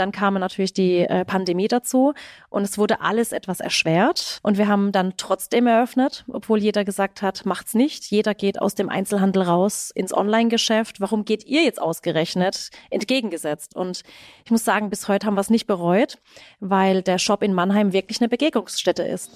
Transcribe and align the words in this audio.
dann 0.00 0.12
kam 0.12 0.34
natürlich 0.34 0.72
die 0.72 1.00
äh, 1.00 1.24
Pandemie 1.24 1.68
dazu 1.68 2.14
und 2.48 2.62
es 2.62 2.78
wurde 2.78 3.00
alles 3.02 3.32
etwas 3.32 3.60
erschwert. 3.60 4.40
Und 4.42 4.58
wir 4.58 4.66
haben 4.66 4.92
dann 4.92 5.14
trotzdem 5.16 5.66
eröffnet, 5.66 6.24
obwohl 6.28 6.58
jeder 6.58 6.84
gesagt 6.84 7.22
hat, 7.22 7.44
macht's 7.44 7.74
nicht. 7.74 8.10
Jeder 8.10 8.34
geht 8.34 8.60
aus 8.60 8.74
dem 8.74 8.88
Einzelhandel 8.88 9.42
raus 9.42 9.92
ins 9.94 10.14
Online-Geschäft. 10.14 11.00
Warum 11.00 11.24
geht 11.24 11.44
ihr 11.44 11.62
jetzt 11.62 11.80
ausgerechnet? 11.80 12.70
Entgegengesetzt. 12.90 13.76
Und 13.76 14.02
ich 14.44 14.50
muss 14.50 14.64
sagen, 14.64 14.90
bis 14.90 15.06
heute 15.06 15.26
haben 15.26 15.34
wir 15.34 15.42
es 15.42 15.50
nicht 15.50 15.66
bereut, 15.66 16.18
weil 16.60 17.02
der 17.02 17.18
Shop 17.18 17.42
in 17.42 17.52
Mannheim 17.52 17.92
wirklich 17.92 18.20
eine 18.20 18.28
Begegnungsstätte 18.28 19.02
ist. 19.02 19.30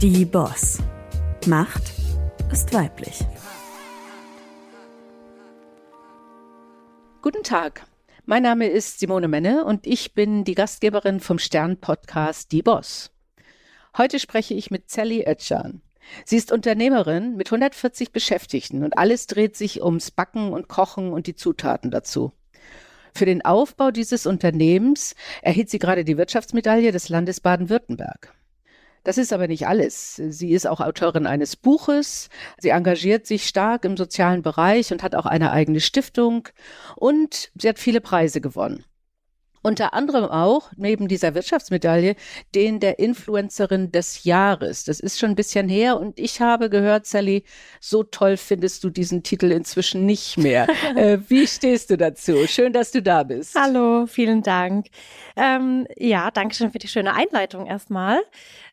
Die 0.00 0.24
Boss. 0.24 0.78
Macht 1.46 1.92
ist 2.52 2.72
weiblich. 2.72 3.18
Guten 7.20 7.42
Tag. 7.42 7.84
Mein 8.30 8.42
Name 8.42 8.66
ist 8.66 9.00
Simone 9.00 9.26
Menne 9.26 9.64
und 9.64 9.86
ich 9.86 10.12
bin 10.12 10.44
die 10.44 10.54
Gastgeberin 10.54 11.18
vom 11.18 11.38
Stern-Podcast 11.38 12.52
Die 12.52 12.60
Boss. 12.60 13.10
Heute 13.96 14.18
spreche 14.18 14.52
ich 14.52 14.70
mit 14.70 14.90
Sally 14.90 15.24
Oetschan. 15.26 15.80
Sie 16.26 16.36
ist 16.36 16.52
Unternehmerin 16.52 17.36
mit 17.36 17.46
140 17.46 18.12
Beschäftigten 18.12 18.84
und 18.84 18.98
alles 18.98 19.28
dreht 19.28 19.56
sich 19.56 19.82
ums 19.82 20.10
Backen 20.10 20.52
und 20.52 20.68
Kochen 20.68 21.10
und 21.10 21.26
die 21.26 21.36
Zutaten 21.36 21.90
dazu. 21.90 22.32
Für 23.14 23.24
den 23.24 23.46
Aufbau 23.46 23.92
dieses 23.92 24.26
Unternehmens 24.26 25.14
erhielt 25.40 25.70
sie 25.70 25.78
gerade 25.78 26.04
die 26.04 26.18
Wirtschaftsmedaille 26.18 26.92
des 26.92 27.08
Landes 27.08 27.40
Baden-Württemberg. 27.40 28.34
Das 29.08 29.16
ist 29.16 29.32
aber 29.32 29.48
nicht 29.48 29.66
alles. 29.66 30.16
Sie 30.16 30.52
ist 30.52 30.66
auch 30.66 30.82
Autorin 30.82 31.26
eines 31.26 31.56
Buches. 31.56 32.28
Sie 32.58 32.68
engagiert 32.68 33.26
sich 33.26 33.48
stark 33.48 33.86
im 33.86 33.96
sozialen 33.96 34.42
Bereich 34.42 34.92
und 34.92 35.02
hat 35.02 35.14
auch 35.14 35.24
eine 35.24 35.50
eigene 35.50 35.80
Stiftung. 35.80 36.50
Und 36.94 37.50
sie 37.54 37.70
hat 37.70 37.78
viele 37.78 38.02
Preise 38.02 38.42
gewonnen. 38.42 38.84
Unter 39.62 39.94
anderem 39.94 40.24
auch, 40.24 40.70
neben 40.76 41.08
dieser 41.08 41.34
Wirtschaftsmedaille, 41.34 42.16
den 42.54 42.80
der 42.80 42.98
Influencerin 42.98 43.92
des 43.92 44.24
Jahres. 44.24 44.84
Das 44.84 45.00
ist 45.00 45.18
schon 45.18 45.30
ein 45.30 45.36
bisschen 45.36 45.68
her 45.68 45.98
und 45.98 46.18
ich 46.18 46.40
habe 46.40 46.70
gehört, 46.70 47.06
Sally, 47.06 47.44
so 47.80 48.02
toll 48.02 48.36
findest 48.36 48.84
du 48.84 48.90
diesen 48.90 49.22
Titel 49.22 49.50
inzwischen 49.50 50.06
nicht 50.06 50.38
mehr. 50.38 50.66
äh, 50.96 51.18
wie 51.28 51.46
stehst 51.46 51.90
du 51.90 51.96
dazu? 51.96 52.46
Schön, 52.46 52.72
dass 52.72 52.92
du 52.92 53.02
da 53.02 53.22
bist. 53.22 53.54
Hallo, 53.54 54.06
vielen 54.06 54.42
Dank. 54.42 54.86
Ähm, 55.36 55.86
ja, 55.96 56.30
danke 56.30 56.54
schön 56.54 56.70
für 56.70 56.78
die 56.78 56.88
schöne 56.88 57.14
Einleitung 57.14 57.66
erstmal. 57.66 58.20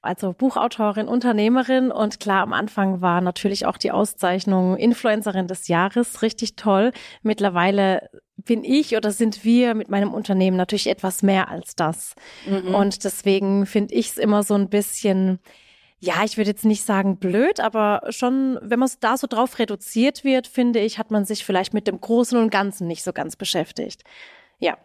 Also 0.01 0.33
Buchautorin, 0.33 1.07
Unternehmerin 1.07 1.91
und 1.91 2.19
klar, 2.19 2.43
am 2.43 2.53
Anfang 2.53 3.01
war 3.01 3.21
natürlich 3.21 3.65
auch 3.65 3.77
die 3.77 3.91
Auszeichnung 3.91 4.77
Influencerin 4.77 5.47
des 5.47 5.67
Jahres 5.67 6.21
richtig 6.21 6.55
toll. 6.55 6.91
Mittlerweile 7.23 8.09
bin 8.45 8.63
ich 8.63 8.95
oder 8.95 9.11
sind 9.11 9.43
wir 9.43 9.73
mit 9.73 9.89
meinem 9.89 10.13
Unternehmen 10.13 10.57
natürlich 10.57 10.88
etwas 10.88 11.23
mehr 11.23 11.49
als 11.49 11.75
das. 11.75 12.15
Mhm. 12.45 12.73
Und 12.73 13.03
deswegen 13.03 13.65
finde 13.65 13.93
ich 13.95 14.11
es 14.11 14.17
immer 14.17 14.43
so 14.43 14.53
ein 14.53 14.69
bisschen, 14.69 15.39
ja, 15.99 16.23
ich 16.23 16.38
würde 16.38 16.51
jetzt 16.51 16.66
nicht 16.66 16.83
sagen 16.83 17.17
blöd, 17.17 17.59
aber 17.59 18.01
schon, 18.09 18.59
wenn 18.61 18.79
man 18.79 18.89
da 18.99 19.17
so 19.17 19.27
drauf 19.27 19.59
reduziert 19.59 20.23
wird, 20.23 20.47
finde 20.47 20.79
ich, 20.79 20.99
hat 20.99 21.11
man 21.11 21.25
sich 21.25 21.43
vielleicht 21.43 21.73
mit 21.73 21.88
dem 21.88 21.99
Großen 21.99 22.38
und 22.38 22.49
Ganzen 22.49 22.88
nicht 22.88 23.03
so 23.03 23.13
ganz 23.13 23.35
beschäftigt. 23.35 24.03
Ja. 24.59 24.77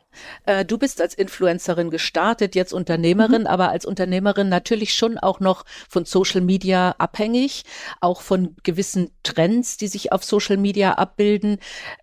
Äh, 0.46 0.64
du 0.64 0.78
bist 0.78 1.00
als 1.00 1.14
Influencerin 1.14 1.90
gestartet, 1.90 2.54
jetzt 2.54 2.72
Unternehmerin, 2.72 3.42
mhm. 3.42 3.46
aber 3.46 3.70
als 3.70 3.86
Unternehmerin 3.86 4.48
natürlich 4.48 4.94
schon 4.94 5.18
auch 5.18 5.40
noch 5.40 5.64
von 5.88 6.04
Social 6.04 6.40
Media 6.40 6.94
abhängig, 6.98 7.64
auch 8.00 8.20
von 8.20 8.56
gewissen 8.62 9.10
Trends, 9.22 9.76
die 9.76 9.88
sich 9.88 10.12
auf 10.12 10.24
Social 10.24 10.56
Media 10.56 10.94
abbilden. 10.94 11.58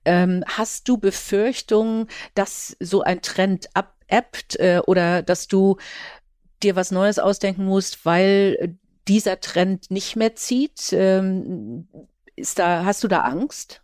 Ähm, 0.05 0.43
hast 0.47 0.88
du 0.88 0.97
Befürchtungen, 0.97 2.07
dass 2.35 2.77
so 2.79 3.01
ein 3.01 3.21
Trend 3.21 3.69
abebbt 3.73 4.57
äh, 4.59 4.81
oder 4.85 5.21
dass 5.21 5.47
du 5.47 5.77
dir 6.63 6.75
was 6.75 6.91
Neues 6.91 7.19
ausdenken 7.19 7.65
musst, 7.65 8.05
weil 8.05 8.77
dieser 9.07 9.41
Trend 9.41 9.91
nicht 9.91 10.15
mehr 10.15 10.35
zieht? 10.35 10.94
Ähm, 10.94 11.88
ist 12.35 12.59
da, 12.59 12.85
hast 12.85 13.03
du 13.03 13.07
da 13.07 13.22
Angst? 13.22 13.81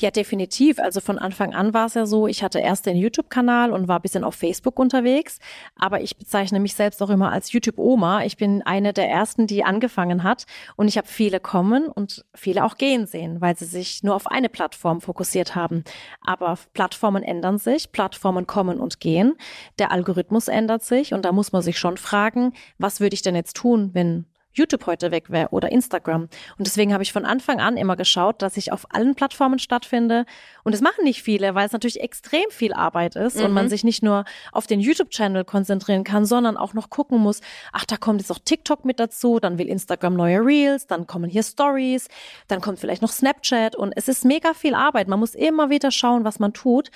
Ja, 0.00 0.10
definitiv. 0.10 0.78
Also 0.78 1.00
von 1.00 1.18
Anfang 1.18 1.54
an 1.54 1.74
war 1.74 1.84
es 1.84 1.92
ja 1.92 2.06
so, 2.06 2.26
ich 2.26 2.42
hatte 2.42 2.58
erst 2.58 2.86
den 2.86 2.96
YouTube-Kanal 2.96 3.70
und 3.70 3.86
war 3.86 3.98
ein 3.98 4.02
bisschen 4.02 4.24
auf 4.24 4.34
Facebook 4.34 4.78
unterwegs, 4.78 5.38
aber 5.76 6.00
ich 6.00 6.16
bezeichne 6.16 6.58
mich 6.58 6.72
selbst 6.72 7.02
auch 7.02 7.10
immer 7.10 7.30
als 7.30 7.52
YouTube-Oma. 7.52 8.24
Ich 8.24 8.38
bin 8.38 8.62
eine 8.62 8.94
der 8.94 9.10
ersten, 9.10 9.46
die 9.46 9.62
angefangen 9.62 10.22
hat 10.22 10.46
und 10.76 10.88
ich 10.88 10.96
habe 10.96 11.06
viele 11.06 11.38
kommen 11.38 11.86
und 11.88 12.24
viele 12.34 12.64
auch 12.64 12.78
gehen 12.78 13.06
sehen, 13.06 13.42
weil 13.42 13.58
sie 13.58 13.66
sich 13.66 14.02
nur 14.02 14.14
auf 14.14 14.26
eine 14.26 14.48
Plattform 14.48 15.02
fokussiert 15.02 15.54
haben. 15.54 15.84
Aber 16.22 16.56
Plattformen 16.72 17.22
ändern 17.22 17.58
sich, 17.58 17.92
Plattformen 17.92 18.46
kommen 18.46 18.80
und 18.80 19.00
gehen, 19.00 19.34
der 19.78 19.92
Algorithmus 19.92 20.48
ändert 20.48 20.82
sich 20.82 21.12
und 21.12 21.26
da 21.26 21.32
muss 21.32 21.52
man 21.52 21.60
sich 21.60 21.78
schon 21.78 21.98
fragen, 21.98 22.54
was 22.78 23.00
würde 23.00 23.12
ich 23.12 23.20
denn 23.20 23.34
jetzt 23.34 23.54
tun, 23.54 23.90
wenn 23.92 24.24
YouTube 24.52 24.86
heute 24.86 25.10
weg 25.10 25.30
wäre 25.30 25.48
oder 25.50 25.70
Instagram. 25.70 26.22
Und 26.22 26.66
deswegen 26.66 26.92
habe 26.92 27.02
ich 27.02 27.12
von 27.12 27.24
Anfang 27.24 27.60
an 27.60 27.76
immer 27.76 27.96
geschaut, 27.96 28.42
dass 28.42 28.56
ich 28.56 28.72
auf 28.72 28.86
allen 28.90 29.14
Plattformen 29.14 29.58
stattfinde. 29.58 30.24
Und 30.64 30.72
das 30.72 30.80
machen 30.80 31.04
nicht 31.04 31.22
viele, 31.22 31.54
weil 31.54 31.66
es 31.66 31.72
natürlich 31.72 32.00
extrem 32.00 32.50
viel 32.50 32.72
Arbeit 32.72 33.16
ist 33.16 33.36
mhm. 33.36 33.44
und 33.44 33.52
man 33.52 33.66
mhm. 33.66 33.70
sich 33.70 33.84
nicht 33.84 34.02
nur 34.02 34.24
auf 34.52 34.66
den 34.66 34.80
YouTube-Channel 34.80 35.44
konzentrieren 35.44 36.04
kann, 36.04 36.24
sondern 36.26 36.56
auch 36.56 36.74
noch 36.74 36.90
gucken 36.90 37.18
muss, 37.18 37.40
ach, 37.72 37.84
da 37.84 37.96
kommt 37.96 38.20
jetzt 38.20 38.30
auch 38.30 38.40
TikTok 38.44 38.84
mit 38.84 38.98
dazu, 38.98 39.38
dann 39.38 39.58
will 39.58 39.68
Instagram 39.68 40.14
neue 40.14 40.40
Reels, 40.44 40.86
dann 40.86 41.06
kommen 41.06 41.30
hier 41.30 41.42
Stories, 41.42 42.08
dann 42.48 42.60
kommt 42.60 42.80
vielleicht 42.80 43.02
noch 43.02 43.12
Snapchat 43.12 43.76
und 43.76 43.92
es 43.96 44.08
ist 44.08 44.24
mega 44.24 44.54
viel 44.54 44.74
Arbeit. 44.74 45.08
Man 45.08 45.20
muss 45.20 45.34
immer 45.34 45.70
wieder 45.70 45.90
schauen, 45.90 46.24
was 46.24 46.38
man 46.38 46.52
tut. 46.52 46.90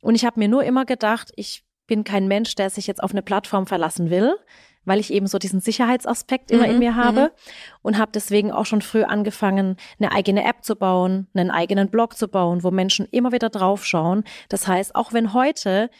Und 0.00 0.14
ich 0.14 0.24
habe 0.24 0.38
mir 0.38 0.48
nur 0.48 0.64
immer 0.64 0.84
gedacht, 0.84 1.32
ich 1.36 1.64
bin 1.86 2.04
kein 2.04 2.28
Mensch, 2.28 2.54
der 2.54 2.70
sich 2.70 2.86
jetzt 2.86 3.02
auf 3.02 3.10
eine 3.10 3.22
Plattform 3.22 3.66
verlassen 3.66 4.10
will 4.10 4.36
weil 4.84 5.00
ich 5.00 5.12
eben 5.12 5.26
so 5.26 5.38
diesen 5.38 5.60
Sicherheitsaspekt 5.60 6.50
immer 6.50 6.66
mhm, 6.66 6.72
in 6.72 6.78
mir 6.78 6.96
habe 6.96 7.20
mhm. 7.20 7.28
und 7.82 7.98
habe 7.98 8.12
deswegen 8.14 8.52
auch 8.52 8.66
schon 8.66 8.82
früh 8.82 9.02
angefangen, 9.02 9.76
eine 9.98 10.12
eigene 10.12 10.44
App 10.44 10.64
zu 10.64 10.76
bauen, 10.76 11.28
einen 11.34 11.50
eigenen 11.50 11.90
Blog 11.90 12.16
zu 12.16 12.28
bauen, 12.28 12.62
wo 12.62 12.70
Menschen 12.70 13.06
immer 13.10 13.32
wieder 13.32 13.50
draufschauen. 13.50 14.24
Das 14.48 14.66
heißt, 14.66 14.94
auch 14.94 15.12
wenn 15.12 15.34
heute 15.34 15.90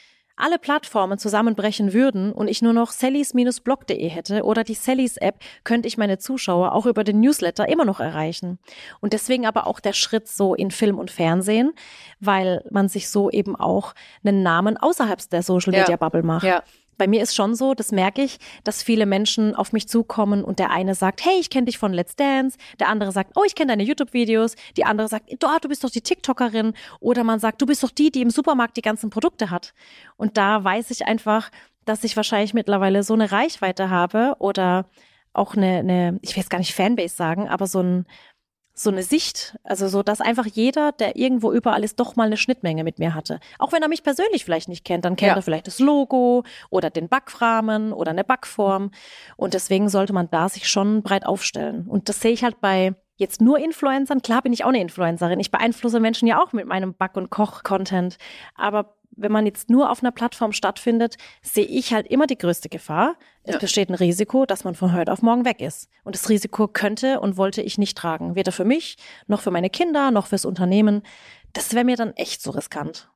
alle 0.41 0.59
Plattformen 0.59 1.19
zusammenbrechen 1.19 1.93
würden 1.93 2.33
und 2.33 2.49
ich 2.49 2.63
nur 2.63 2.73
noch 2.73 2.91
sallys-blog.de 2.91 4.09
hätte 4.09 4.43
oder 4.45 4.65
die 4.65 4.75
Sallys 4.75 5.17
App, 5.19 5.37
könnte 5.65 5.87
ich 5.87 5.99
meine 5.99 6.19
Zuschauer 6.19 6.73
auch 6.73 6.87
über 6.87 7.05
den 7.05 7.21
Newsletter 7.21 7.69
immer 7.69 7.85
noch 7.85 8.01
erreichen. 8.01 8.59
Und 9.01 9.13
deswegen 9.13 9.47
aber 9.47 9.67
auch 9.67 9.81
der 9.81 9.93
Schritt 9.93 10.29
so 10.29 10.55
in 10.55 10.71
Film 10.71 10.99
und 10.99 11.11
Fernsehen, 11.11 11.73
weil 12.19 12.65
man 12.71 12.89
sich 12.89 13.11
so 13.11 13.31
eben 13.31 13.55
auch 13.55 13.95
einen 14.25 14.43
Namen 14.43 14.77
außerhalb 14.77 15.29
der 15.31 15.43
Social 15.43 15.73
Media 15.73 15.97
Bubble 15.97 16.23
macht. 16.23 16.45
Ja 16.45 16.63
bei 17.01 17.07
mir 17.07 17.23
ist 17.23 17.35
schon 17.35 17.55
so, 17.55 17.73
das 17.73 17.93
merke 17.93 18.21
ich, 18.21 18.39
dass 18.63 18.83
viele 18.83 19.07
Menschen 19.07 19.55
auf 19.55 19.73
mich 19.73 19.89
zukommen 19.89 20.45
und 20.45 20.59
der 20.59 20.71
eine 20.71 20.95
sagt, 20.95 21.25
hey, 21.25 21.41
ich 21.41 21.49
kenne 21.49 21.65
dich 21.65 21.79
von 21.79 21.95
Let's 21.95 22.15
Dance, 22.15 22.59
der 22.79 22.89
andere 22.89 23.11
sagt, 23.11 23.33
oh, 23.37 23.43
ich 23.47 23.55
kenne 23.55 23.73
deine 23.73 23.85
YouTube-Videos, 23.85 24.55
die 24.77 24.85
andere 24.85 25.09
sagt, 25.09 25.33
du, 25.33 25.49
du 25.63 25.69
bist 25.71 25.83
doch 25.83 25.89
die 25.89 26.03
TikTokerin. 26.03 26.75
Oder 27.01 27.25
man 27.25 27.41
sagt, 27.41 27.63
du 27.63 27.65
bist 27.65 27.83
doch 27.83 27.91
die, 27.91 28.11
die 28.11 28.21
im 28.21 28.29
Supermarkt 28.29 28.77
die 28.77 28.83
ganzen 28.83 29.09
Produkte 29.09 29.49
hat. 29.49 29.73
Und 30.19 30.37
da 30.37 30.63
weiß 30.63 30.91
ich 30.91 31.07
einfach, 31.07 31.51
dass 31.87 32.05
ich 32.05 32.19
wahrscheinlich 32.19 32.53
mittlerweile 32.53 33.03
so 33.03 33.15
eine 33.15 33.33
Reichweite 33.33 33.89
habe 33.89 34.37
oder 34.39 34.85
auch 35.33 35.57
eine, 35.57 35.79
eine 35.79 36.19
ich 36.21 36.37
will 36.37 36.43
jetzt 36.43 36.51
gar 36.51 36.59
nicht 36.59 36.75
Fanbase 36.75 37.17
sagen, 37.17 37.49
aber 37.49 37.67
so 37.67 37.81
ein, 37.81 38.05
so 38.83 38.91
eine 38.91 39.03
Sicht, 39.03 39.59
also 39.63 39.89
so, 39.89 40.03
dass 40.03 40.23
einfach 40.23 40.47
jeder, 40.47 40.93
der 40.93 41.17
irgendwo 41.17 41.53
überall 41.53 41.85
ist, 41.85 42.01
doch 42.01 42.17
mal 42.17 42.27
eine 42.27 42.39
Schnittmenge 42.39 42.83
mit 42.83 42.99
mir 42.99 43.15
hatte. 43.15 43.39
Auch 43.59 43.73
wenn 43.73 43.83
er 43.83 43.89
mich 43.89 44.03
persönlich 44.03 44.45
vielleicht 44.45 44.69
nicht 44.69 44.87
kennt, 44.87 45.05
dann 45.05 45.17
kennt 45.17 45.33
ja. 45.33 45.37
er 45.37 45.43
vielleicht 45.43 45.67
das 45.67 45.81
Logo 45.81 46.45
oder 46.71 46.89
den 46.89 47.09
Backframen 47.09 47.93
oder 47.93 48.11
eine 48.11 48.25
Backform. 48.25 48.91
Und 49.37 49.53
deswegen 49.53 49.91
sollte 49.91 50.15
man 50.15 50.31
da 50.31 50.49
sich 50.49 50.69
schon 50.69 51.03
breit 51.03 51.27
aufstellen. 51.27 51.87
Und 51.89 52.09
das 52.09 52.21
sehe 52.21 52.33
ich 52.33 52.43
halt 52.43 52.61
bei 52.63 52.95
jetzt 53.17 53.43
nur 53.43 53.59
Influencern. 53.59 54.23
Klar 54.23 54.41
bin 54.41 54.55
ich 54.55 54.65
auch 54.65 54.71
eine 54.71 54.81
Influencerin. 54.81 55.41
Ich 55.41 55.51
beeinflusse 55.51 56.01
Menschen 56.01 56.27
ja 56.27 56.43
auch 56.43 56.55
mit 56.55 56.67
meinem 56.67 56.95
Back- 56.95 57.19
und 57.19 57.29
Koch-Content. 57.29 58.17
Aber 58.55 58.95
wenn 59.21 59.33
man 59.33 59.47
jetzt 59.47 59.71
nur 59.71 59.91
auf 59.91 60.03
einer 60.03 60.13
Plattform 60.13 60.53
stattfindet, 60.53 61.17
sehe 61.43 61.65
ich 61.65 61.93
halt 61.93 62.07
immer 62.07 62.27
die 62.27 62.39
größte 62.39 62.69
Gefahr. 62.69 63.17
Es 63.43 63.55
ja. 63.55 63.61
besteht 63.61 63.89
ein 63.89 63.95
Risiko, 63.95 64.47
dass 64.47 64.65
man 64.65 64.75
von 64.75 64.93
heute 64.93 65.13
auf 65.13 65.23
morgen 65.23 65.45
weg 65.45 65.61
ist. 65.61 65.89
Und 66.05 66.15
das 66.15 66.29
Risiko 66.29 66.69
könnte 66.69 67.21
und 67.21 67.37
wollte 67.37 67.63
ich 67.63 67.79
nicht 67.79 67.97
tragen. 67.97 68.35
Weder 68.35 68.53
für 68.53 68.65
mich, 68.65 68.97
noch 69.27 69.41
für 69.41 69.51
meine 69.51 69.71
Kinder, 69.71 70.11
noch 70.11 70.27
fürs 70.27 70.45
Unternehmen. 70.45 71.03
Das 71.53 71.75
wäre 71.75 71.85
mir 71.85 71.97
dann 71.97 72.13
echt 72.15 72.43
so 72.43 72.51
riskant. 72.51 73.11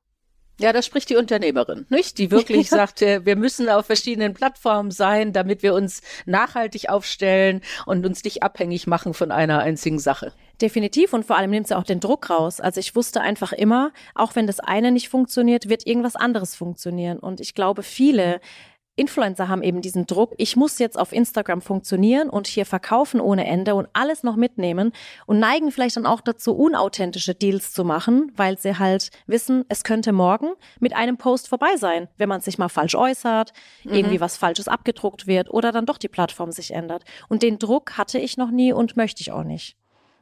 Ja, 0.60 0.72
das 0.72 0.86
spricht 0.86 1.10
die 1.10 1.16
Unternehmerin, 1.16 1.84
nicht? 1.88 2.18
Die 2.18 2.30
wirklich 2.30 2.70
sagt, 2.70 3.02
äh, 3.02 3.24
wir 3.24 3.34
müssen 3.34 3.68
auf 3.68 3.86
verschiedenen 3.86 4.34
Plattformen 4.34 4.92
sein, 4.92 5.32
damit 5.32 5.62
wir 5.62 5.74
uns 5.74 6.00
nachhaltig 6.26 6.88
aufstellen 6.88 7.60
und 7.86 8.06
uns 8.06 8.22
nicht 8.22 8.42
abhängig 8.42 8.86
machen 8.86 9.14
von 9.14 9.32
einer 9.32 9.58
einzigen 9.60 9.98
Sache. 9.98 10.32
Definitiv 10.60 11.12
und 11.12 11.24
vor 11.24 11.36
allem 11.36 11.50
nimmt 11.50 11.68
sie 11.68 11.76
auch 11.76 11.84
den 11.84 12.00
Druck 12.00 12.30
raus. 12.30 12.60
Also 12.60 12.78
ich 12.80 12.94
wusste 12.94 13.20
einfach 13.20 13.52
immer, 13.52 13.92
auch 14.14 14.36
wenn 14.36 14.46
das 14.46 14.60
eine 14.60 14.92
nicht 14.92 15.08
funktioniert, 15.08 15.68
wird 15.68 15.86
irgendwas 15.86 16.16
anderes 16.16 16.54
funktionieren. 16.54 17.18
Und 17.18 17.40
ich 17.40 17.54
glaube, 17.54 17.82
viele 17.82 18.40
Influencer 18.96 19.48
haben 19.48 19.62
eben 19.62 19.80
diesen 19.80 20.06
Druck, 20.06 20.34
ich 20.38 20.54
muss 20.54 20.78
jetzt 20.78 20.98
auf 20.98 21.12
Instagram 21.12 21.60
funktionieren 21.60 22.30
und 22.30 22.46
hier 22.46 22.64
verkaufen 22.64 23.20
ohne 23.20 23.46
Ende 23.46 23.74
und 23.74 23.88
alles 23.92 24.22
noch 24.22 24.36
mitnehmen 24.36 24.92
und 25.26 25.40
neigen 25.40 25.72
vielleicht 25.72 25.96
dann 25.96 26.06
auch 26.06 26.20
dazu, 26.20 26.54
unauthentische 26.54 27.34
Deals 27.34 27.72
zu 27.72 27.84
machen, 27.84 28.30
weil 28.36 28.56
sie 28.56 28.78
halt 28.78 29.10
wissen, 29.26 29.64
es 29.68 29.82
könnte 29.82 30.12
morgen 30.12 30.52
mit 30.78 30.94
einem 30.94 31.16
Post 31.16 31.48
vorbei 31.48 31.76
sein, 31.76 32.08
wenn 32.18 32.28
man 32.28 32.40
sich 32.40 32.56
mal 32.56 32.68
falsch 32.68 32.94
äußert, 32.94 33.52
mhm. 33.82 33.94
irgendwie 33.94 34.20
was 34.20 34.36
Falsches 34.36 34.68
abgedruckt 34.68 35.26
wird 35.26 35.50
oder 35.50 35.72
dann 35.72 35.86
doch 35.86 35.98
die 35.98 36.08
Plattform 36.08 36.52
sich 36.52 36.72
ändert. 36.72 37.04
Und 37.28 37.42
den 37.42 37.58
Druck 37.58 37.98
hatte 37.98 38.20
ich 38.20 38.36
noch 38.36 38.52
nie 38.52 38.72
und 38.72 38.96
möchte 38.96 39.22
ich 39.22 39.32
auch 39.32 39.44
nicht. 39.44 39.76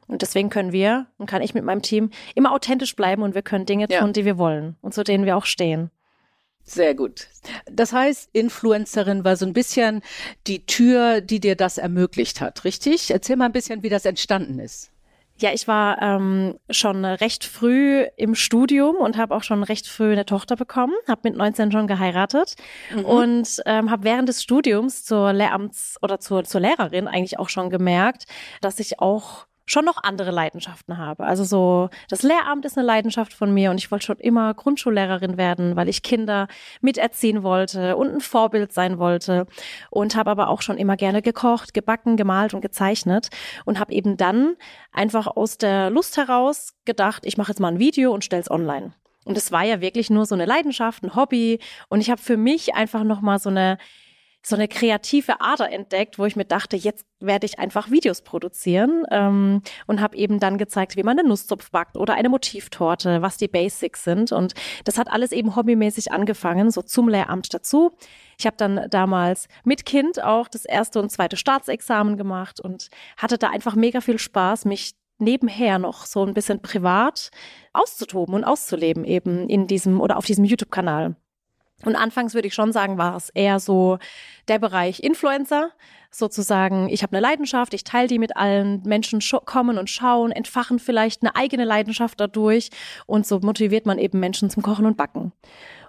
Und 0.07 0.21
deswegen 0.21 0.49
können 0.49 0.71
wir 0.71 1.07
und 1.17 1.27
kann 1.27 1.41
ich 1.41 1.53
mit 1.53 1.63
meinem 1.63 1.81
Team 1.81 2.09
immer 2.35 2.51
authentisch 2.51 2.95
bleiben 2.95 3.21
und 3.21 3.35
wir 3.35 3.41
können 3.41 3.65
Dinge 3.65 3.87
ja. 3.89 3.99
tun, 3.99 4.13
die 4.13 4.25
wir 4.25 4.37
wollen 4.37 4.75
und 4.81 4.93
zu 4.93 5.03
denen 5.03 5.25
wir 5.25 5.37
auch 5.37 5.45
stehen. 5.45 5.91
Sehr 6.65 6.95
gut. 6.95 7.27
Das 7.69 7.91
heißt, 7.91 8.29
Influencerin 8.31 9.25
war 9.25 9.35
so 9.35 9.45
ein 9.45 9.53
bisschen 9.53 10.01
die 10.47 10.65
Tür, 10.65 11.19
die 11.19 11.41
dir 11.41 11.55
das 11.55 11.77
ermöglicht 11.77 12.39
hat, 12.39 12.63
richtig? 12.63 13.11
Erzähl 13.11 13.35
mal 13.35 13.45
ein 13.45 13.51
bisschen, 13.51 13.83
wie 13.83 13.89
das 13.89 14.05
entstanden 14.05 14.59
ist. 14.59 14.89
Ja, 15.39 15.51
ich 15.51 15.67
war 15.67 16.01
ähm, 16.01 16.59
schon 16.69 17.03
recht 17.03 17.43
früh 17.43 18.05
im 18.17 18.35
Studium 18.35 18.95
und 18.97 19.17
habe 19.17 19.35
auch 19.35 19.43
schon 19.43 19.63
recht 19.63 19.87
früh 19.87 20.11
eine 20.11 20.25
Tochter 20.25 20.55
bekommen, 20.55 20.93
habe 21.07 21.21
mit 21.23 21.35
19 21.35 21.71
schon 21.71 21.87
geheiratet 21.87 22.55
mhm. 22.95 23.03
und 23.05 23.61
ähm, 23.65 23.89
habe 23.89 24.03
während 24.03 24.29
des 24.29 24.43
Studiums 24.43 25.03
zur 25.03 25.33
Lehramts- 25.33 25.97
oder 26.01 26.19
zur, 26.19 26.43
zur 26.43 26.61
Lehrerin 26.61 27.07
eigentlich 27.07 27.39
auch 27.39 27.49
schon 27.49 27.71
gemerkt, 27.71 28.25
dass 28.61 28.79
ich 28.79 28.99
auch 28.99 29.47
schon 29.65 29.85
noch 29.85 30.03
andere 30.03 30.31
Leidenschaften 30.31 30.97
habe. 30.97 31.23
Also 31.23 31.43
so, 31.43 31.89
das 32.09 32.23
Lehramt 32.23 32.65
ist 32.65 32.77
eine 32.77 32.85
Leidenschaft 32.85 33.33
von 33.33 33.53
mir 33.53 33.71
und 33.71 33.77
ich 33.77 33.91
wollte 33.91 34.05
schon 34.05 34.17
immer 34.17 34.53
Grundschullehrerin 34.53 35.37
werden, 35.37 35.75
weil 35.75 35.89
ich 35.89 36.03
Kinder 36.03 36.47
miterziehen 36.81 37.43
wollte 37.43 37.95
und 37.95 38.13
ein 38.13 38.21
Vorbild 38.21 38.73
sein 38.73 38.99
wollte 38.99 39.47
und 39.89 40.15
habe 40.15 40.31
aber 40.31 40.49
auch 40.49 40.61
schon 40.61 40.77
immer 40.77 40.97
gerne 40.97 41.21
gekocht, 41.21 41.73
gebacken, 41.73 42.17
gemalt 42.17 42.53
und 42.53 42.61
gezeichnet 42.61 43.29
und 43.65 43.79
habe 43.79 43.93
eben 43.93 44.17
dann 44.17 44.55
einfach 44.91 45.27
aus 45.27 45.57
der 45.57 45.89
Lust 45.89 46.17
heraus 46.17 46.73
gedacht, 46.85 47.25
ich 47.25 47.37
mache 47.37 47.51
jetzt 47.51 47.59
mal 47.59 47.69
ein 47.69 47.79
Video 47.79 48.13
und 48.13 48.25
stell's 48.25 48.51
online. 48.51 48.93
Und 49.25 49.37
es 49.37 49.53
war 49.53 49.63
ja 49.63 49.79
wirklich 49.79 50.09
nur 50.09 50.25
so 50.25 50.35
eine 50.35 50.45
Leidenschaft, 50.45 51.03
ein 51.03 51.15
Hobby 51.15 51.59
und 51.87 52.01
ich 52.01 52.09
habe 52.09 52.21
für 52.21 52.35
mich 52.35 52.75
einfach 52.75 53.05
noch 53.05 53.21
mal 53.21 53.39
so 53.39 53.49
eine 53.49 53.77
so 54.45 54.55
eine 54.55 54.67
kreative 54.67 55.39
Ader 55.39 55.71
entdeckt, 55.71 56.19
wo 56.19 56.25
ich 56.25 56.35
mir 56.35 56.45
dachte, 56.45 56.75
jetzt 56.75 57.05
werde 57.19 57.45
ich 57.45 57.59
einfach 57.59 57.89
Videos 57.89 58.21
produzieren 58.21 59.05
ähm, 59.09 59.61
und 59.87 60.01
habe 60.01 60.17
eben 60.17 60.39
dann 60.39 60.57
gezeigt, 60.57 60.97
wie 60.97 61.03
man 61.03 61.17
eine 61.17 61.27
Nusszupf 61.27 61.71
backt 61.71 61.95
oder 61.95 62.15
eine 62.15 62.27
Motivtorte, 62.27 63.21
was 63.21 63.37
die 63.37 63.47
Basics 63.47 64.03
sind. 64.03 64.33
Und 64.33 64.53
das 64.83 64.97
hat 64.97 65.09
alles 65.09 65.31
eben 65.31 65.55
hobbymäßig 65.55 66.11
angefangen, 66.11 66.71
so 66.71 66.81
zum 66.81 67.07
Lehramt 67.07 67.53
dazu. 67.53 67.91
Ich 68.37 68.45
habe 68.45 68.57
dann 68.57 68.87
damals 68.89 69.47
mit 69.63 69.85
Kind 69.85 70.21
auch 70.21 70.49
das 70.49 70.65
erste 70.65 70.99
und 70.99 71.09
zweite 71.09 71.37
Staatsexamen 71.37 72.17
gemacht 72.17 72.59
und 72.59 72.89
hatte 73.15 73.37
da 73.37 73.49
einfach 73.49 73.75
mega 73.75 74.01
viel 74.01 74.19
Spaß, 74.19 74.65
mich 74.65 74.93
nebenher 75.19 75.79
noch 75.79 76.05
so 76.05 76.25
ein 76.25 76.33
bisschen 76.33 76.61
privat 76.61 77.31
auszutoben 77.71 78.35
und 78.35 78.43
auszuleben 78.43 79.05
eben 79.05 79.47
in 79.47 79.67
diesem 79.67 80.01
oder 80.01 80.17
auf 80.17 80.25
diesem 80.25 80.43
YouTube-Kanal. 80.43 81.15
Und 81.85 81.95
anfangs 81.95 82.33
würde 82.33 82.47
ich 82.47 82.53
schon 82.53 82.71
sagen, 82.71 82.97
war 82.97 83.15
es 83.15 83.29
eher 83.29 83.59
so 83.59 83.99
der 84.47 84.59
Bereich 84.59 85.01
Influencer, 85.01 85.71
sozusagen, 86.11 86.89
ich 86.89 87.03
habe 87.03 87.15
eine 87.15 87.21
Leidenschaft, 87.21 87.73
ich 87.73 87.83
teile 87.83 88.07
die 88.07 88.19
mit 88.19 88.37
allen, 88.37 88.81
Menschen 88.85 89.19
kommen 89.45 89.77
und 89.77 89.89
schauen, 89.89 90.31
entfachen 90.31 90.79
vielleicht 90.79 91.23
eine 91.23 91.35
eigene 91.35 91.65
Leidenschaft 91.65 92.19
dadurch. 92.19 92.69
Und 93.05 93.25
so 93.25 93.39
motiviert 93.39 93.85
man 93.85 93.97
eben 93.97 94.19
Menschen 94.19 94.49
zum 94.49 94.63
Kochen 94.63 94.85
und 94.85 94.97
Backen. 94.97 95.31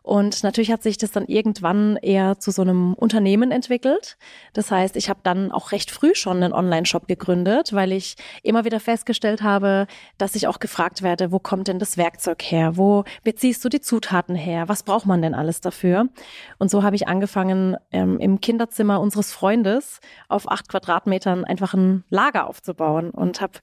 Und 0.05 0.45
natürlich 0.45 0.71
hat 0.71 0.83
sich 0.83 0.99
das 0.99 1.12
dann 1.12 1.25
irgendwann 1.25 1.97
eher 1.97 2.39
zu 2.39 2.51
so 2.51 2.61
einem 2.61 2.93
Unternehmen 2.93 3.51
entwickelt. 3.51 4.19
Das 4.53 4.71
heißt, 4.71 4.97
ich 4.97 5.09
habe 5.09 5.21
dann 5.23 5.51
auch 5.51 5.73
recht 5.73 5.91
früh 5.91 6.15
schon 6.15 6.43
einen 6.43 6.53
Online-Shop 6.53 7.09
gegründet, 7.09 7.73
weil 7.73 7.91
ich 7.91 8.17
immer 8.43 8.67
wieder 8.67 8.81
festgestellt 8.81 9.41
habe, 9.41 9.87
dass 10.19 10.35
ich 10.35 10.47
auch 10.47 10.59
gefragt 10.59 11.01
werde, 11.01 11.33
wo 11.33 11.39
kommt 11.39 11.69
denn 11.69 11.79
das 11.79 11.97
Werkzeug 11.97 12.43
her? 12.43 12.77
Wo 12.77 13.05
beziehst 13.23 13.65
du 13.65 13.71
die 13.71 13.81
Zutaten 13.81 14.35
her? 14.35 14.69
Was 14.69 14.83
braucht 14.83 15.06
man 15.06 15.23
denn 15.23 15.35
alles 15.35 15.62
dafür? 15.62 16.11
Und 16.59 16.71
so 16.71 16.83
habe 16.83 16.97
ich 16.97 17.09
angefangen, 17.09 17.79
ähm, 17.91 18.19
im 18.19 18.43
Kinderzimmer 18.43 19.01
unseres 19.01 19.33
Freundes 19.33 20.01
auf 20.29 20.51
acht 20.51 20.69
Quadratmetern 20.69 21.47
einfach 21.47 21.73
ein 21.73 22.05
Lager 22.11 22.47
aufzubauen 22.47 23.09
und 23.09 23.41
habe 23.41 23.55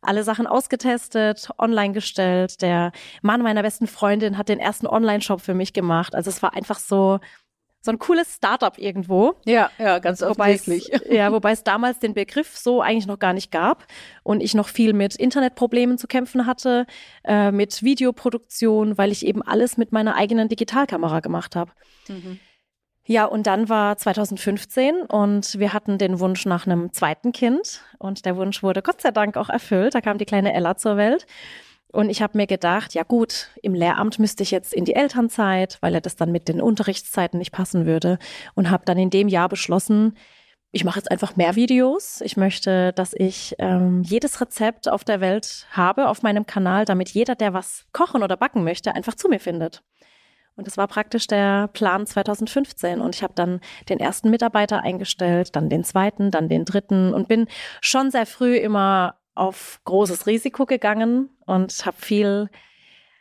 alle 0.00 0.22
Sachen 0.22 0.46
ausgetestet, 0.46 1.50
online 1.58 1.92
gestellt. 1.92 2.62
Der 2.62 2.92
Mann 3.20 3.42
meiner 3.42 3.62
besten 3.62 3.88
Freundin 3.88 4.38
hat 4.38 4.48
den 4.48 4.60
ersten 4.60 4.86
Online-Shop 4.86 5.40
für 5.40 5.54
mich 5.54 5.72
gemacht 5.72 5.87
gemacht. 5.88 6.14
Also 6.14 6.28
es 6.28 6.42
war 6.42 6.54
einfach 6.54 6.78
so, 6.78 7.18
so 7.80 7.90
ein 7.90 7.98
cooles 7.98 8.34
Startup 8.34 8.76
irgendwo. 8.76 9.34
Ja, 9.44 9.70
ja, 9.78 9.98
ganz 9.98 10.22
offensichtlich. 10.22 10.90
ja, 11.10 11.32
wobei 11.32 11.52
es 11.52 11.64
damals 11.64 11.98
den 11.98 12.12
Begriff 12.14 12.56
so 12.56 12.82
eigentlich 12.82 13.06
noch 13.06 13.18
gar 13.18 13.32
nicht 13.32 13.50
gab 13.50 13.86
und 14.22 14.42
ich 14.42 14.54
noch 14.54 14.68
viel 14.68 14.92
mit 14.92 15.16
Internetproblemen 15.16 15.96
zu 15.96 16.06
kämpfen 16.06 16.46
hatte, 16.46 16.86
äh, 17.24 17.50
mit 17.50 17.82
Videoproduktion, 17.82 18.98
weil 18.98 19.12
ich 19.12 19.24
eben 19.24 19.42
alles 19.42 19.76
mit 19.76 19.92
meiner 19.92 20.16
eigenen 20.16 20.48
Digitalkamera 20.48 21.20
gemacht 21.20 21.56
habe. 21.56 21.72
Mhm. 22.08 22.38
Ja, 23.04 23.24
und 23.24 23.46
dann 23.46 23.70
war 23.70 23.96
2015 23.96 25.00
und 25.00 25.58
wir 25.58 25.72
hatten 25.72 25.96
den 25.96 26.20
Wunsch 26.20 26.44
nach 26.44 26.66
einem 26.66 26.92
zweiten 26.92 27.32
Kind 27.32 27.80
und 27.98 28.26
der 28.26 28.36
Wunsch 28.36 28.62
wurde 28.62 28.82
Gott 28.82 29.00
sei 29.00 29.12
Dank 29.12 29.38
auch 29.38 29.48
erfüllt. 29.48 29.94
Da 29.94 30.02
kam 30.02 30.18
die 30.18 30.26
kleine 30.26 30.52
Ella 30.52 30.76
zur 30.76 30.98
Welt. 30.98 31.26
Und 31.90 32.10
ich 32.10 32.20
habe 32.20 32.36
mir 32.36 32.46
gedacht, 32.46 32.94
ja 32.94 33.02
gut, 33.02 33.48
im 33.62 33.74
Lehramt 33.74 34.18
müsste 34.18 34.42
ich 34.42 34.50
jetzt 34.50 34.74
in 34.74 34.84
die 34.84 34.94
Elternzeit, 34.94 35.78
weil 35.80 35.94
er 35.94 36.00
das 36.00 36.16
dann 36.16 36.30
mit 36.30 36.48
den 36.48 36.60
Unterrichtszeiten 36.60 37.38
nicht 37.38 37.52
passen 37.52 37.86
würde. 37.86 38.18
Und 38.54 38.70
habe 38.70 38.84
dann 38.84 38.98
in 38.98 39.10
dem 39.10 39.28
Jahr 39.28 39.48
beschlossen, 39.48 40.14
ich 40.70 40.84
mache 40.84 40.98
jetzt 40.98 41.10
einfach 41.10 41.36
mehr 41.36 41.56
Videos. 41.56 42.20
Ich 42.20 42.36
möchte, 42.36 42.92
dass 42.92 43.14
ich 43.14 43.54
ähm, 43.58 44.02
jedes 44.02 44.40
Rezept 44.40 44.88
auf 44.88 45.02
der 45.02 45.20
Welt 45.20 45.66
habe 45.70 46.08
auf 46.08 46.22
meinem 46.22 46.44
Kanal, 46.44 46.84
damit 46.84 47.08
jeder, 47.10 47.34
der 47.34 47.54
was 47.54 47.86
kochen 47.92 48.22
oder 48.22 48.36
backen 48.36 48.64
möchte, 48.64 48.94
einfach 48.94 49.14
zu 49.14 49.28
mir 49.28 49.40
findet. 49.40 49.82
Und 50.56 50.66
das 50.66 50.76
war 50.76 50.88
praktisch 50.88 51.26
der 51.26 51.68
Plan 51.68 52.04
2015. 52.04 53.00
Und 53.00 53.14
ich 53.14 53.22
habe 53.22 53.32
dann 53.34 53.60
den 53.88 54.00
ersten 54.00 54.28
Mitarbeiter 54.28 54.82
eingestellt, 54.82 55.56
dann 55.56 55.70
den 55.70 55.84
zweiten, 55.84 56.30
dann 56.30 56.48
den 56.48 56.64
dritten 56.64 57.14
und 57.14 57.28
bin 57.28 57.46
schon 57.80 58.10
sehr 58.10 58.26
früh 58.26 58.56
immer 58.56 59.17
auf 59.38 59.80
großes 59.84 60.26
Risiko 60.26 60.66
gegangen 60.66 61.30
und 61.46 61.86
habe 61.86 61.96
viel 61.98 62.50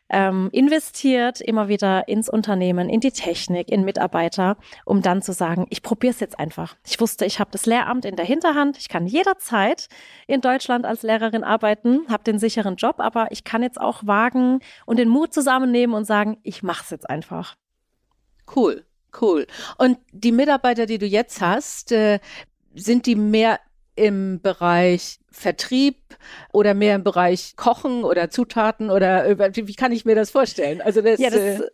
ähm, 0.10 0.50
investiert, 0.52 1.42
immer 1.42 1.68
wieder 1.68 2.08
ins 2.08 2.30
Unternehmen, 2.30 2.90
in 2.90 3.02
die 3.02 3.12
Technik, 3.12 3.70
in 3.70 3.84
Mitarbeiter, 3.84 4.58
um 4.86 5.02
dann 5.02 5.22
zu 5.22 5.34
sagen, 5.34 5.68
ich 5.70 5.84
probiere 5.84 6.12
es 6.12 6.20
jetzt 6.20 6.40
einfach. 6.40 6.76
Ich 6.86 7.00
wusste, 7.00 7.26
ich 7.26 7.40
habe 7.40 7.52
das 7.52 7.66
Lehramt 7.66 8.06
in 8.06 8.16
der 8.16 8.26
Hinterhand, 8.26 8.78
ich 8.78 8.88
kann 8.88 9.06
jederzeit 9.06 9.90
in 10.28 10.42
Deutschland 10.42 10.86
als 10.86 11.04
Lehrerin 11.04 11.44
arbeiten, 11.44 12.08
habe 12.10 12.24
den 12.24 12.40
sicheren 12.40 12.78
Job, 12.78 12.96
aber 13.00 13.28
ich 13.32 13.44
kann 13.44 13.64
jetzt 13.64 13.82
auch 13.82 14.06
wagen 14.06 14.60
und 14.86 14.98
den 14.98 15.10
Mut 15.10 15.34
zusammennehmen 15.34 15.96
und 15.96 16.06
sagen, 16.06 16.38
ich 16.44 16.64
mache 16.64 16.84
es 16.84 16.90
jetzt 16.90 17.10
einfach. 17.10 17.56
Cool. 18.56 18.86
Cool. 19.20 19.48
Und 19.78 19.98
die 20.12 20.32
Mitarbeiter, 20.32 20.86
die 20.86 20.98
du 20.98 21.06
jetzt 21.06 21.42
hast, 21.42 21.92
äh, 21.92 22.20
sind 22.76 23.06
die 23.06 23.16
mehr 23.16 23.60
im 23.98 24.40
Bereich 24.42 25.20
Vertrieb 25.32 25.98
oder 26.54 26.74
mehr 26.74 26.96
im 26.96 27.04
Bereich 27.04 27.56
Kochen 27.56 28.04
oder 28.04 28.30
Zutaten 28.30 28.90
oder 28.90 29.38
wie 29.54 29.76
kann 29.76 29.92
ich 29.92 30.06
mir 30.06 30.16
das 30.16 30.32
vorstellen? 30.32 30.82
Also 30.82 31.02
das, 31.02 31.20
ja, 31.20 31.30
das 31.30 31.40
äh, 31.40 31.68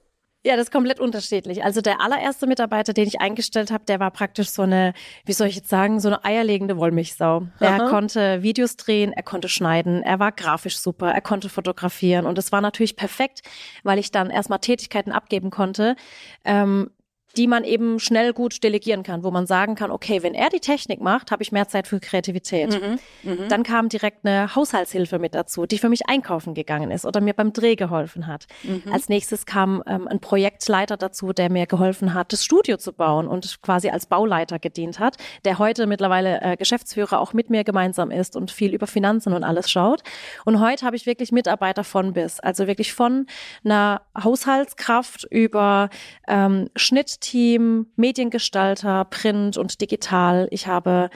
ja, 0.45 0.57
das 0.57 0.65
ist 0.65 0.71
komplett 0.73 0.99
unterschiedlich. 0.99 1.63
Also 1.63 1.79
der 1.79 2.01
allererste 2.01 2.47
Mitarbeiter, 2.47 2.91
den 2.91 3.07
ich 3.07 3.21
eingestellt 3.21 3.71
habe, 3.71 3.85
der 3.85 4.01
war 4.01 4.11
praktisch 4.11 4.49
so 4.49 4.63
eine, 4.63 4.93
wie 5.25 5.31
soll 5.31 5.47
ich 5.47 5.55
jetzt 5.55 5.69
sagen, 5.69 6.01
so 6.01 6.09
eine 6.09 6.25
eierlegende 6.25 6.75
Wollmilchsau. 6.75 7.47
Er 7.61 7.81
Aha. 7.81 7.89
konnte 7.89 8.43
Videos 8.43 8.75
drehen, 8.75 9.13
er 9.13 9.23
konnte 9.23 9.47
schneiden, 9.47 10.03
er 10.03 10.19
war 10.19 10.33
grafisch 10.33 10.77
super, 10.77 11.11
er 11.11 11.21
konnte 11.21 11.47
fotografieren 11.47 12.25
und 12.25 12.37
es 12.37 12.51
war 12.51 12.59
natürlich 12.59 12.97
perfekt, 12.97 13.41
weil 13.83 13.99
ich 13.99 14.11
dann 14.11 14.29
erstmal 14.29 14.59
Tätigkeiten 14.59 15.13
abgeben 15.13 15.49
konnte, 15.49 15.95
ähm, 16.43 16.91
die 17.35 17.47
man 17.47 17.63
eben 17.63 17.99
schnell 17.99 18.31
gut 18.31 18.63
delegieren 18.63 19.01
kann, 19.01 19.23
wo 19.23 19.31
man 19.31 19.47
sagen 19.47 19.73
kann, 19.75 19.89
okay, 19.89 20.21
wenn 20.21 20.35
er 20.35 20.49
die 20.49 20.59
Technik 20.59 21.01
macht, 21.01 21.31
habe 21.31 21.41
ich 21.41 21.51
mehr 21.51 21.67
Zeit 21.67 21.87
für 21.87 21.99
Kreativität. 21.99 22.79
Mhm, 22.79 22.99
mh. 23.23 23.47
Dann 23.47 23.63
kam 23.63 23.89
direkt 23.89 24.23
eine 24.23 24.55
Haushaltshilfe 24.55 25.17
mit 25.17 25.33
dazu, 25.33 25.65
die 25.65 25.79
für 25.79 25.89
mich 25.89 26.07
einkaufen 26.07 26.53
gegangen 26.53 26.91
ist 26.91 27.05
oder 27.05 27.21
mir 27.21 27.33
beim 27.33 27.51
Dreh 27.51 27.75
geholfen 27.75 28.27
hat. 28.27 28.45
Mhm. 28.61 28.83
Als 28.91 29.09
nächstes 29.09 29.47
kam 29.47 29.81
ähm, 29.87 30.07
ein 30.07 30.19
Projektleiter 30.19 30.95
dazu, 30.95 31.33
der 31.33 31.49
mir 31.49 31.65
geholfen 31.65 32.13
hat, 32.13 32.33
das 32.33 32.45
Studio 32.45 32.77
zu 32.77 32.93
bauen 32.93 33.27
und 33.27 33.61
quasi 33.63 33.89
als 33.89 34.05
Bauleiter 34.05 34.59
gedient 34.59 34.99
hat, 34.99 35.17
der 35.43 35.57
heute 35.57 35.87
mittlerweile 35.87 36.39
äh, 36.41 36.55
Geschäftsführer 36.55 37.19
auch 37.19 37.33
mit 37.33 37.49
mir 37.49 37.63
gemeinsam 37.63 38.11
ist 38.11 38.35
und 38.35 38.51
viel 38.51 38.73
über 38.75 38.85
Finanzen 38.85 39.33
und 39.33 39.43
alles 39.43 39.71
schaut. 39.71 40.03
Und 40.45 40.59
heute 40.59 40.85
habe 40.85 40.95
ich 40.95 41.07
wirklich 41.07 41.31
Mitarbeiter 41.31 41.83
von 41.83 42.13
bis, 42.13 42.39
also 42.39 42.67
wirklich 42.67 42.93
von 42.93 43.25
einer 43.65 44.01
Haushaltskraft 44.21 45.25
über 45.31 45.89
ähm, 46.27 46.69
Schnitt 46.75 47.22
Team, 47.23 47.87
Mediengestalter, 47.95 49.05
Print 49.05 49.57
und 49.57 49.81
Digital. 49.81 50.47
Ich 50.51 50.67
habe 50.67 51.09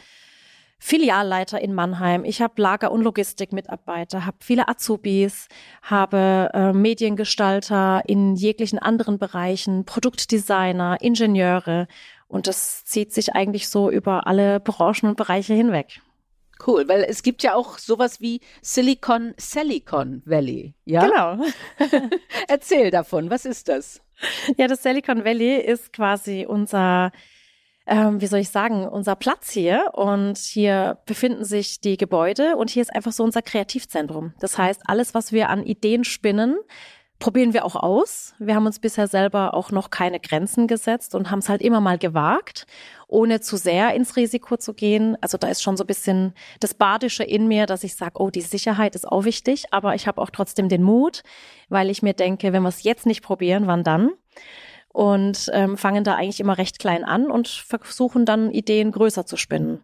Filialleiter 0.79 1.59
in 1.59 1.73
Mannheim. 1.73 2.23
Ich 2.23 2.41
habe 2.41 2.61
Lager- 2.61 2.91
und 2.91 3.01
Logistikmitarbeiter, 3.01 4.25
habe 4.25 4.37
viele 4.39 4.67
Azubis, 4.67 5.47
habe 5.81 6.49
äh, 6.53 6.71
Mediengestalter 6.71 8.03
in 8.07 8.35
jeglichen 8.35 8.79
anderen 8.79 9.17
Bereichen, 9.17 9.85
Produktdesigner, 9.85 10.97
Ingenieure. 11.01 11.87
Und 12.27 12.47
das 12.47 12.85
zieht 12.85 13.13
sich 13.13 13.33
eigentlich 13.33 13.69
so 13.69 13.89
über 13.89 14.27
alle 14.27 14.59
Branchen 14.59 15.09
und 15.09 15.17
Bereiche 15.17 15.53
hinweg. 15.53 16.01
Cool, 16.65 16.87
weil 16.87 17.03
es 17.03 17.23
gibt 17.23 17.43
ja 17.43 17.53
auch 17.53 17.77
sowas 17.77 18.19
wie 18.21 18.41
Silicon 18.61 19.33
Silicon 19.37 20.21
Valley, 20.25 20.73
ja? 20.85 21.07
Genau. 21.07 21.45
Erzähl 22.47 22.91
davon, 22.91 23.29
was 23.29 23.45
ist 23.45 23.69
das? 23.69 24.01
Ja, 24.57 24.67
das 24.67 24.81
Silicon 24.81 25.23
Valley 25.23 25.57
ist 25.57 25.93
quasi 25.93 26.45
unser 26.47 27.11
ähm, 27.87 28.19
wie 28.19 28.27
soll 28.27 28.39
ich 28.39 28.49
sagen, 28.49 28.85
unser 28.85 29.15
Platz 29.15 29.49
hier 29.49 29.91
und 29.93 30.37
hier 30.37 30.97
befinden 31.05 31.45
sich 31.45 31.79
die 31.79 31.95
Gebäude 31.95 32.57
und 32.57 32.69
hier 32.69 32.81
ist 32.81 32.93
einfach 32.93 33.13
so 33.13 33.23
unser 33.23 33.41
Kreativzentrum. 33.41 34.33
Das 34.39 34.57
heißt, 34.57 34.81
alles, 34.87 35.13
was 35.13 35.31
wir 35.31 35.49
an 35.49 35.63
Ideen 35.63 36.03
spinnen, 36.03 36.57
probieren 37.19 37.53
wir 37.53 37.65
auch 37.65 37.75
aus. 37.75 38.35
Wir 38.39 38.55
haben 38.55 38.65
uns 38.65 38.79
bisher 38.79 39.07
selber 39.07 39.53
auch 39.53 39.71
noch 39.71 39.89
keine 39.89 40.19
Grenzen 40.19 40.67
gesetzt 40.67 41.15
und 41.15 41.31
haben 41.31 41.39
es 41.39 41.49
halt 41.49 41.61
immer 41.61 41.79
mal 41.79 41.97
gewagt, 41.97 42.67
ohne 43.07 43.39
zu 43.39 43.57
sehr 43.57 43.93
ins 43.93 44.15
Risiko 44.15 44.57
zu 44.57 44.73
gehen. 44.73 45.17
Also 45.21 45.37
da 45.37 45.47
ist 45.47 45.63
schon 45.63 45.77
so 45.77 45.83
ein 45.83 45.87
bisschen 45.87 46.33
das 46.59 46.73
Badische 46.73 47.23
in 47.23 47.47
mir, 47.47 47.65
dass 47.65 47.83
ich 47.83 47.95
sage, 47.95 48.19
oh, 48.21 48.29
die 48.29 48.41
Sicherheit 48.41 48.95
ist 48.95 49.07
auch 49.07 49.23
wichtig, 49.23 49.65
aber 49.71 49.95
ich 49.95 50.07
habe 50.07 50.21
auch 50.21 50.29
trotzdem 50.29 50.69
den 50.69 50.83
Mut, 50.83 51.23
weil 51.69 51.89
ich 51.89 52.01
mir 52.01 52.13
denke, 52.13 52.53
wenn 52.53 52.63
wir 52.63 52.69
es 52.69 52.83
jetzt 52.83 53.05
nicht 53.05 53.23
probieren, 53.23 53.67
wann 53.67 53.83
dann? 53.83 54.11
Und 54.89 55.49
ähm, 55.53 55.77
fangen 55.77 56.03
da 56.03 56.15
eigentlich 56.15 56.39
immer 56.39 56.57
recht 56.57 56.79
klein 56.79 57.03
an 57.03 57.29
und 57.29 57.47
versuchen 57.47 58.25
dann 58.25 58.51
Ideen 58.51 58.91
größer 58.91 59.25
zu 59.25 59.37
spinnen. 59.37 59.81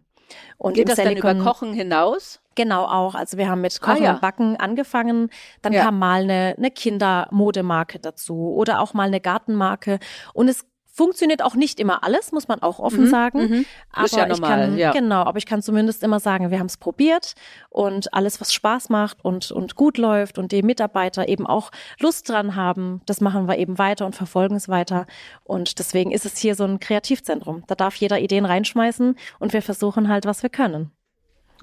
Und 0.56 0.74
Geht 0.74 0.88
das 0.88 0.96
Silicon, 0.96 1.22
dann 1.22 1.36
über 1.36 1.44
Kochen 1.44 1.72
hinaus? 1.72 2.40
Genau 2.54 2.84
auch. 2.84 3.14
Also 3.14 3.36
wir 3.36 3.48
haben 3.48 3.60
mit 3.60 3.80
Kochen 3.80 4.02
ah, 4.02 4.04
ja. 4.04 4.12
und 4.14 4.20
Backen 4.20 4.56
angefangen. 4.56 5.30
Dann 5.62 5.72
ja. 5.72 5.84
kam 5.84 5.98
mal 5.98 6.22
eine, 6.22 6.54
eine 6.56 6.70
Kindermodemarke 6.70 7.98
dazu 7.98 8.54
oder 8.54 8.80
auch 8.80 8.94
mal 8.94 9.06
eine 9.06 9.20
Gartenmarke. 9.20 9.98
Und 10.32 10.48
es 10.48 10.64
Funktioniert 10.96 11.42
auch 11.42 11.56
nicht 11.56 11.80
immer 11.80 12.04
alles, 12.04 12.30
muss 12.30 12.46
man 12.46 12.62
auch 12.62 12.78
offen 12.78 13.06
mhm, 13.06 13.10
sagen. 13.10 13.38
Mhm. 13.40 13.66
Aber 13.90 14.04
ist 14.04 14.14
ja 14.14 14.28
normal, 14.28 14.60
ich 14.60 14.66
kann, 14.68 14.78
ja. 14.78 14.92
genau, 14.92 15.22
aber 15.22 15.38
ich 15.38 15.46
kann 15.46 15.60
zumindest 15.60 16.04
immer 16.04 16.20
sagen, 16.20 16.52
wir 16.52 16.60
haben 16.60 16.66
es 16.66 16.76
probiert 16.76 17.34
und 17.68 18.14
alles, 18.14 18.40
was 18.40 18.52
Spaß 18.52 18.90
macht 18.90 19.24
und, 19.24 19.50
und 19.50 19.74
gut 19.74 19.98
läuft 19.98 20.38
und 20.38 20.52
die 20.52 20.62
Mitarbeiter 20.62 21.28
eben 21.28 21.48
auch 21.48 21.72
Lust 21.98 22.28
dran 22.28 22.54
haben, 22.54 23.00
das 23.06 23.20
machen 23.20 23.48
wir 23.48 23.58
eben 23.58 23.76
weiter 23.76 24.06
und 24.06 24.14
verfolgen 24.14 24.54
es 24.54 24.68
weiter. 24.68 25.06
Und 25.42 25.80
deswegen 25.80 26.12
ist 26.12 26.26
es 26.26 26.38
hier 26.38 26.54
so 26.54 26.62
ein 26.62 26.78
Kreativzentrum. 26.78 27.64
Da 27.66 27.74
darf 27.74 27.96
jeder 27.96 28.20
Ideen 28.20 28.44
reinschmeißen 28.44 29.16
und 29.40 29.52
wir 29.52 29.62
versuchen 29.62 30.08
halt, 30.08 30.26
was 30.26 30.44
wir 30.44 30.50
können. 30.50 30.92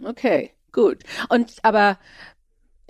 Okay. 0.04 0.52
Gut. 0.72 1.00
Und 1.30 1.54
aber 1.64 1.98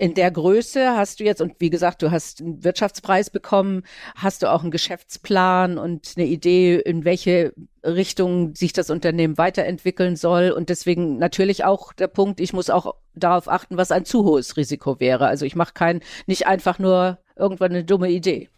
in 0.02 0.14
der 0.14 0.32
Größe 0.32 0.96
hast 0.96 1.20
du 1.20 1.24
jetzt, 1.24 1.40
und 1.40 1.54
wie 1.60 1.70
gesagt, 1.70 2.02
du 2.02 2.10
hast 2.10 2.40
einen 2.40 2.64
Wirtschaftspreis 2.64 3.30
bekommen, 3.30 3.84
hast 4.16 4.42
du 4.42 4.50
auch 4.50 4.62
einen 4.62 4.72
Geschäftsplan 4.72 5.78
und 5.78 6.14
eine 6.16 6.26
Idee, 6.26 6.80
in 6.80 7.04
welche 7.04 7.54
Richtung 7.84 8.54
sich 8.54 8.72
das 8.72 8.90
Unternehmen 8.90 9.38
weiterentwickeln 9.38 10.16
soll. 10.16 10.50
Und 10.50 10.68
deswegen 10.68 11.18
natürlich 11.18 11.64
auch 11.64 11.92
der 11.92 12.08
Punkt, 12.08 12.40
ich 12.40 12.52
muss 12.52 12.70
auch 12.70 12.94
darauf 13.14 13.48
achten, 13.48 13.76
was 13.76 13.92
ein 13.92 14.04
zu 14.04 14.24
hohes 14.24 14.56
Risiko 14.56 15.00
wäre. 15.00 15.26
Also 15.26 15.44
ich 15.44 15.56
mache 15.56 15.74
kein, 15.74 16.00
nicht 16.26 16.46
einfach 16.46 16.78
nur 16.78 17.18
irgendwann 17.36 17.72
eine 17.72 17.84
dumme 17.84 18.10
Idee. 18.10 18.48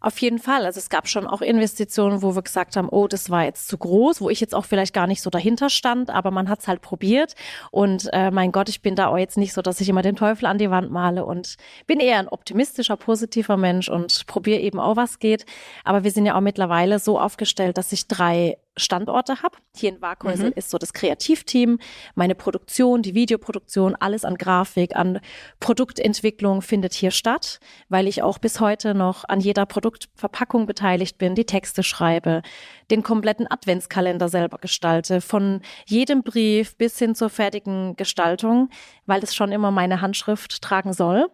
Auf 0.00 0.18
jeden 0.18 0.38
Fall. 0.38 0.64
Also 0.64 0.78
es 0.78 0.88
gab 0.88 1.08
schon 1.08 1.26
auch 1.26 1.40
Investitionen, 1.40 2.22
wo 2.22 2.34
wir 2.34 2.42
gesagt 2.42 2.76
haben, 2.76 2.88
oh, 2.88 3.06
das 3.08 3.30
war 3.30 3.44
jetzt 3.44 3.68
zu 3.68 3.78
groß, 3.78 4.20
wo 4.20 4.28
ich 4.28 4.40
jetzt 4.40 4.54
auch 4.54 4.64
vielleicht 4.64 4.92
gar 4.92 5.06
nicht 5.06 5.22
so 5.22 5.30
dahinter 5.30 5.70
stand, 5.70 6.10
aber 6.10 6.30
man 6.30 6.48
hat 6.48 6.60
es 6.60 6.68
halt 6.68 6.80
probiert. 6.80 7.34
Und 7.70 8.08
äh, 8.12 8.30
mein 8.30 8.52
Gott, 8.52 8.68
ich 8.68 8.82
bin 8.82 8.96
da 8.96 9.08
auch 9.08 9.16
jetzt 9.16 9.38
nicht 9.38 9.52
so, 9.52 9.62
dass 9.62 9.80
ich 9.80 9.88
immer 9.88 10.02
den 10.02 10.16
Teufel 10.16 10.46
an 10.46 10.58
die 10.58 10.70
Wand 10.70 10.90
male 10.90 11.24
und 11.24 11.56
bin 11.86 12.00
eher 12.00 12.18
ein 12.18 12.28
optimistischer, 12.28 12.96
positiver 12.96 13.56
Mensch 13.56 13.88
und 13.88 14.26
probiere 14.26 14.60
eben 14.60 14.78
auch, 14.78 14.96
was 14.96 15.18
geht. 15.18 15.46
Aber 15.84 16.04
wir 16.04 16.10
sind 16.10 16.26
ja 16.26 16.36
auch 16.36 16.40
mittlerweile 16.40 16.98
so 16.98 17.18
aufgestellt, 17.18 17.78
dass 17.78 17.92
ich 17.92 18.08
drei 18.08 18.58
Standorte 18.76 19.42
habe. 19.42 19.56
Hier 19.76 19.90
in 19.90 20.00
Waghäusel 20.00 20.48
mhm. 20.48 20.54
ist 20.56 20.70
so 20.70 20.78
das 20.78 20.92
Kreativteam, 20.92 21.78
meine 22.14 22.34
Produktion, 22.34 23.02
die 23.02 23.14
Videoproduktion, 23.14 23.94
alles 23.94 24.24
an 24.24 24.36
Grafik, 24.36 24.96
an 24.96 25.20
Produktentwicklung 25.60 26.62
findet 26.62 26.92
hier 26.92 27.10
statt, 27.10 27.60
weil 27.88 28.08
ich 28.08 28.22
auch 28.22 28.38
bis 28.38 28.60
heute 28.60 28.94
noch 28.94 29.24
an 29.28 29.40
jeder 29.40 29.66
Produktverpackung 29.66 30.66
beteiligt 30.66 31.18
bin, 31.18 31.34
die 31.34 31.46
Texte 31.46 31.82
schreibe, 31.82 32.42
den 32.90 33.02
kompletten 33.02 33.50
Adventskalender 33.50 34.28
selber 34.28 34.58
gestalte, 34.58 35.20
von 35.20 35.60
jedem 35.86 36.22
Brief 36.22 36.76
bis 36.76 36.98
hin 36.98 37.14
zur 37.14 37.30
fertigen 37.30 37.96
Gestaltung, 37.96 38.70
weil 39.06 39.22
es 39.22 39.34
schon 39.34 39.52
immer 39.52 39.70
meine 39.70 40.00
Handschrift 40.00 40.62
tragen 40.62 40.92
soll. 40.92 41.28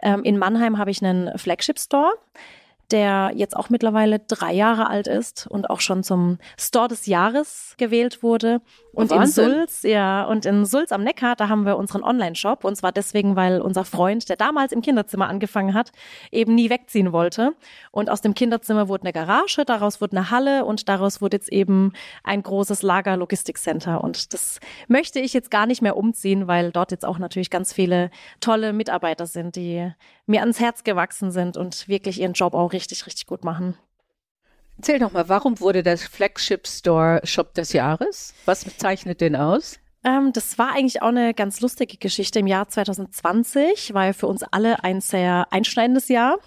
Ähm, 0.00 0.24
in 0.24 0.36
Mannheim 0.36 0.78
habe 0.78 0.90
ich 0.90 1.02
einen 1.02 1.38
Flagship 1.38 1.78
Store 1.78 2.12
der 2.92 3.32
jetzt 3.34 3.56
auch 3.56 3.70
mittlerweile 3.70 4.18
drei 4.20 4.52
Jahre 4.52 4.88
alt 4.88 5.06
ist 5.06 5.46
und 5.46 5.70
auch 5.70 5.80
schon 5.80 6.02
zum 6.02 6.38
Store 6.58 6.88
des 6.88 7.06
Jahres 7.06 7.74
gewählt 7.78 8.22
wurde. 8.22 8.60
Und 8.94 9.10
Wahnsinn. 9.10 9.44
in 9.44 9.50
Sulz, 9.50 9.82
ja, 9.84 10.24
und 10.24 10.44
in 10.44 10.66
Sulz 10.66 10.92
am 10.92 11.02
Neckar, 11.02 11.34
da 11.34 11.48
haben 11.48 11.64
wir 11.64 11.78
unseren 11.78 12.02
Online-Shop. 12.02 12.64
Und 12.64 12.76
zwar 12.76 12.92
deswegen, 12.92 13.36
weil 13.36 13.60
unser 13.60 13.84
Freund, 13.84 14.28
der 14.28 14.36
damals 14.36 14.72
im 14.72 14.82
Kinderzimmer 14.82 15.28
angefangen 15.28 15.72
hat, 15.72 15.92
eben 16.30 16.54
nie 16.54 16.68
wegziehen 16.68 17.12
wollte. 17.12 17.54
Und 17.90 18.10
aus 18.10 18.20
dem 18.20 18.34
Kinderzimmer 18.34 18.88
wurde 18.88 19.04
eine 19.04 19.12
Garage, 19.12 19.64
daraus 19.64 20.00
wurde 20.00 20.16
eine 20.18 20.30
Halle 20.30 20.64
und 20.66 20.88
daraus 20.90 21.22
wurde 21.22 21.38
jetzt 21.38 21.50
eben 21.50 21.92
ein 22.22 22.42
großes 22.42 22.82
Lager-Logistik-Center. 22.82 24.04
Und 24.04 24.34
das 24.34 24.60
möchte 24.88 25.20
ich 25.20 25.32
jetzt 25.32 25.50
gar 25.50 25.66
nicht 25.66 25.80
mehr 25.80 25.96
umziehen, 25.96 26.46
weil 26.46 26.70
dort 26.70 26.90
jetzt 26.90 27.06
auch 27.06 27.18
natürlich 27.18 27.48
ganz 27.48 27.72
viele 27.72 28.10
tolle 28.40 28.74
Mitarbeiter 28.74 29.26
sind, 29.26 29.56
die 29.56 29.90
mir 30.26 30.40
ans 30.40 30.60
Herz 30.60 30.84
gewachsen 30.84 31.30
sind 31.30 31.56
und 31.56 31.88
wirklich 31.88 32.20
ihren 32.20 32.34
Job 32.34 32.52
auch 32.52 32.72
richtig, 32.72 33.06
richtig 33.06 33.26
gut 33.26 33.42
machen. 33.42 33.76
Erzähl 34.76 34.98
doch 34.98 35.12
mal, 35.12 35.28
warum 35.28 35.60
wurde 35.60 35.82
das 35.82 36.02
Flagship 36.04 36.66
Store 36.66 37.20
Shop 37.24 37.54
des 37.54 37.72
Jahres? 37.72 38.34
Was 38.46 38.64
zeichnet 38.78 39.20
den 39.20 39.36
aus? 39.36 39.78
Ähm, 40.04 40.32
das 40.32 40.58
war 40.58 40.72
eigentlich 40.74 41.02
auch 41.02 41.08
eine 41.08 41.34
ganz 41.34 41.60
lustige 41.60 41.96
Geschichte. 41.96 42.40
Im 42.40 42.46
Jahr 42.46 42.68
2020 42.68 43.94
war 43.94 44.06
ja 44.06 44.12
für 44.12 44.26
uns 44.26 44.42
alle 44.42 44.82
ein 44.82 45.00
sehr 45.00 45.46
einschneidendes 45.50 46.08
Jahr. 46.08 46.38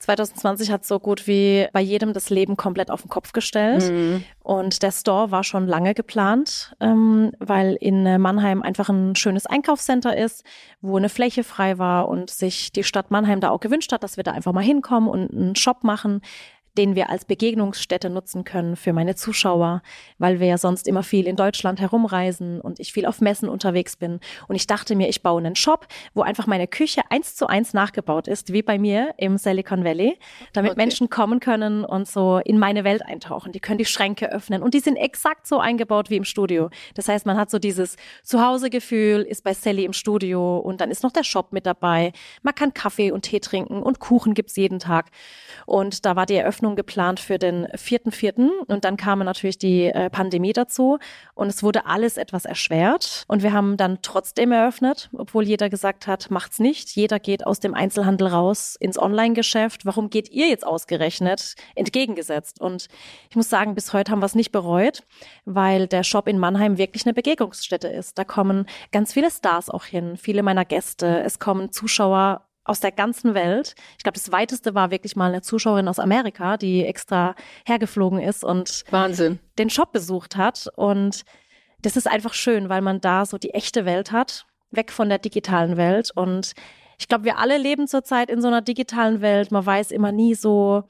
2020 0.00 0.70
hat 0.70 0.84
so 0.84 1.00
gut 1.00 1.26
wie 1.26 1.66
bei 1.72 1.80
jedem 1.80 2.12
das 2.12 2.30
Leben 2.30 2.56
komplett 2.56 2.90
auf 2.90 3.02
den 3.02 3.10
Kopf 3.10 3.32
gestellt. 3.32 3.90
Mhm. 3.90 4.24
Und 4.42 4.82
der 4.82 4.92
Store 4.92 5.30
war 5.30 5.42
schon 5.44 5.66
lange 5.66 5.94
geplant, 5.94 6.74
ähm, 6.80 7.32
weil 7.40 7.76
in 7.80 8.20
Mannheim 8.20 8.62
einfach 8.62 8.88
ein 8.88 9.16
schönes 9.16 9.46
Einkaufscenter 9.46 10.16
ist, 10.16 10.44
wo 10.80 10.96
eine 10.96 11.08
Fläche 11.08 11.42
frei 11.42 11.78
war 11.78 12.08
und 12.08 12.30
sich 12.30 12.72
die 12.72 12.84
Stadt 12.84 13.10
Mannheim 13.10 13.40
da 13.40 13.50
auch 13.50 13.60
gewünscht 13.60 13.92
hat, 13.92 14.02
dass 14.02 14.16
wir 14.16 14.24
da 14.24 14.32
einfach 14.32 14.52
mal 14.52 14.62
hinkommen 14.62 15.08
und 15.08 15.32
einen 15.32 15.56
Shop 15.56 15.82
machen, 15.82 16.20
den 16.78 16.94
wir 16.94 17.10
als 17.10 17.24
Begegnungsstätte 17.24 18.08
nutzen 18.08 18.44
können 18.44 18.76
für 18.76 18.92
meine 18.92 19.16
Zuschauer, 19.16 19.82
weil 20.18 20.38
wir 20.38 20.46
ja 20.46 20.58
sonst 20.58 20.86
immer 20.86 21.02
viel 21.02 21.26
in 21.26 21.34
Deutschland 21.34 21.80
herumreisen 21.80 22.60
und 22.60 22.78
ich 22.78 22.92
viel 22.92 23.04
auf 23.04 23.20
Messen 23.20 23.48
unterwegs 23.48 23.96
bin. 23.96 24.20
Und 24.46 24.54
ich 24.54 24.68
dachte 24.68 24.94
mir, 24.94 25.08
ich 25.08 25.22
baue 25.22 25.40
einen 25.40 25.56
Shop, 25.56 25.88
wo 26.14 26.22
einfach 26.22 26.46
meine 26.46 26.68
Küche 26.68 27.02
eins 27.10 27.34
zu 27.34 27.48
eins 27.48 27.74
nachgebaut 27.74 28.28
ist, 28.28 28.52
wie 28.52 28.62
bei 28.62 28.78
mir 28.78 29.12
im 29.18 29.38
Silicon 29.38 29.84
Valley, 29.84 30.18
damit 30.52 30.72
okay. 30.72 30.80
Menschen 30.80 31.10
kommen 31.10 31.40
können 31.40 31.84
und 31.84 32.06
so 32.06 32.38
in 32.44 32.60
meine 32.60 32.84
Welt 32.84 33.04
eintauchen. 33.04 33.50
Die 33.50 33.60
können 33.60 33.78
die 33.78 33.84
Schränke 33.84 34.30
öffnen 34.30 34.62
und 34.62 34.72
die 34.72 34.80
sind 34.80 34.96
exakt 34.96 35.48
so 35.48 35.58
eingebaut 35.58 36.10
wie 36.10 36.16
im 36.16 36.24
Studio. 36.24 36.70
Das 36.94 37.08
heißt, 37.08 37.26
man 37.26 37.36
hat 37.36 37.50
so 37.50 37.58
dieses 37.58 37.96
Zuhausegefühl, 38.22 39.22
ist 39.22 39.42
bei 39.42 39.52
Sally 39.52 39.84
im 39.84 39.92
Studio 39.92 40.58
und 40.58 40.80
dann 40.80 40.92
ist 40.92 41.02
noch 41.02 41.12
der 41.12 41.24
Shop 41.24 41.52
mit 41.52 41.66
dabei. 41.66 42.12
Man 42.42 42.54
kann 42.54 42.72
Kaffee 42.72 43.10
und 43.10 43.22
Tee 43.22 43.40
trinken 43.40 43.82
und 43.82 43.98
Kuchen 43.98 44.34
gibt's 44.34 44.54
jeden 44.54 44.78
Tag. 44.78 45.10
Und 45.66 46.06
da 46.06 46.14
war 46.14 46.24
die 46.24 46.36
Eröffnung 46.36 46.67
Eröffnung 46.68 46.76
geplant 46.76 47.20
für 47.20 47.38
den 47.38 47.66
4.4. 47.66 48.50
und 48.66 48.84
dann 48.84 48.96
kam 48.96 49.20
natürlich 49.20 49.58
die 49.58 49.86
äh, 49.86 50.10
Pandemie 50.10 50.52
dazu 50.52 50.98
und 51.34 51.48
es 51.48 51.62
wurde 51.62 51.86
alles 51.86 52.16
etwas 52.16 52.44
erschwert 52.44 53.24
und 53.28 53.42
wir 53.42 53.52
haben 53.52 53.76
dann 53.76 53.98
trotzdem 54.02 54.52
eröffnet, 54.52 55.08
obwohl 55.16 55.44
jeder 55.44 55.70
gesagt 55.70 56.06
hat, 56.06 56.30
macht's 56.30 56.58
nicht. 56.58 56.94
Jeder 56.94 57.18
geht 57.18 57.46
aus 57.46 57.60
dem 57.60 57.74
Einzelhandel 57.74 58.28
raus 58.28 58.76
ins 58.78 58.98
Online-Geschäft. 58.98 59.86
Warum 59.86 60.10
geht 60.10 60.30
ihr 60.30 60.48
jetzt 60.48 60.66
ausgerechnet 60.66 61.54
entgegengesetzt? 61.74 62.60
Und 62.60 62.88
ich 63.30 63.36
muss 63.36 63.48
sagen, 63.48 63.74
bis 63.74 63.92
heute 63.92 64.12
haben 64.12 64.20
wir 64.20 64.26
es 64.26 64.34
nicht 64.34 64.52
bereut, 64.52 65.02
weil 65.44 65.86
der 65.86 66.02
Shop 66.02 66.28
in 66.28 66.38
Mannheim 66.38 66.76
wirklich 66.78 67.06
eine 67.06 67.14
Begegnungsstätte 67.14 67.88
ist. 67.88 68.18
Da 68.18 68.24
kommen 68.24 68.66
ganz 68.92 69.12
viele 69.12 69.30
Stars 69.30 69.70
auch 69.70 69.84
hin, 69.84 70.16
viele 70.16 70.42
meiner 70.42 70.64
Gäste. 70.64 71.22
Es 71.24 71.38
kommen 71.38 71.72
Zuschauer 71.72 72.47
aus 72.68 72.80
der 72.80 72.92
ganzen 72.92 73.34
Welt. 73.34 73.74
Ich 73.96 74.04
glaube, 74.04 74.18
das 74.18 74.30
weiteste 74.30 74.74
war 74.74 74.90
wirklich 74.90 75.16
mal 75.16 75.30
eine 75.30 75.42
Zuschauerin 75.42 75.88
aus 75.88 75.98
Amerika, 75.98 76.56
die 76.56 76.84
extra 76.84 77.34
hergeflogen 77.66 78.20
ist 78.20 78.44
und 78.44 78.84
Wahnsinn. 78.90 79.38
den 79.58 79.70
Shop 79.70 79.92
besucht 79.92 80.36
hat. 80.36 80.68
Und 80.76 81.24
das 81.80 81.96
ist 81.96 82.06
einfach 82.06 82.34
schön, 82.34 82.68
weil 82.68 82.82
man 82.82 83.00
da 83.00 83.24
so 83.24 83.38
die 83.38 83.54
echte 83.54 83.84
Welt 83.84 84.12
hat, 84.12 84.46
weg 84.70 84.92
von 84.92 85.08
der 85.08 85.18
digitalen 85.18 85.76
Welt. 85.76 86.10
Und 86.14 86.52
ich 86.98 87.08
glaube, 87.08 87.24
wir 87.24 87.38
alle 87.38 87.58
leben 87.58 87.86
zurzeit 87.86 88.30
in 88.30 88.42
so 88.42 88.48
einer 88.48 88.60
digitalen 88.60 89.20
Welt. 89.20 89.50
Man 89.50 89.64
weiß 89.64 89.90
immer 89.90 90.12
nie 90.12 90.34
so, 90.34 90.84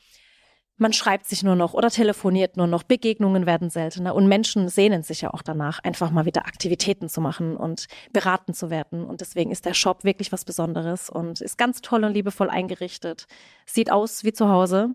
man 0.78 0.92
schreibt 0.92 1.26
sich 1.26 1.42
nur 1.42 1.56
noch 1.56 1.74
oder 1.74 1.90
telefoniert 1.90 2.56
nur 2.56 2.66
noch, 2.66 2.84
Begegnungen 2.84 3.46
werden 3.46 3.68
seltener 3.68 4.14
und 4.14 4.28
Menschen 4.28 4.68
sehnen 4.68 5.02
sich 5.02 5.20
ja 5.20 5.34
auch 5.34 5.42
danach, 5.42 5.80
einfach 5.80 6.10
mal 6.10 6.24
wieder 6.24 6.46
Aktivitäten 6.46 7.08
zu 7.08 7.20
machen 7.20 7.56
und 7.56 7.86
beraten 8.12 8.54
zu 8.54 8.70
werden. 8.70 9.04
Und 9.04 9.20
deswegen 9.20 9.50
ist 9.50 9.66
der 9.66 9.74
Shop 9.74 10.04
wirklich 10.04 10.32
was 10.32 10.44
Besonderes 10.44 11.10
und 11.10 11.40
ist 11.40 11.58
ganz 11.58 11.80
toll 11.80 12.04
und 12.04 12.14
liebevoll 12.14 12.48
eingerichtet. 12.48 13.26
Sieht 13.66 13.90
aus 13.90 14.24
wie 14.24 14.32
zu 14.32 14.48
Hause. 14.48 14.94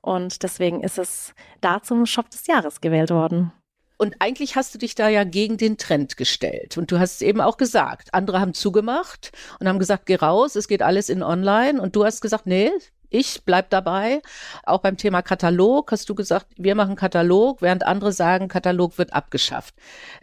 Und 0.00 0.42
deswegen 0.42 0.82
ist 0.82 0.98
es 0.98 1.34
da 1.60 1.82
zum 1.82 2.06
Shop 2.06 2.30
des 2.30 2.46
Jahres 2.46 2.80
gewählt 2.80 3.10
worden. 3.10 3.52
Und 3.98 4.16
eigentlich 4.18 4.56
hast 4.56 4.74
du 4.74 4.78
dich 4.78 4.96
da 4.96 5.08
ja 5.08 5.22
gegen 5.22 5.58
den 5.58 5.76
Trend 5.76 6.16
gestellt. 6.16 6.76
Und 6.76 6.90
du 6.90 6.98
hast 6.98 7.16
es 7.16 7.22
eben 7.22 7.40
auch 7.40 7.56
gesagt, 7.56 8.12
andere 8.14 8.40
haben 8.40 8.52
zugemacht 8.52 9.30
und 9.60 9.68
haben 9.68 9.78
gesagt, 9.78 10.06
geh 10.06 10.16
raus, 10.16 10.56
es 10.56 10.66
geht 10.66 10.82
alles 10.82 11.08
in 11.08 11.22
online. 11.22 11.80
Und 11.80 11.94
du 11.94 12.04
hast 12.04 12.20
gesagt, 12.20 12.46
nee, 12.46 12.72
ich 13.12 13.44
bleib 13.44 13.70
dabei. 13.70 14.22
Auch 14.64 14.80
beim 14.80 14.96
Thema 14.96 15.22
Katalog 15.22 15.92
hast 15.92 16.08
du 16.08 16.14
gesagt, 16.14 16.46
wir 16.56 16.74
machen 16.74 16.96
Katalog, 16.96 17.62
während 17.62 17.84
andere 17.84 18.12
sagen, 18.12 18.48
Katalog 18.48 18.98
wird 18.98 19.12
abgeschafft. 19.12 19.74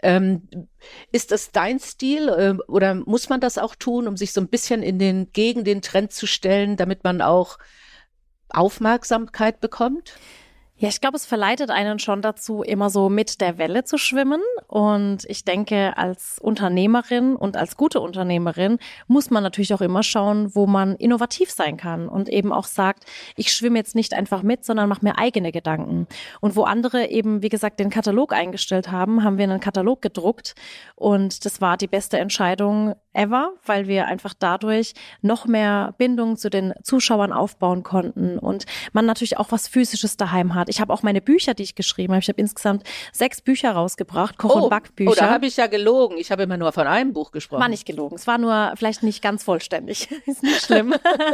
Ähm, 0.03 0.48
ist 1.12 1.31
das 1.31 1.51
dein 1.51 1.79
Stil 1.79 2.29
äh, 2.29 2.72
oder 2.72 2.96
muss 2.96 3.29
man 3.29 3.39
das 3.39 3.58
auch 3.58 3.75
tun, 3.75 4.08
um 4.08 4.17
sich 4.17 4.34
so 4.34 4.41
ein 4.41 4.50
bisschen 4.50 4.84
in 4.84 5.00
den, 5.00 5.31
gegen 5.31 5.63
den 5.63 5.81
Trend 5.81 6.12
zu 6.12 6.27
stellen, 6.27 6.77
damit 6.77 7.03
man 7.03 7.22
auch 7.22 7.58
Aufmerksamkeit 8.50 9.60
bekommt? 9.60 10.15
Ja, 10.81 10.88
ich 10.88 11.01
glaube, 11.01 11.17
es 11.17 11.25
verleitet 11.25 11.71
einen 11.71 12.00
schon 12.00 12.21
dazu, 12.21 12.63
immer 12.63 12.89
so 12.89 13.09
mit 13.09 13.41
der 13.41 13.57
Welle 13.57 13.83
zu 13.83 13.98
schwimmen. 13.98 14.39
Und 14.67 15.25
ich 15.27 15.43
denke, 15.43 15.98
als 15.98 16.39
Unternehmerin 16.39 17.36
und 17.36 17.57
als 17.57 17.75
gute 17.75 18.00
Unternehmerin 18.00 18.79
muss 19.05 19.29
man 19.29 19.43
natürlich 19.43 19.74
auch 19.74 19.81
immer 19.81 20.03
schauen, 20.03 20.55
wo 20.55 20.67
man 20.67 20.95
innovativ 20.95 21.51
sein 21.51 21.75
kann 21.75 22.07
und 22.07 22.29
eben 22.29 22.53
auch 22.53 22.63
sagt, 22.63 23.03
ich 23.36 23.51
schwimme 23.51 23.77
jetzt 23.77 23.93
nicht 23.93 24.13
einfach 24.13 24.41
mit, 24.41 24.63
sondern 24.63 24.88
mache 24.88 25.03
mir 25.03 25.17
eigene 25.17 25.51
Gedanken. 25.51 26.07
Und 26.39 26.55
wo 26.55 26.63
andere 26.63 27.09
eben, 27.09 27.41
wie 27.41 27.50
gesagt, 27.50 27.81
den 27.81 27.89
Katalog 27.89 28.31
eingestellt 28.31 28.89
haben, 28.89 29.21
haben 29.21 29.38
wir 29.38 29.43
einen 29.43 29.59
Katalog 29.59 30.01
gedruckt. 30.01 30.55
Und 30.95 31.43
das 31.43 31.59
war 31.59 31.75
die 31.75 31.88
beste 31.88 32.19
Entscheidung 32.19 32.95
ever, 33.12 33.51
weil 33.65 33.88
wir 33.88 34.05
einfach 34.05 34.33
dadurch 34.33 34.93
noch 35.21 35.45
mehr 35.45 35.93
Bindung 35.98 36.38
zu 36.38 36.50
den 36.50 36.74
Zuschauern 36.83 37.33
aufbauen 37.33 37.83
konnten 37.83 38.39
und 38.39 38.65
man 38.93 39.05
natürlich 39.05 39.38
auch 39.38 39.51
was 39.51 39.67
Physisches 39.67 40.15
daheim 40.15 40.55
hat. 40.55 40.68
Ich 40.69 40.79
habe 40.79 40.93
auch 40.93 41.03
meine 41.03 41.21
Bücher, 41.21 41.53
die 41.53 41.63
ich 41.63 41.75
geschrieben 41.75 42.13
habe. 42.13 42.21
Ich 42.21 42.29
habe 42.29 42.39
insgesamt 42.39 42.83
sechs 43.11 43.41
Bücher 43.41 43.71
rausgebracht, 43.71 44.38
Koch- 44.38 44.55
oh, 44.55 44.63
und 44.63 44.69
Backbücher. 44.69 45.11
Oh, 45.11 45.15
da 45.15 45.29
habe 45.29 45.45
ich 45.47 45.57
ja 45.57 45.67
gelogen. 45.67 46.17
Ich 46.17 46.31
habe 46.31 46.43
immer 46.43 46.57
nur 46.57 46.71
von 46.71 46.88
einem 46.88 47.13
Buch 47.13 47.31
gesprochen. 47.31 47.61
War 47.61 47.69
nicht 47.69 47.85
gelogen. 47.85 48.15
Es 48.15 48.27
war 48.27 48.38
nur 48.38 48.73
vielleicht 48.75 49.03
nicht 49.03 49.21
ganz 49.21 49.43
vollständig. 49.43 50.09
Ist 50.25 50.43
nicht 50.43 50.61
schlimm. 50.65 50.93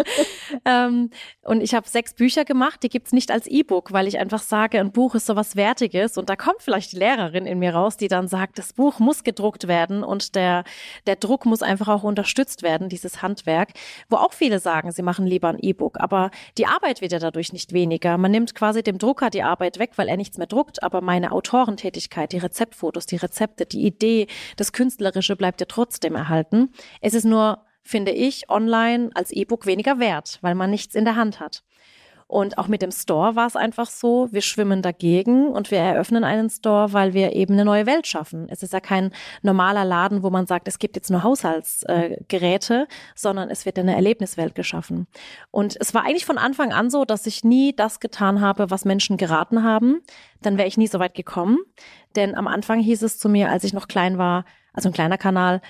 ähm, 0.66 1.10
und 1.44 1.62
ich 1.62 1.74
habe 1.76 1.88
sechs 1.88 2.14
Bücher 2.14 2.46
gemacht. 2.46 2.82
Die 2.84 2.90
gibt's 2.90 3.12
nicht 3.12 3.32
als 3.32 3.48
E-Book, 3.48 3.92
weil 3.92 4.08
ich 4.08 4.18
einfach 4.18 4.42
sage, 4.42 4.80
ein 4.80 4.92
Buch 4.92 5.16
ist 5.16 5.26
so 5.26 5.36
was 5.36 5.56
Wertiges. 5.56 6.18
Und 6.18 6.30
da 6.30 6.36
kommt 6.36 6.62
vielleicht 6.62 6.94
die 6.94 6.98
Lehrerin 6.98 7.46
in 7.46 7.60
mir 7.60 7.74
raus, 7.76 7.98
die 7.98 8.08
dann 8.08 8.28
sagt, 8.28 8.58
das 8.58 8.74
Buch 8.74 9.00
muss 9.00 9.24
gedruckt 9.24 9.68
werden 9.68 10.04
und 10.04 10.36
der, 10.36 10.64
der 11.08 11.16
Druck 11.16 11.46
muss 11.46 11.62
einfach 11.62 11.88
auch 11.88 12.04
unterstützt 12.04 12.64
werden, 12.64 12.90
dieses 12.90 13.22
Handwerk, 13.22 13.70
wo 14.10 14.18
auch 14.18 14.34
viele 14.34 14.60
sagen, 14.60 14.92
sie 14.92 15.02
machen 15.02 15.26
lieber 15.26 15.50
ein 15.50 15.60
E-Book. 15.60 16.00
Aber 16.00 16.32
die 16.58 16.66
Arbeit 16.68 17.02
wird 17.02 17.12
ja 17.12 17.20
dadurch 17.20 17.54
nicht 17.54 17.74
weniger. 17.74 18.18
Man 18.18 18.32
nimmt 18.32 18.56
quasi 18.56 18.84
dem 18.84 18.98
Drucker 18.98 19.25
die 19.30 19.44
Arbeit 19.44 19.80
weg, 19.80 19.92
weil 19.96 20.08
er 20.08 20.18
nichts 20.18 20.38
mehr 20.38 20.48
druckt. 20.48 20.84
Aber 20.84 21.02
meine 21.02 21.32
Autorentätigkeit, 21.32 22.32
die 22.32 22.38
Rezeptfotos, 22.38 23.06
die 23.06 23.18
Rezepte, 23.18 23.66
die 23.66 23.86
Idee, 23.86 24.28
das 24.58 24.74
Künstlerische 24.74 25.36
bleibt 25.36 25.60
ja 25.60 25.68
trotzdem 25.68 26.16
erhalten. 26.16 26.72
Es 27.02 27.14
ist 27.14 27.26
nur 27.26 27.66
finde 27.86 28.12
ich, 28.12 28.50
online 28.50 29.12
als 29.14 29.32
E-Book 29.32 29.68
weniger 29.68 30.00
wert, 30.00 30.40
weil 30.42 30.56
man 30.56 30.72
nichts 30.72 30.96
in 30.96 31.06
der 31.06 31.16
Hand 31.16 31.40
hat. 31.40 31.64
Und 32.28 32.58
auch 32.58 32.68
mit 32.68 32.82
dem 32.82 32.92
Store 32.92 33.36
war 33.36 33.46
es 33.46 33.56
einfach 33.56 33.88
so, 33.88 34.28
wir 34.32 34.42
schwimmen 34.42 34.82
dagegen 34.82 35.48
und 35.50 35.70
wir 35.70 35.78
eröffnen 35.78 36.24
einen 36.24 36.50
Store, 36.50 36.92
weil 36.92 37.14
wir 37.14 37.34
eben 37.34 37.54
eine 37.54 37.66
neue 37.66 37.86
Welt 37.86 38.08
schaffen. 38.08 38.48
Es 38.50 38.64
ist 38.64 38.74
ja 38.74 38.80
kein 38.80 39.12
normaler 39.44 39.86
Laden, 39.86 40.24
wo 40.24 40.32
man 40.32 40.48
sagt, 40.48 40.68
es 40.68 40.80
gibt 40.80 40.96
jetzt 40.96 41.12
nur 41.12 41.22
Haushaltsgeräte, 41.22 42.88
äh, 42.90 42.94
sondern 43.14 43.52
es 43.52 43.68
wird 43.68 43.78
eine 43.78 43.96
Erlebniswelt 43.96 44.56
geschaffen. 44.56 45.06
Und 45.52 45.78
es 45.80 45.94
war 45.94 46.04
eigentlich 46.04 46.26
von 46.26 46.40
Anfang 46.40 46.74
an 46.74 46.90
so, 46.90 47.06
dass 47.06 47.28
ich 47.28 47.44
nie 47.44 47.76
das 47.76 48.00
getan 48.00 48.42
habe, 48.42 48.72
was 48.72 48.86
Menschen 48.86 49.18
geraten 49.18 49.64
haben. 49.64 50.02
Dann 50.42 50.58
wäre 50.58 50.68
ich 50.68 50.78
nie 50.78 50.88
so 50.88 50.98
weit 50.98 51.14
gekommen. 51.14 51.60
Denn 52.16 52.34
am 52.34 52.48
Anfang 52.48 52.80
hieß 52.80 53.04
es 53.04 53.20
zu 53.20 53.30
mir, 53.30 53.52
als 53.52 53.64
ich 53.64 53.74
noch 53.74 53.88
klein 53.88 54.18
war, 54.18 54.46
also 54.74 54.90
ein 54.90 54.94
kleiner 54.94 55.20
Kanal, 55.20 55.62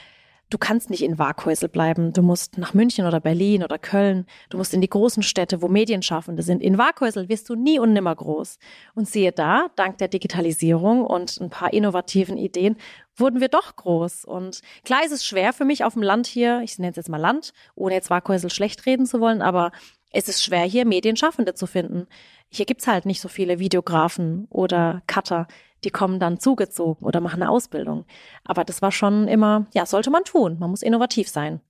du 0.49 0.57
kannst 0.57 0.89
nicht 0.89 1.03
in 1.03 1.17
Waghäusel 1.17 1.69
bleiben. 1.69 2.13
Du 2.13 2.21
musst 2.21 2.57
nach 2.57 2.73
München 2.73 3.05
oder 3.05 3.19
Berlin 3.19 3.63
oder 3.63 3.77
Köln. 3.77 4.25
Du 4.49 4.57
musst 4.57 4.73
in 4.73 4.81
die 4.81 4.89
großen 4.89 5.23
Städte, 5.23 5.61
wo 5.61 5.67
Medienschaffende 5.67 6.43
sind. 6.43 6.61
In 6.61 6.77
Waghäusel 6.77 7.29
wirst 7.29 7.49
du 7.49 7.55
nie 7.55 7.79
und 7.79 7.93
nimmer 7.93 8.15
groß. 8.15 8.59
Und 8.93 9.07
siehe 9.07 9.31
da, 9.31 9.69
dank 9.75 9.97
der 9.97 10.07
Digitalisierung 10.07 11.05
und 11.05 11.39
ein 11.39 11.49
paar 11.49 11.73
innovativen 11.73 12.37
Ideen 12.37 12.77
wurden 13.15 13.39
wir 13.39 13.49
doch 13.49 13.75
groß. 13.75 14.25
Und 14.25 14.61
klar 14.83 15.03
ist 15.05 15.11
es 15.11 15.25
schwer 15.25 15.53
für 15.53 15.65
mich 15.65 15.83
auf 15.83 15.93
dem 15.93 16.03
Land 16.03 16.27
hier, 16.27 16.61
ich 16.63 16.77
nenne 16.77 16.91
es 16.91 16.97
jetzt 16.97 17.09
mal 17.09 17.17
Land, 17.17 17.53
ohne 17.75 17.95
jetzt 17.95 18.09
Waghäusel 18.09 18.49
schlecht 18.49 18.85
reden 18.85 19.05
zu 19.05 19.19
wollen, 19.19 19.41
aber 19.41 19.71
es 20.11 20.29
ist 20.29 20.43
schwer, 20.43 20.63
hier 20.63 20.85
Medienschaffende 20.85 21.53
zu 21.55 21.67
finden. 21.67 22.07
Hier 22.49 22.65
gibt's 22.65 22.87
halt 22.87 23.05
nicht 23.05 23.19
so 23.19 23.27
viele 23.27 23.59
Videografen 23.59 24.47
oder 24.49 25.01
Cutter, 25.07 25.47
die 25.83 25.91
kommen 25.91 26.19
dann 26.19 26.39
zugezogen 26.39 27.05
oder 27.05 27.21
machen 27.21 27.41
eine 27.41 27.51
Ausbildung. 27.51 28.05
Aber 28.43 28.63
das 28.63 28.81
war 28.81 28.91
schon 28.91 29.27
immer, 29.27 29.65
ja, 29.73 29.85
sollte 29.85 30.09
man 30.09 30.23
tun. 30.23 30.57
Man 30.59 30.69
muss 30.69 30.81
innovativ 30.81 31.29
sein. 31.29 31.61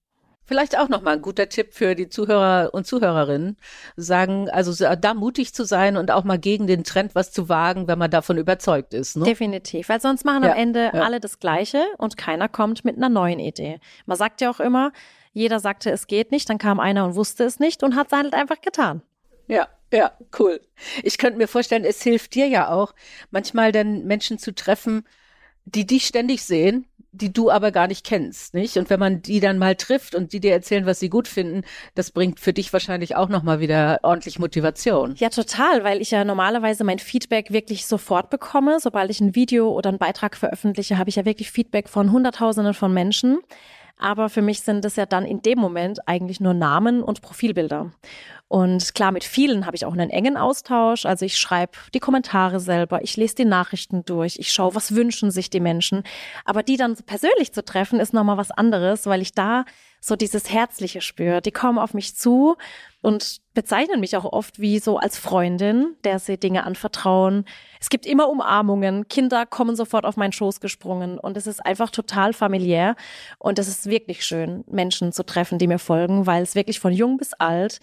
Vielleicht 0.47 0.77
auch 0.77 0.89
nochmal 0.89 1.15
ein 1.15 1.21
guter 1.23 1.49
Tipp 1.49 1.73
für 1.73 1.95
die 1.95 2.07
Zuhörer 2.07 2.69
und 2.71 2.85
Zuhörerinnen. 2.85 3.57
Sagen, 3.95 4.47
also 4.51 4.95
da 4.95 5.13
mutig 5.15 5.55
zu 5.55 5.63
sein 5.65 5.97
und 5.97 6.11
auch 6.11 6.23
mal 6.23 6.37
gegen 6.37 6.67
den 6.67 6.83
Trend 6.83 7.15
was 7.15 7.31
zu 7.31 7.49
wagen, 7.49 7.87
wenn 7.87 7.97
man 7.97 8.11
davon 8.11 8.37
überzeugt 8.37 8.93
ist. 8.93 9.17
Ne? 9.17 9.25
Definitiv, 9.25 9.89
weil 9.89 9.99
sonst 9.99 10.23
machen 10.23 10.43
ja, 10.43 10.51
am 10.51 10.57
Ende 10.57 10.91
ja. 10.93 11.01
alle 11.01 11.19
das 11.19 11.39
Gleiche 11.39 11.83
und 11.97 12.15
keiner 12.15 12.47
kommt 12.47 12.85
mit 12.85 12.95
einer 12.95 13.09
neuen 13.09 13.39
Idee. 13.39 13.79
Man 14.05 14.17
sagt 14.17 14.39
ja 14.39 14.51
auch 14.51 14.59
immer, 14.59 14.91
jeder 15.33 15.59
sagte, 15.59 15.89
es 15.89 16.05
geht 16.05 16.31
nicht, 16.31 16.47
dann 16.47 16.59
kam 16.59 16.79
einer 16.79 17.05
und 17.05 17.15
wusste 17.15 17.43
es 17.43 17.59
nicht 17.59 17.81
und 17.81 17.95
hat 17.95 18.07
es 18.07 18.13
halt 18.13 18.33
einfach 18.35 18.61
getan. 18.61 19.01
Ja, 19.47 19.67
ja, 19.93 20.12
cool. 20.39 20.62
Ich 21.04 21.17
könnte 21.17 21.38
mir 21.38 21.48
vorstellen, 21.48 21.86
es 21.86 22.02
hilft 22.02 22.36
dir 22.36 22.48
ja 22.48 22.69
auch, 22.69 22.93
manchmal 23.32 23.71
dann 23.71 24.06
Menschen 24.06 24.38
zu 24.38 24.54
treffen, 24.54 25.06
die 25.65 25.86
dich 25.86 26.06
ständig 26.06 26.43
sehen, 26.43 26.86
die 27.12 27.32
du 27.32 27.50
aber 27.50 27.71
gar 27.71 27.88
nicht 27.88 28.06
kennst, 28.06 28.54
nicht? 28.54 28.78
Und 28.78 28.89
wenn 28.89 29.00
man 29.00 29.21
die 29.21 29.39
dann 29.39 29.58
mal 29.58 29.76
trifft 29.76 30.15
und 30.15 30.34
die 30.34 30.39
dir 30.39 30.52
erzählen, 30.52 30.86
was 30.86 31.00
sie 31.00 31.10
gut 31.10 31.28
finden, 31.28 31.63
das 31.95 32.12
bringt 32.12 32.39
für 32.39 32.54
dich 32.54 32.74
wahrscheinlich 32.74 33.15
auch 33.15 33.30
nochmal 33.30 33.60
wieder 33.60 34.00
ordentlich 34.04 34.38
Motivation. 34.38 35.15
Ja, 35.15 35.30
total, 35.30 35.84
weil 35.84 36.02
ich 36.02 36.12
ja 36.12 36.26
normalerweise 36.26 36.84
mein 36.84 37.00
Feedback 37.00 37.52
wirklich 37.52 37.86
sofort 37.86 38.30
bekomme. 38.30 38.80
Sobald 38.80 39.10
ich 39.10 39.21
ein 39.21 39.34
Video 39.34 39.71
oder 39.71 39.89
einen 39.89 39.98
Beitrag 39.98 40.36
veröffentliche, 40.36 40.98
habe 40.98 41.10
ich 41.10 41.15
ja 41.15 41.26
wirklich 41.26 41.52
Feedback 41.52 41.88
von 41.88 42.12
Hunderttausenden 42.12 42.74
von 42.74 42.93
Menschen. 42.93 43.39
Aber 43.97 44.29
für 44.29 44.41
mich 44.41 44.62
sind 44.62 44.84
es 44.84 44.97
ja 44.97 45.05
dann 45.05 45.25
in 45.25 45.41
dem 45.41 45.58
Moment 45.58 46.08
eigentlich 46.08 46.39
nur 46.39 46.53
Namen 46.53 47.01
und 47.01 47.21
Profilbilder. 47.21 47.91
Und 48.47 48.93
klar, 48.93 49.12
mit 49.12 49.23
vielen 49.23 49.65
habe 49.65 49.75
ich 49.75 49.86
auch 49.86 49.93
einen 49.93 50.10
engen 50.10 50.38
Austausch. 50.38 51.05
Also 51.05 51.25
ich 51.25 51.38
schreibe 51.38 51.73
die 51.93 51.99
Kommentare 51.99 52.60
selber, 52.60 53.01
ich 53.01 53.17
lese 53.17 53.36
die 53.36 53.45
Nachrichten 53.45 54.05
durch, 54.05 54.38
ich 54.38 54.51
schaue, 54.51 54.75
was 54.75 54.95
wünschen 54.95 55.31
sich 55.31 55.49
die 55.49 55.60
Menschen. 55.60 56.03
Aber 56.43 56.62
die 56.62 56.77
dann 56.77 56.95
persönlich 56.95 57.53
zu 57.53 57.63
treffen, 57.63 57.99
ist 57.99 58.13
nochmal 58.13 58.38
was 58.38 58.51
anderes, 58.51 59.08
weil 59.08 59.21
ich 59.21 59.34
da 59.34 59.65
so 60.05 60.15
dieses 60.15 60.51
Herzliche 60.51 61.01
spüre. 61.01 61.41
Die 61.41 61.51
kommen 61.51 61.79
auf 61.79 61.95
mich 61.95 62.15
zu 62.15 62.57
und 63.01 63.41
bezeichnen 63.55 63.99
mich 63.99 64.15
auch 64.15 64.25
oft 64.25 64.59
wie 64.59 64.77
so 64.77 64.97
als 64.97 65.17
Freundin, 65.17 65.95
der 66.03 66.19
sie 66.19 66.37
Dinge 66.37 66.63
anvertrauen. 66.63 67.45
Es 67.81 67.89
gibt 67.89 68.05
immer 68.05 68.29
Umarmungen. 68.29 69.07
Kinder 69.07 69.47
kommen 69.47 69.75
sofort 69.75 70.05
auf 70.05 70.15
meinen 70.15 70.31
Schoß 70.31 70.59
gesprungen 70.59 71.17
und 71.17 71.37
es 71.37 71.47
ist 71.47 71.65
einfach 71.65 71.89
total 71.89 72.33
familiär 72.33 72.95
und 73.39 73.57
es 73.57 73.67
ist 73.67 73.87
wirklich 73.87 74.23
schön, 74.23 74.63
Menschen 74.67 75.11
zu 75.11 75.25
treffen, 75.25 75.57
die 75.57 75.65
mir 75.65 75.79
folgen, 75.79 76.27
weil 76.27 76.43
es 76.43 76.53
wirklich 76.53 76.79
von 76.79 76.93
jung 76.93 77.17
bis 77.17 77.33
alt 77.33 77.79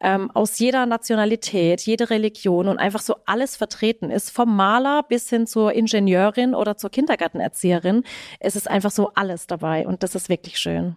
ähm, 0.00 0.30
aus 0.30 0.58
jeder 0.58 0.86
Nationalität, 0.86 1.82
jede 1.82 2.08
Religion 2.08 2.68
und 2.68 2.78
einfach 2.78 3.02
so 3.02 3.16
alles 3.26 3.54
vertreten 3.54 4.10
ist, 4.10 4.30
vom 4.30 4.56
Maler 4.56 5.02
bis 5.02 5.28
hin 5.28 5.46
zur 5.46 5.74
Ingenieurin 5.74 6.54
oder 6.54 6.78
zur 6.78 6.88
Kindergartenerzieherin. 6.88 8.02
Es 8.40 8.56
ist 8.56 8.66
einfach 8.70 8.90
so 8.90 9.10
alles 9.14 9.46
dabei 9.46 9.86
und 9.86 10.02
das 10.02 10.14
ist 10.14 10.30
wirklich 10.30 10.58
schön. 10.58 10.96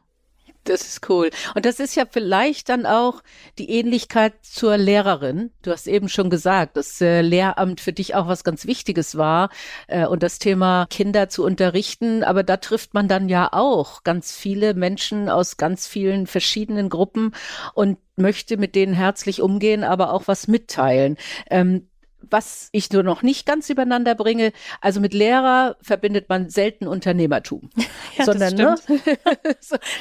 Das 0.70 0.84
ist 0.84 1.10
cool. 1.10 1.32
Und 1.56 1.66
das 1.66 1.80
ist 1.80 1.96
ja 1.96 2.06
vielleicht 2.10 2.70
dann 2.70 2.86
auch 2.86 3.24
die 3.58 3.72
Ähnlichkeit 3.72 4.34
zur 4.44 4.78
Lehrerin. 4.78 5.50
Du 5.64 5.72
hast 5.72 5.88
eben 5.88 6.10
schon 6.10 6.30
gesagt, 6.30 6.78
dass 6.78 7.02
äh, 7.02 7.22
Lehramt 7.22 7.82
für 7.82 7.92
dich 7.92 8.14
auch 8.14 8.28
was 8.28 8.44
ganz 8.44 8.68
Wichtiges 8.68 9.18
war 9.18 9.50
äh, 9.88 10.06
und 10.06 10.22
das 10.22 10.38
Thema 10.38 10.86
Kinder 10.92 11.28
zu 11.28 11.44
unterrichten. 11.44 12.24
Aber 12.24 12.44
da 12.44 12.58
trifft 12.58 12.94
man 12.94 13.08
dann 13.08 13.30
ja 13.30 13.50
auch 13.52 14.04
ganz 14.04 14.32
viele 14.32 14.76
Menschen 14.76 15.28
aus 15.28 15.58
ganz 15.58 15.88
vielen 15.88 16.28
verschiedenen 16.28 16.90
Gruppen 16.90 17.34
und 17.74 17.98
möchte 18.16 18.58
mit 18.58 18.76
denen 18.76 18.94
herzlich 18.94 19.42
umgehen, 19.42 19.84
aber 19.84 20.14
auch 20.14 20.28
was 20.28 20.48
mitteilen. 20.48 21.18
Ähm, 21.50 21.88
was 22.22 22.70
ich 22.72 22.92
nur 22.92 23.04
noch 23.04 23.22
nicht 23.22 23.46
ganz 23.46 23.70
übereinander 23.70 24.16
bringe, 24.16 24.52
also 24.82 25.00
mit 25.00 25.14
Lehrer 25.14 25.78
verbindet 25.82 26.30
man 26.30 26.50
selten 26.50 26.88
Unternehmertum. 26.88 27.70
Ja, 28.18 28.26
sondern, 28.26 28.58
das 28.58 28.90
ne? 28.90 29.00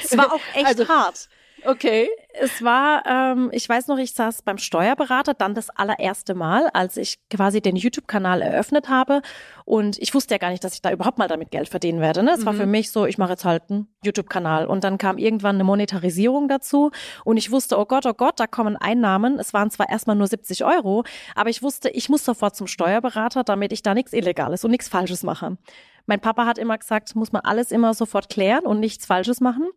es 0.03 0.17
war 0.17 0.33
auch 0.33 0.41
echt 0.53 0.65
also, 0.65 0.87
hart. 0.89 1.29
Okay. 1.65 2.09
Es 2.41 2.63
war, 2.63 3.03
ähm, 3.05 3.49
ich 3.51 3.67
weiß 3.67 3.87
noch, 3.87 3.97
ich 3.97 4.13
saß 4.13 4.43
beim 4.43 4.57
Steuerberater 4.57 5.33
dann 5.33 5.55
das 5.55 5.69
allererste 5.69 6.35
Mal, 6.35 6.69
als 6.73 6.95
ich 6.95 7.17
quasi 7.29 7.59
den 7.59 7.75
YouTube-Kanal 7.75 8.41
eröffnet 8.41 8.87
habe. 8.87 9.21
Und 9.65 9.97
ich 9.99 10.13
wusste 10.13 10.35
ja 10.35 10.37
gar 10.37 10.51
nicht, 10.51 10.63
dass 10.63 10.73
ich 10.73 10.81
da 10.81 10.91
überhaupt 10.91 11.17
mal 11.17 11.27
damit 11.27 11.51
Geld 11.51 11.69
verdienen 11.69 12.01
werde. 12.01 12.23
Ne? 12.23 12.31
Es 12.31 12.41
mhm. 12.41 12.45
war 12.45 12.53
für 12.53 12.65
mich 12.65 12.91
so, 12.91 13.05
ich 13.05 13.17
mache 13.17 13.31
jetzt 13.31 13.45
halt 13.45 13.63
einen 13.69 13.87
YouTube-Kanal. 14.03 14.67
Und 14.67 14.83
dann 14.83 14.97
kam 14.97 15.17
irgendwann 15.17 15.55
eine 15.55 15.63
Monetarisierung 15.63 16.47
dazu. 16.47 16.91
Und 17.25 17.37
ich 17.37 17.51
wusste, 17.51 17.77
oh 17.77 17.85
Gott, 17.85 18.05
oh 18.05 18.13
Gott, 18.13 18.39
da 18.39 18.47
kommen 18.47 18.77
Einnahmen. 18.77 19.39
Es 19.39 19.53
waren 19.53 19.71
zwar 19.71 19.89
erstmal 19.89 20.15
nur 20.15 20.27
70 20.27 20.63
Euro, 20.63 21.03
aber 21.35 21.49
ich 21.49 21.61
wusste, 21.63 21.89
ich 21.89 22.09
muss 22.09 22.23
sofort 22.23 22.55
zum 22.55 22.67
Steuerberater, 22.67 23.43
damit 23.43 23.73
ich 23.73 23.81
da 23.81 23.93
nichts 23.93 24.13
Illegales 24.13 24.63
und 24.63 24.71
nichts 24.71 24.87
Falsches 24.87 25.23
mache. 25.23 25.57
Mein 26.05 26.19
Papa 26.19 26.45
hat 26.45 26.57
immer 26.57 26.77
gesagt, 26.77 27.15
muss 27.15 27.31
man 27.31 27.43
alles 27.43 27.71
immer 27.71 27.93
sofort 27.93 28.29
klären 28.29 28.65
und 28.65 28.79
nichts 28.79 29.05
Falsches 29.05 29.41
machen. 29.41 29.69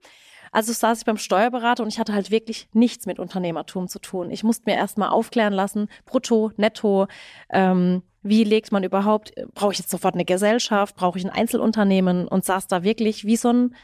Also 0.52 0.72
saß 0.72 0.98
ich 1.00 1.04
beim 1.06 1.16
Steuerberater 1.16 1.82
und 1.82 1.88
ich 1.88 1.98
hatte 1.98 2.12
halt 2.12 2.30
wirklich 2.30 2.68
nichts 2.74 3.06
mit 3.06 3.18
Unternehmertum 3.18 3.88
zu 3.88 3.98
tun. 3.98 4.30
Ich 4.30 4.44
musste 4.44 4.70
mir 4.70 4.76
erstmal 4.76 5.08
aufklären 5.08 5.54
lassen, 5.54 5.88
brutto, 6.04 6.52
netto, 6.56 7.06
ähm, 7.50 8.02
wie 8.22 8.44
legt 8.44 8.70
man 8.70 8.84
überhaupt, 8.84 9.32
brauche 9.54 9.72
ich 9.72 9.78
jetzt 9.78 9.90
sofort 9.90 10.14
eine 10.14 10.24
Gesellschaft, 10.24 10.94
brauche 10.94 11.18
ich 11.18 11.24
ein 11.24 11.30
Einzelunternehmen 11.30 12.28
und 12.28 12.44
saß 12.44 12.68
da 12.68 12.84
wirklich 12.84 13.24
wie 13.24 13.36
so 13.36 13.48
ein 13.52 13.74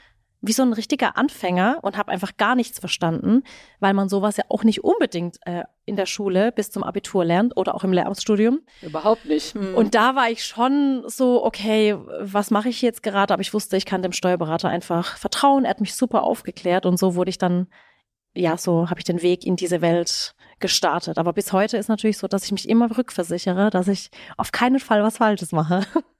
wie 0.41 0.53
so 0.53 0.63
ein 0.63 0.73
richtiger 0.73 1.17
Anfänger 1.17 1.79
und 1.83 1.97
habe 1.97 2.13
einfach 2.13 2.37
gar 2.37 2.55
nichts 2.55 2.79
verstanden, 2.79 3.43
weil 3.81 3.93
man 3.93 4.09
sowas 4.09 4.37
ja 4.37 4.45
auch 4.49 4.63
nicht 4.63 4.85
unbedingt 4.85 5.39
äh, 5.47 5.65
in 5.85 5.97
der 5.97 6.07
Schule 6.07 6.53
bis 6.53 6.71
zum 6.71 6.85
Abitur 6.85 7.25
lernt 7.25 7.57
oder 7.57 7.75
auch 7.75 7.83
im 7.83 7.93
Lehramtsstudium. 7.93 8.61
Überhaupt 8.83 9.25
nicht. 9.25 9.55
Hm. 9.55 9.75
Und 9.75 9.95
da 9.95 10.15
war 10.15 10.31
ich 10.31 10.45
schon 10.45 11.03
so, 11.07 11.45
okay, 11.45 11.97
was 12.21 12.51
mache 12.51 12.69
ich 12.69 12.83
jetzt 12.83 13.03
gerade? 13.03 13.35
Aber 13.35 13.41
ich 13.41 13.53
wusste, 13.53 13.77
ich 13.77 13.87
kann 13.87 14.03
dem 14.03 14.13
Steuerberater 14.13 14.69
einfach 14.69 15.17
vertrauen. 15.17 15.65
Er 15.65 15.71
hat 15.71 15.81
mich 15.81 15.95
super 15.95 16.23
aufgeklärt 16.23 16.87
und 16.87 16.99
so 16.99 17.17
wurde 17.17 17.31
ich 17.31 17.39
dann, 17.39 17.67
ja, 18.35 18.57
so 18.57 18.91
habe 18.91 19.01
ich 19.01 19.05
den 19.05 19.23
Weg 19.23 19.45
in 19.45 19.57
diese 19.57 19.81
Welt 19.81 20.35
gestartet. 20.61 21.19
Aber 21.19 21.33
bis 21.33 21.53
heute 21.53 21.77
ist 21.77 21.89
natürlich 21.89 22.19
so, 22.19 22.29
dass 22.29 22.45
ich 22.45 22.53
mich 22.53 22.69
immer 22.69 22.97
rückversichere, 22.97 23.71
dass 23.71 23.89
ich 23.89 24.11
auf 24.37 24.53
keinen 24.53 24.79
Fall 24.79 25.03
was 25.03 25.17
Falsches 25.17 25.51
mache. 25.51 25.83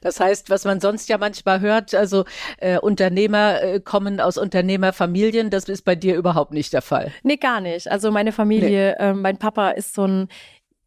Das 0.00 0.20
heißt, 0.20 0.50
was 0.50 0.64
man 0.64 0.80
sonst 0.80 1.08
ja 1.08 1.18
manchmal 1.18 1.60
hört, 1.60 1.94
also 1.94 2.24
äh, 2.58 2.78
Unternehmer 2.78 3.62
äh, 3.62 3.80
kommen 3.80 4.20
aus 4.20 4.38
Unternehmerfamilien, 4.38 5.50
das 5.50 5.64
ist 5.64 5.84
bei 5.84 5.94
dir 5.94 6.16
überhaupt 6.16 6.52
nicht 6.52 6.72
der 6.72 6.82
Fall. 6.82 7.12
Nee, 7.22 7.36
gar 7.36 7.60
nicht. 7.60 7.90
Also 7.90 8.10
meine 8.10 8.32
Familie, 8.32 8.96
nee. 8.98 9.04
äh, 9.04 9.14
mein 9.14 9.38
Papa 9.38 9.70
ist 9.70 9.94
so 9.94 10.06
ein 10.06 10.28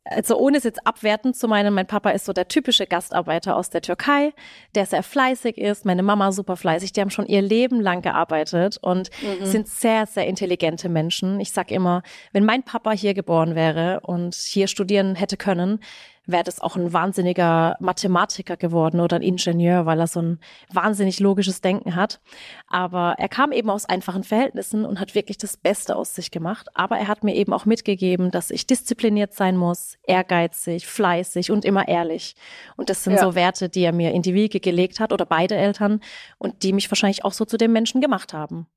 also 0.08 0.38
ohne 0.38 0.58
es 0.58 0.64
jetzt 0.64 0.86
abwertend 0.86 1.36
zu 1.36 1.48
meinen, 1.48 1.74
mein 1.74 1.88
Papa 1.88 2.12
ist 2.12 2.26
so 2.26 2.34
der 2.34 2.48
typische 2.48 2.86
Gastarbeiter 2.86 3.56
aus 3.56 3.72
der 3.72 3.82
Türkei, 3.82 4.34
der 4.76 4.86
sehr 4.86 5.02
fleißig 5.02 5.58
ist, 5.58 5.84
meine 5.84 6.04
Mama 6.04 6.32
super 6.32 6.58
fleißig, 6.58 6.94
die 6.94 7.02
haben 7.02 7.10
schon 7.10 7.26
ihr 7.26 7.42
Leben 7.42 7.82
lang 7.82 8.04
gearbeitet 8.04 8.78
und 8.82 9.10
mhm. 9.22 9.46
sind 9.46 9.68
sehr, 9.68 10.06
sehr 10.06 10.28
intelligente 10.28 10.90
Menschen. 10.90 11.40
Ich 11.40 11.52
sag 11.52 11.72
immer, 11.72 12.04
wenn 12.34 12.46
mein 12.46 12.62
Papa 12.62 12.92
hier 12.92 13.16
geboren 13.16 13.56
wäre 13.56 14.02
und 14.02 14.36
hier 14.36 14.68
studieren 14.68 15.16
hätte 15.16 15.38
können, 15.38 15.80
wäre 16.28 16.44
das 16.44 16.60
auch 16.60 16.76
ein 16.76 16.94
wahnsinniger 16.94 17.76
Mathematiker 17.80 18.58
geworden 18.58 19.00
oder 19.00 19.18
ein 19.18 19.22
Ingenieur, 19.22 19.86
weil 19.86 20.00
er 20.00 20.08
so 20.08 20.22
ein 20.22 20.40
wahnsinnig 20.72 21.20
logisches 21.20 21.62
Denken 21.62 21.96
hat. 21.96 22.20
Aber 22.68 23.16
er 23.18 23.30
kam 23.30 23.52
eben 23.52 23.70
aus 23.70 23.86
einfachen 23.86 24.24
Verhältnissen 24.24 24.86
und 24.86 25.00
hat 25.00 25.16
wirklich 25.16 25.38
das 25.38 25.58
Beste 25.58 25.96
aus 25.96 26.16
sich 26.16 26.32
gemacht. 26.32 26.68
Aber 26.74 26.98
er 26.98 27.08
hat 27.08 27.24
mir 27.24 27.36
eben 27.36 27.54
auch 27.54 27.66
mitgegeben, 27.66 28.32
dass 28.32 28.52
ich 28.52 28.68
diszipliniert 28.68 29.34
sein 29.34 29.58
muss, 29.58 29.98
ehrgeizig, 30.04 30.88
fleißig 30.88 31.52
und 31.52 31.66
immer 31.66 31.88
ehrlich. 31.88 32.36
Und 32.76 32.90
das 32.90 33.04
sind 33.04 33.14
ja. 33.14 33.20
so 33.20 33.36
Werte, 33.36 33.70
die 33.70 33.84
er 33.84 33.94
mir 33.94 34.12
in 34.12 34.22
die 34.22 34.34
Wiege 34.34 34.60
gelegt 34.60 35.00
hat 35.00 35.14
oder 35.14 35.26
beide 35.26 35.56
Eltern 35.56 36.00
und 36.38 36.64
die 36.64 36.74
mich 36.74 36.90
wahrscheinlich 36.90 37.24
auch 37.24 37.34
so 37.34 37.46
zu 37.46 37.58
dem 37.58 37.72
Menschen 37.72 38.02
gemacht 38.02 38.34
haben. 38.34 38.68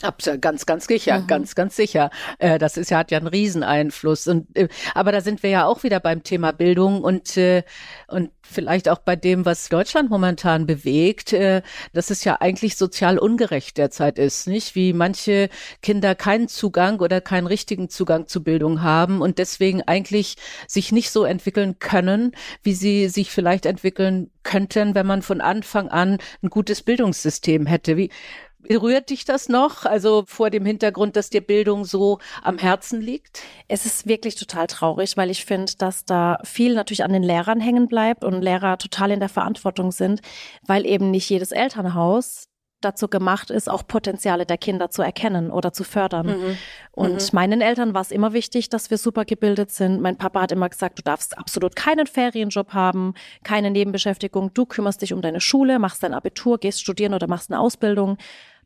Absolut, 0.00 0.40
ganz, 0.40 0.64
ganz 0.64 0.86
sicher, 0.86 1.20
mhm. 1.20 1.26
ganz, 1.26 1.54
ganz 1.56 1.74
sicher. 1.74 2.10
Äh, 2.38 2.58
das 2.58 2.76
ist 2.76 2.90
ja 2.90 2.98
hat 2.98 3.10
ja 3.10 3.18
einen 3.18 3.26
Rieseneinfluss. 3.26 4.28
Und 4.28 4.56
äh, 4.56 4.68
aber 4.94 5.10
da 5.10 5.20
sind 5.20 5.42
wir 5.42 5.50
ja 5.50 5.66
auch 5.66 5.82
wieder 5.82 5.98
beim 5.98 6.22
Thema 6.22 6.52
Bildung 6.52 7.02
und 7.02 7.36
äh, 7.36 7.64
und 8.06 8.30
vielleicht 8.42 8.88
auch 8.88 8.98
bei 8.98 9.16
dem, 9.16 9.44
was 9.44 9.68
Deutschland 9.68 10.08
momentan 10.08 10.66
bewegt, 10.66 11.32
äh, 11.32 11.62
dass 11.92 12.10
es 12.10 12.22
ja 12.22 12.36
eigentlich 12.40 12.76
sozial 12.76 13.18
ungerecht 13.18 13.76
derzeit 13.76 14.18
ist, 14.20 14.46
nicht? 14.46 14.76
Wie 14.76 14.92
manche 14.92 15.48
Kinder 15.82 16.14
keinen 16.14 16.46
Zugang 16.46 17.00
oder 17.00 17.20
keinen 17.20 17.48
richtigen 17.48 17.88
Zugang 17.88 18.28
zu 18.28 18.44
Bildung 18.44 18.82
haben 18.82 19.20
und 19.20 19.38
deswegen 19.38 19.82
eigentlich 19.82 20.36
sich 20.68 20.92
nicht 20.92 21.10
so 21.10 21.24
entwickeln 21.24 21.80
können, 21.80 22.32
wie 22.62 22.74
sie 22.74 23.08
sich 23.08 23.32
vielleicht 23.32 23.66
entwickeln 23.66 24.30
könnten, 24.44 24.94
wenn 24.94 25.06
man 25.06 25.22
von 25.22 25.40
Anfang 25.40 25.88
an 25.88 26.18
ein 26.42 26.50
gutes 26.50 26.82
Bildungssystem 26.82 27.66
hätte. 27.66 27.96
Wie 27.96 28.10
Berührt 28.68 29.08
dich 29.08 29.24
das 29.24 29.48
noch? 29.48 29.86
Also 29.86 30.24
vor 30.26 30.50
dem 30.50 30.66
Hintergrund, 30.66 31.16
dass 31.16 31.30
dir 31.30 31.40
Bildung 31.40 31.86
so 31.86 32.18
am 32.42 32.58
Herzen 32.58 33.00
liegt? 33.00 33.40
Es 33.66 33.86
ist 33.86 34.06
wirklich 34.06 34.34
total 34.34 34.66
traurig, 34.66 35.16
weil 35.16 35.30
ich 35.30 35.46
finde, 35.46 35.72
dass 35.78 36.04
da 36.04 36.38
viel 36.44 36.74
natürlich 36.74 37.02
an 37.02 37.14
den 37.14 37.22
Lehrern 37.22 37.60
hängen 37.60 37.88
bleibt 37.88 38.24
und 38.24 38.42
Lehrer 38.42 38.76
total 38.76 39.10
in 39.10 39.20
der 39.20 39.30
Verantwortung 39.30 39.90
sind, 39.90 40.20
weil 40.66 40.84
eben 40.84 41.10
nicht 41.10 41.30
jedes 41.30 41.50
Elternhaus 41.50 42.48
dazu 42.82 43.08
gemacht 43.08 43.50
ist, 43.50 43.68
auch 43.68 43.86
Potenziale 43.86 44.46
der 44.46 44.58
Kinder 44.58 44.90
zu 44.90 45.02
erkennen 45.02 45.50
oder 45.50 45.72
zu 45.72 45.82
fördern. 45.82 46.26
Mhm. 46.26 46.58
Und 46.92 47.14
mhm. 47.14 47.28
meinen 47.32 47.60
Eltern 47.60 47.94
war 47.94 48.02
es 48.02 48.10
immer 48.10 48.32
wichtig, 48.32 48.68
dass 48.68 48.90
wir 48.90 48.98
super 48.98 49.24
gebildet 49.24 49.70
sind. 49.70 50.00
Mein 50.00 50.16
Papa 50.16 50.42
hat 50.42 50.52
immer 50.52 50.68
gesagt, 50.68 50.98
du 50.98 51.02
darfst 51.02 51.36
absolut 51.38 51.74
keinen 51.74 52.06
Ferienjob 52.06 52.74
haben, 52.74 53.14
keine 53.42 53.70
Nebenbeschäftigung. 53.70 54.52
Du 54.54 54.66
kümmerst 54.66 55.02
dich 55.02 55.12
um 55.12 55.22
deine 55.22 55.40
Schule, 55.40 55.78
machst 55.78 56.02
dein 56.02 56.14
Abitur, 56.14 56.58
gehst 56.58 56.80
studieren 56.80 57.14
oder 57.14 57.26
machst 57.26 57.50
eine 57.50 57.60
Ausbildung 57.60 58.18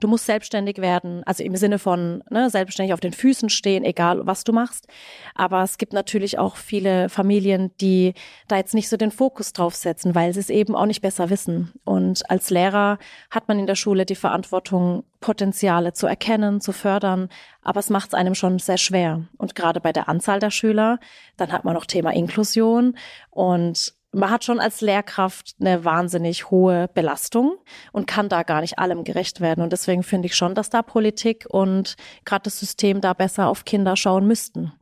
du 0.03 0.09
musst 0.09 0.27
selbstständig 0.27 0.79
werden, 0.79 1.23
also 1.25 1.45
im 1.45 1.57
Sinne 1.57 1.79
von 1.79 2.25
ne, 2.29 2.51
selbstständig 2.51 2.93
auf 2.93 3.01
den 3.01 3.12
Füßen 3.12 3.49
stehen, 3.49 3.85
egal 3.85 4.27
was 4.27 4.45
du 4.45 4.53
machst. 4.53 4.88
Aber 5.35 5.62
es 5.62 5.79
gibt 5.79 5.93
natürlich 5.93 6.38
auch 6.38 6.57
viele 6.57 7.09
Familien, 7.09 7.71
die 7.81 8.15
da 8.49 8.57
jetzt 8.57 8.75
nicht 8.75 8.88
so 8.88 8.97
den 8.97 9.12
Fokus 9.12 9.53
drauf 9.53 9.75
setzen, 9.75 10.15
weil 10.15 10.35
sie 10.35 10.41
es 10.41 10.51
eben 10.51 10.75
auch 10.75 10.87
nicht 10.87 11.03
besser 11.03 11.31
wissen. 11.31 11.73
Und 11.85 12.29
als 12.31 12.51
Lehrer 12.51 12.99
hat 13.31 13.49
man 13.49 13.59
in 13.59 13.67
der 13.67 13.77
Schule 13.77 14.05
die 14.05 14.17
Verantwortung, 14.17 15.05
Potenziale 15.21 15.93
zu 15.93 16.09
erkennen, 16.09 16.61
zu 16.61 16.73
fördern, 16.73 17.29
aber 17.62 17.79
es 17.79 17.91
macht 17.91 18.09
es 18.09 18.15
einem 18.15 18.35
schon 18.35 18.59
sehr 18.59 18.79
schwer. 18.79 19.23
Und 19.38 19.55
gerade 19.55 19.81
bei 19.81 19.93
der 19.93 20.09
Anzahl 20.09 20.41
der 20.41 20.51
Schüler, 20.51 20.99
dann 21.37 21.53
hat 21.53 21.65
man 21.65 21.75
noch 21.75 21.87
Thema 21.87 22.12
Inklusion 22.12 22.97
und 23.31 23.95
man 24.12 24.31
hat 24.31 24.44
schon 24.44 24.61
als 24.61 24.81
Lehrkraft 24.83 25.57
eine 25.59 25.85
wahnsinnig 25.85 26.51
hohe 26.51 26.88
Belastung 26.88 27.57
und 27.92 28.07
kann 28.07 28.29
da 28.29 28.42
gar 28.42 28.61
nicht 28.61 28.79
allem 28.79 29.05
gerecht 29.05 29.40
werden. 29.40 29.62
Und 29.62 29.72
deswegen 29.72 30.03
finde 30.03 30.27
ich 30.27 30.37
schon, 30.37 30.55
dass 30.55 30.70
da 30.70 30.83
Politik 30.83 31.46
und 31.48 31.96
gerade 32.25 32.44
das 32.44 32.61
System 32.61 33.01
da 33.01 33.14
besser 33.14 33.48
auf 33.48 33.64
Kinder 33.64 33.96
schauen 33.96 34.27
müssten. 34.27 34.72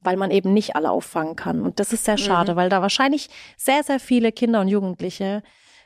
Weil 0.00 0.16
man 0.16 0.30
eben 0.30 0.52
nicht 0.52 0.76
alle 0.76 0.90
auffangen 0.90 1.36
kann. 1.36 1.62
Und 1.62 1.80
das 1.80 1.92
ist 1.92 2.04
sehr 2.04 2.18
schade, 2.18 2.52
mhm. 2.52 2.56
weil 2.56 2.68
da 2.68 2.82
wahrscheinlich 2.82 3.30
sehr, 3.56 3.82
sehr 3.84 4.00
viele 4.00 4.32
Kinder 4.32 4.60
und 4.60 4.68
Jugendliche 4.68 5.42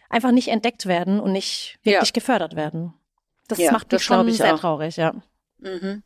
einfach 0.09 0.33
nicht 0.33 0.49
entdeckt 0.49 0.87
werden 0.87 1.21
und 1.21 1.33
nicht 1.33 1.79
wirklich 1.83 2.11
ja. 2.11 2.15
gefördert 2.15 2.57
werden. 2.57 2.95
Das 3.47 3.59
ja, 3.59 3.71
macht 3.71 3.93
mich 3.93 4.03
schon 4.03 4.31
sehr 4.33 4.55
auch. 4.55 4.61
traurig, 4.61 4.97
ja. 4.97 5.13
Mhm. 5.59 6.03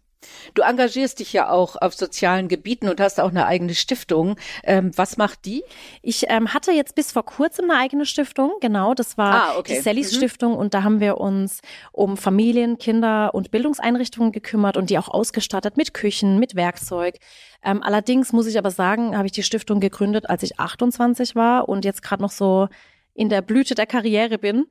Du 0.55 0.63
engagierst 0.63 1.21
dich 1.21 1.33
ja 1.33 1.51
auch 1.51 1.77
auf 1.77 1.95
sozialen 1.95 2.49
Gebieten 2.49 2.89
und 2.89 3.01
hast 3.01 3.21
auch 3.21 3.31
eine 3.31 3.47
eigene 3.47 3.75
Stiftung. 3.75 4.37
Ähm, 4.65 4.91
was 4.97 5.17
macht 5.17 5.45
die? 5.47 5.63
Ich 6.03 6.25
ähm, 6.29 6.53
hatte 6.53 6.73
jetzt 6.73 6.95
bis 6.95 7.13
vor 7.13 7.25
kurzem 7.25 7.71
eine 7.71 7.81
eigene 7.81 8.07
Stiftung, 8.07 8.53
genau. 8.61 8.95
Das 8.95 9.17
war 9.17 9.35
ah, 9.35 9.59
okay. 9.59 9.77
die 9.77 9.81
Sallys 9.81 10.13
mhm. 10.13 10.17
Stiftung 10.17 10.55
und 10.57 10.75
da 10.75 10.83
haben 10.83 11.01
wir 11.01 11.19
uns 11.19 11.61
um 11.93 12.17
Familien, 12.17 12.79
Kinder 12.79 13.35
und 13.35 13.51
Bildungseinrichtungen 13.51 14.33
gekümmert 14.33 14.77
und 14.77 14.91
die 14.91 14.99
auch 14.99 15.09
ausgestattet 15.09 15.77
mit 15.77 15.95
Küchen, 15.95 16.39
mit 16.39 16.55
Werkzeug. 16.55 17.17
Ähm, 17.65 17.83
allerdings 17.83 18.33
muss 18.33 18.47
ich 18.47 18.59
aber 18.59 18.71
sagen, 18.71 19.17
habe 19.17 19.27
ich 19.27 19.33
die 19.33 19.43
Stiftung 19.43 19.81
gegründet, 19.81 20.29
als 20.29 20.43
ich 20.43 20.59
28 20.59 21.35
war 21.35 21.69
und 21.69 21.85
jetzt 21.85 22.03
gerade 22.03 22.23
noch 22.23 22.31
so 22.31 22.69
in 23.15 23.29
der 23.29 23.43
Blüte 23.43 23.75
der 23.75 23.87
Karriere 23.87 24.39
bin 24.39 24.67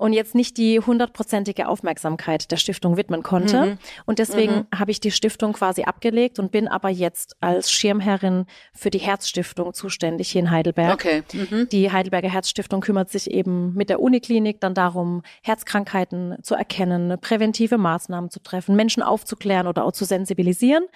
und 0.00 0.14
jetzt 0.14 0.34
nicht 0.34 0.56
die 0.56 0.80
hundertprozentige 0.80 1.68
Aufmerksamkeit 1.68 2.50
der 2.50 2.56
Stiftung 2.56 2.96
widmen 2.96 3.22
konnte. 3.22 3.66
Mhm. 3.66 3.78
Und 4.06 4.18
deswegen 4.18 4.54
mhm. 4.54 4.78
habe 4.78 4.90
ich 4.92 5.00
die 5.00 5.10
Stiftung 5.10 5.52
quasi 5.52 5.82
abgelegt 5.82 6.38
und 6.38 6.50
bin 6.50 6.68
aber 6.68 6.88
jetzt 6.88 7.36
als 7.40 7.70
Schirmherrin 7.70 8.46
für 8.72 8.88
die 8.88 8.98
Herzstiftung 8.98 9.74
zuständig 9.74 10.30
hier 10.30 10.40
in 10.40 10.50
Heidelberg. 10.50 10.94
Okay. 10.94 11.22
Mhm. 11.34 11.68
Die 11.68 11.92
Heidelberger 11.92 12.30
Herzstiftung 12.30 12.80
kümmert 12.80 13.10
sich 13.10 13.30
eben 13.30 13.74
mit 13.74 13.90
der 13.90 14.00
Uniklinik 14.00 14.58
dann 14.62 14.72
darum, 14.72 15.22
Herzkrankheiten 15.42 16.38
zu 16.42 16.54
erkennen, 16.54 17.18
präventive 17.20 17.76
Maßnahmen 17.76 18.30
zu 18.30 18.40
treffen, 18.40 18.76
Menschen 18.76 19.02
aufzuklären 19.02 19.66
oder 19.66 19.84
auch 19.84 19.92
zu 19.92 20.06
sensibilisieren. 20.06 20.86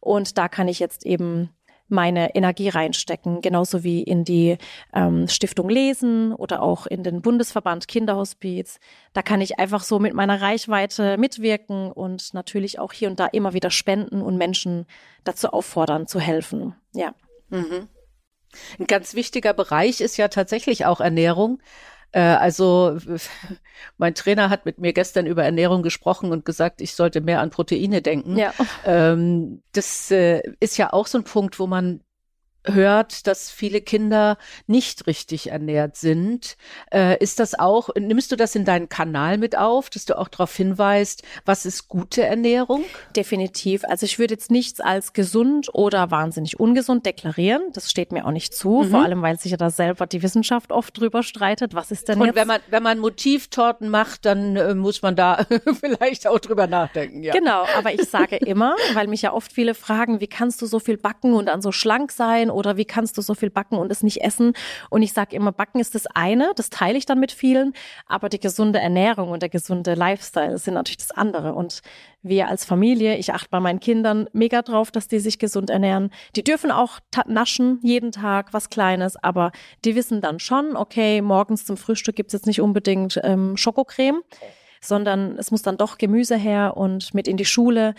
Und 0.00 0.38
da 0.38 0.48
kann 0.48 0.68
ich 0.68 0.78
jetzt 0.78 1.04
eben 1.04 1.50
meine 1.88 2.34
Energie 2.34 2.68
reinstecken, 2.68 3.40
genauso 3.40 3.84
wie 3.84 4.02
in 4.02 4.24
die 4.24 4.58
ähm, 4.94 5.28
Stiftung 5.28 5.68
Lesen 5.68 6.32
oder 6.32 6.62
auch 6.62 6.86
in 6.86 7.02
den 7.02 7.22
Bundesverband 7.22 7.88
Kinderhospiz. 7.88 8.78
Da 9.12 9.22
kann 9.22 9.40
ich 9.40 9.58
einfach 9.58 9.82
so 9.82 9.98
mit 9.98 10.14
meiner 10.14 10.40
Reichweite 10.40 11.16
mitwirken 11.18 11.90
und 11.90 12.34
natürlich 12.34 12.78
auch 12.78 12.92
hier 12.92 13.08
und 13.08 13.20
da 13.20 13.26
immer 13.26 13.52
wieder 13.52 13.70
spenden 13.70 14.22
und 14.22 14.36
Menschen 14.36 14.86
dazu 15.24 15.48
auffordern, 15.48 16.06
zu 16.06 16.20
helfen. 16.20 16.74
Ja. 16.92 17.14
Mhm. 17.50 17.88
Ein 18.78 18.86
ganz 18.86 19.14
wichtiger 19.14 19.52
Bereich 19.52 20.00
ist 20.00 20.16
ja 20.16 20.28
tatsächlich 20.28 20.86
auch 20.86 21.00
Ernährung. 21.00 21.60
Äh, 22.12 22.20
also 22.20 22.98
mein 23.98 24.14
Trainer 24.14 24.50
hat 24.50 24.64
mit 24.64 24.78
mir 24.78 24.92
gestern 24.92 25.26
über 25.26 25.44
Ernährung 25.44 25.82
gesprochen 25.82 26.32
und 26.32 26.44
gesagt, 26.44 26.80
ich 26.80 26.94
sollte 26.94 27.20
mehr 27.20 27.40
an 27.40 27.50
Proteine 27.50 28.02
denken. 28.02 28.36
Ja. 28.36 28.52
Ähm, 28.84 29.62
das 29.72 30.10
äh, 30.10 30.42
ist 30.60 30.76
ja 30.78 30.92
auch 30.92 31.06
so 31.06 31.18
ein 31.18 31.24
Punkt, 31.24 31.58
wo 31.58 31.66
man 31.66 32.00
hört, 32.74 33.26
dass 33.26 33.50
viele 33.50 33.80
Kinder 33.80 34.38
nicht 34.66 35.06
richtig 35.06 35.50
ernährt 35.50 35.96
sind. 35.96 36.56
Äh, 36.92 37.22
ist 37.22 37.40
das 37.40 37.58
auch, 37.58 37.90
nimmst 37.98 38.32
du 38.32 38.36
das 38.36 38.54
in 38.54 38.64
deinen 38.64 38.88
Kanal 38.88 39.38
mit 39.38 39.56
auf, 39.56 39.90
dass 39.90 40.04
du 40.04 40.18
auch 40.18 40.28
darauf 40.28 40.54
hinweist, 40.54 41.22
was 41.44 41.66
ist 41.66 41.88
gute 41.88 42.22
Ernährung? 42.22 42.84
Definitiv. 43.16 43.84
Also 43.84 44.04
ich 44.06 44.18
würde 44.18 44.34
jetzt 44.34 44.50
nichts 44.50 44.80
als 44.80 45.12
gesund 45.12 45.68
oder 45.72 46.10
wahnsinnig 46.10 46.60
ungesund 46.60 47.06
deklarieren. 47.06 47.62
Das 47.72 47.90
steht 47.90 48.12
mir 48.12 48.26
auch 48.26 48.30
nicht 48.30 48.54
zu, 48.54 48.82
mhm. 48.82 48.90
vor 48.90 49.02
allem 49.02 49.22
weil 49.22 49.38
sich 49.38 49.50
ja 49.52 49.56
da 49.56 49.70
selber 49.70 50.06
die 50.06 50.22
Wissenschaft 50.22 50.72
oft 50.72 50.98
drüber 50.98 51.22
streitet. 51.22 51.74
Was 51.74 51.90
ist 51.90 52.08
denn 52.08 52.20
Und 52.20 52.26
jetzt? 52.26 52.36
wenn 52.36 52.48
man, 52.48 52.60
wenn 52.70 52.82
man 52.82 52.98
Motivtorten 52.98 53.88
macht, 53.88 54.24
dann 54.24 54.56
äh, 54.56 54.74
muss 54.74 55.02
man 55.02 55.16
da 55.16 55.46
vielleicht 55.80 56.26
auch 56.26 56.38
drüber 56.38 56.66
nachdenken. 56.66 57.22
Ja. 57.22 57.32
Genau, 57.32 57.64
aber 57.76 57.92
ich 57.92 58.08
sage 58.08 58.36
immer, 58.36 58.76
weil 58.94 59.06
mich 59.06 59.22
ja 59.22 59.32
oft 59.32 59.52
viele 59.52 59.74
fragen, 59.74 60.20
wie 60.20 60.26
kannst 60.26 60.62
du 60.62 60.66
so 60.66 60.78
viel 60.78 60.96
backen 60.96 61.34
und 61.34 61.46
dann 61.46 61.62
so 61.62 61.72
schlank 61.72 62.12
sein 62.12 62.50
oder 62.58 62.76
wie 62.76 62.84
kannst 62.84 63.16
du 63.16 63.22
so 63.22 63.34
viel 63.34 63.50
backen 63.50 63.76
und 63.76 63.92
es 63.92 64.02
nicht 64.02 64.20
essen? 64.22 64.52
Und 64.90 65.02
ich 65.02 65.12
sage 65.12 65.36
immer, 65.36 65.52
Backen 65.52 65.80
ist 65.80 65.94
das 65.94 66.06
eine, 66.06 66.52
das 66.56 66.70
teile 66.70 66.98
ich 66.98 67.06
dann 67.06 67.20
mit 67.20 67.30
vielen, 67.30 67.72
aber 68.06 68.28
die 68.28 68.40
gesunde 68.40 68.80
Ernährung 68.80 69.30
und 69.30 69.42
der 69.42 69.48
gesunde 69.48 69.94
Lifestyle 69.94 70.58
sind 70.58 70.74
natürlich 70.74 70.98
das 70.98 71.12
andere. 71.12 71.54
Und 71.54 71.80
wir 72.22 72.48
als 72.48 72.64
Familie, 72.64 73.16
ich 73.16 73.32
achte 73.32 73.48
bei 73.50 73.60
meinen 73.60 73.78
Kindern 73.78 74.28
mega 74.32 74.62
drauf, 74.62 74.90
dass 74.90 75.06
die 75.06 75.20
sich 75.20 75.38
gesund 75.38 75.70
ernähren. 75.70 76.10
Die 76.34 76.42
dürfen 76.42 76.72
auch 76.72 76.98
naschen, 77.26 77.78
jeden 77.82 78.10
Tag 78.10 78.52
was 78.52 78.70
Kleines, 78.70 79.16
aber 79.16 79.52
die 79.84 79.94
wissen 79.94 80.20
dann 80.20 80.40
schon, 80.40 80.76
okay, 80.76 81.22
morgens 81.22 81.64
zum 81.64 81.76
Frühstück 81.76 82.16
gibt's 82.16 82.32
jetzt 82.32 82.46
nicht 82.46 82.60
unbedingt 82.60 83.20
ähm, 83.22 83.56
Schokocreme, 83.56 84.20
sondern 84.80 85.38
es 85.38 85.50
muss 85.50 85.62
dann 85.62 85.76
doch 85.76 85.98
Gemüse 85.98 86.36
her 86.36 86.76
und 86.76 87.14
mit 87.14 87.28
in 87.28 87.36
die 87.36 87.44
Schule. 87.44 87.94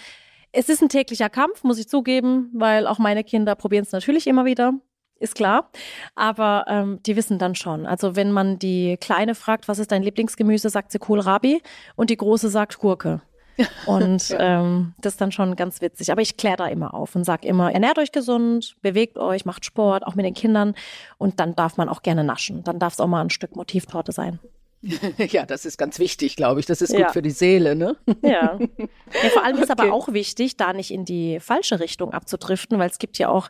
Es 0.52 0.70
ist 0.70 0.82
ein 0.82 0.90
täglicher 0.90 1.30
Kampf, 1.30 1.64
muss 1.64 1.78
ich 1.78 1.88
zugeben, 1.88 2.52
weil 2.54 2.88
auch 2.88 2.98
meine 2.98 3.24
Kinder 3.24 3.56
probieren 3.56 3.84
es 3.84 3.92
natürlich 3.92 4.26
immer 4.28 4.46
wieder. 4.46 4.74
Ist 5.20 5.36
klar. 5.36 5.70
Aber 6.16 6.66
ähm, 6.68 7.00
die 7.06 7.16
wissen 7.16 7.40
dann 7.40 7.54
schon. 7.54 7.86
Also 7.86 8.16
wenn 8.16 8.32
man 8.32 8.58
die 8.58 8.98
Kleine 8.98 9.36
fragt, 9.36 9.68
was 9.68 9.80
ist 9.80 9.92
dein 9.92 10.02
Lieblingsgemüse, 10.02 10.70
sagt 10.70 10.92
sie 10.92 11.00
Kohlrabi 11.00 11.62
und 11.96 12.10
die 12.10 12.18
Große 12.18 12.50
sagt 12.50 12.80
Gurke. 12.80 13.22
Und 13.86 14.30
ja. 14.30 14.62
ähm, 14.62 14.94
das 15.02 15.16
ist 15.16 15.22
dann 15.22 15.34
schon 15.34 15.58
ganz 15.58 15.82
witzig. 15.82 16.14
Aber 16.14 16.22
ich 16.22 16.38
kläre 16.38 16.56
da 16.56 16.68
immer 16.68 16.94
auf 16.94 17.14
und 17.14 17.26
sage 17.26 17.46
immer, 17.46 17.74
ernährt 17.74 17.98
euch 17.98 18.14
gesund, 18.14 18.78
bewegt 18.82 19.18
euch, 19.18 19.44
macht 19.44 19.66
Sport, 19.66 20.08
auch 20.08 20.16
mit 20.16 20.26
den 20.26 20.34
Kindern. 20.34 20.76
Und 21.18 21.42
dann 21.42 21.58
darf 21.58 21.76
man 21.76 21.90
auch 21.90 22.02
gerne 22.02 22.24
naschen. 22.24 22.64
Dann 22.64 22.80
darf 22.80 22.94
es 22.94 23.02
auch 23.02 23.08
mal 23.08 23.20
ein 23.20 23.30
Stück 23.30 23.58
Motivtorte 23.58 24.14
sein. 24.14 24.40
Ja, 25.32 25.46
das 25.46 25.66
ist 25.66 25.78
ganz 25.78 26.00
wichtig, 26.00 26.36
glaube 26.36 26.60
ich. 26.60 26.66
Das 26.66 26.82
ist 26.82 26.92
gut 26.92 27.00
ja. 27.00 27.10
für 27.10 27.22
die 27.22 27.32
Seele, 27.32 27.76
ne? 27.76 27.98
Ja. 28.22 28.58
ja 28.58 29.30
vor 29.32 29.44
allem 29.44 29.58
ist 29.62 29.70
okay. 29.70 29.82
aber 29.84 29.94
auch 29.94 30.14
wichtig, 30.14 30.58
da 30.58 30.74
nicht 30.74 30.92
in 30.92 31.06
die 31.06 31.40
falsche 31.40 31.80
Richtung 31.80 32.14
abzudriften, 32.14 32.80
weil 32.80 32.90
es 32.90 33.00
gibt 33.00 33.18
ja 33.18 33.30
auch 33.30 33.50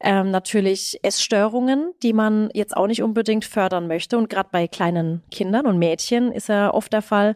ähm, 0.00 0.30
natürlich 0.30 1.00
Essstörungen, 1.02 1.92
die 2.02 2.12
man 2.12 2.50
jetzt 2.54 2.76
auch 2.76 2.86
nicht 2.86 3.02
unbedingt 3.02 3.44
fördern 3.44 3.88
möchte. 3.88 4.16
Und 4.16 4.28
gerade 4.28 4.48
bei 4.52 4.68
kleinen 4.68 5.22
Kindern 5.30 5.66
und 5.66 5.78
Mädchen 5.78 6.32
ist 6.32 6.48
ja 6.48 6.72
oft 6.72 6.92
der 6.92 7.02
Fall, 7.02 7.34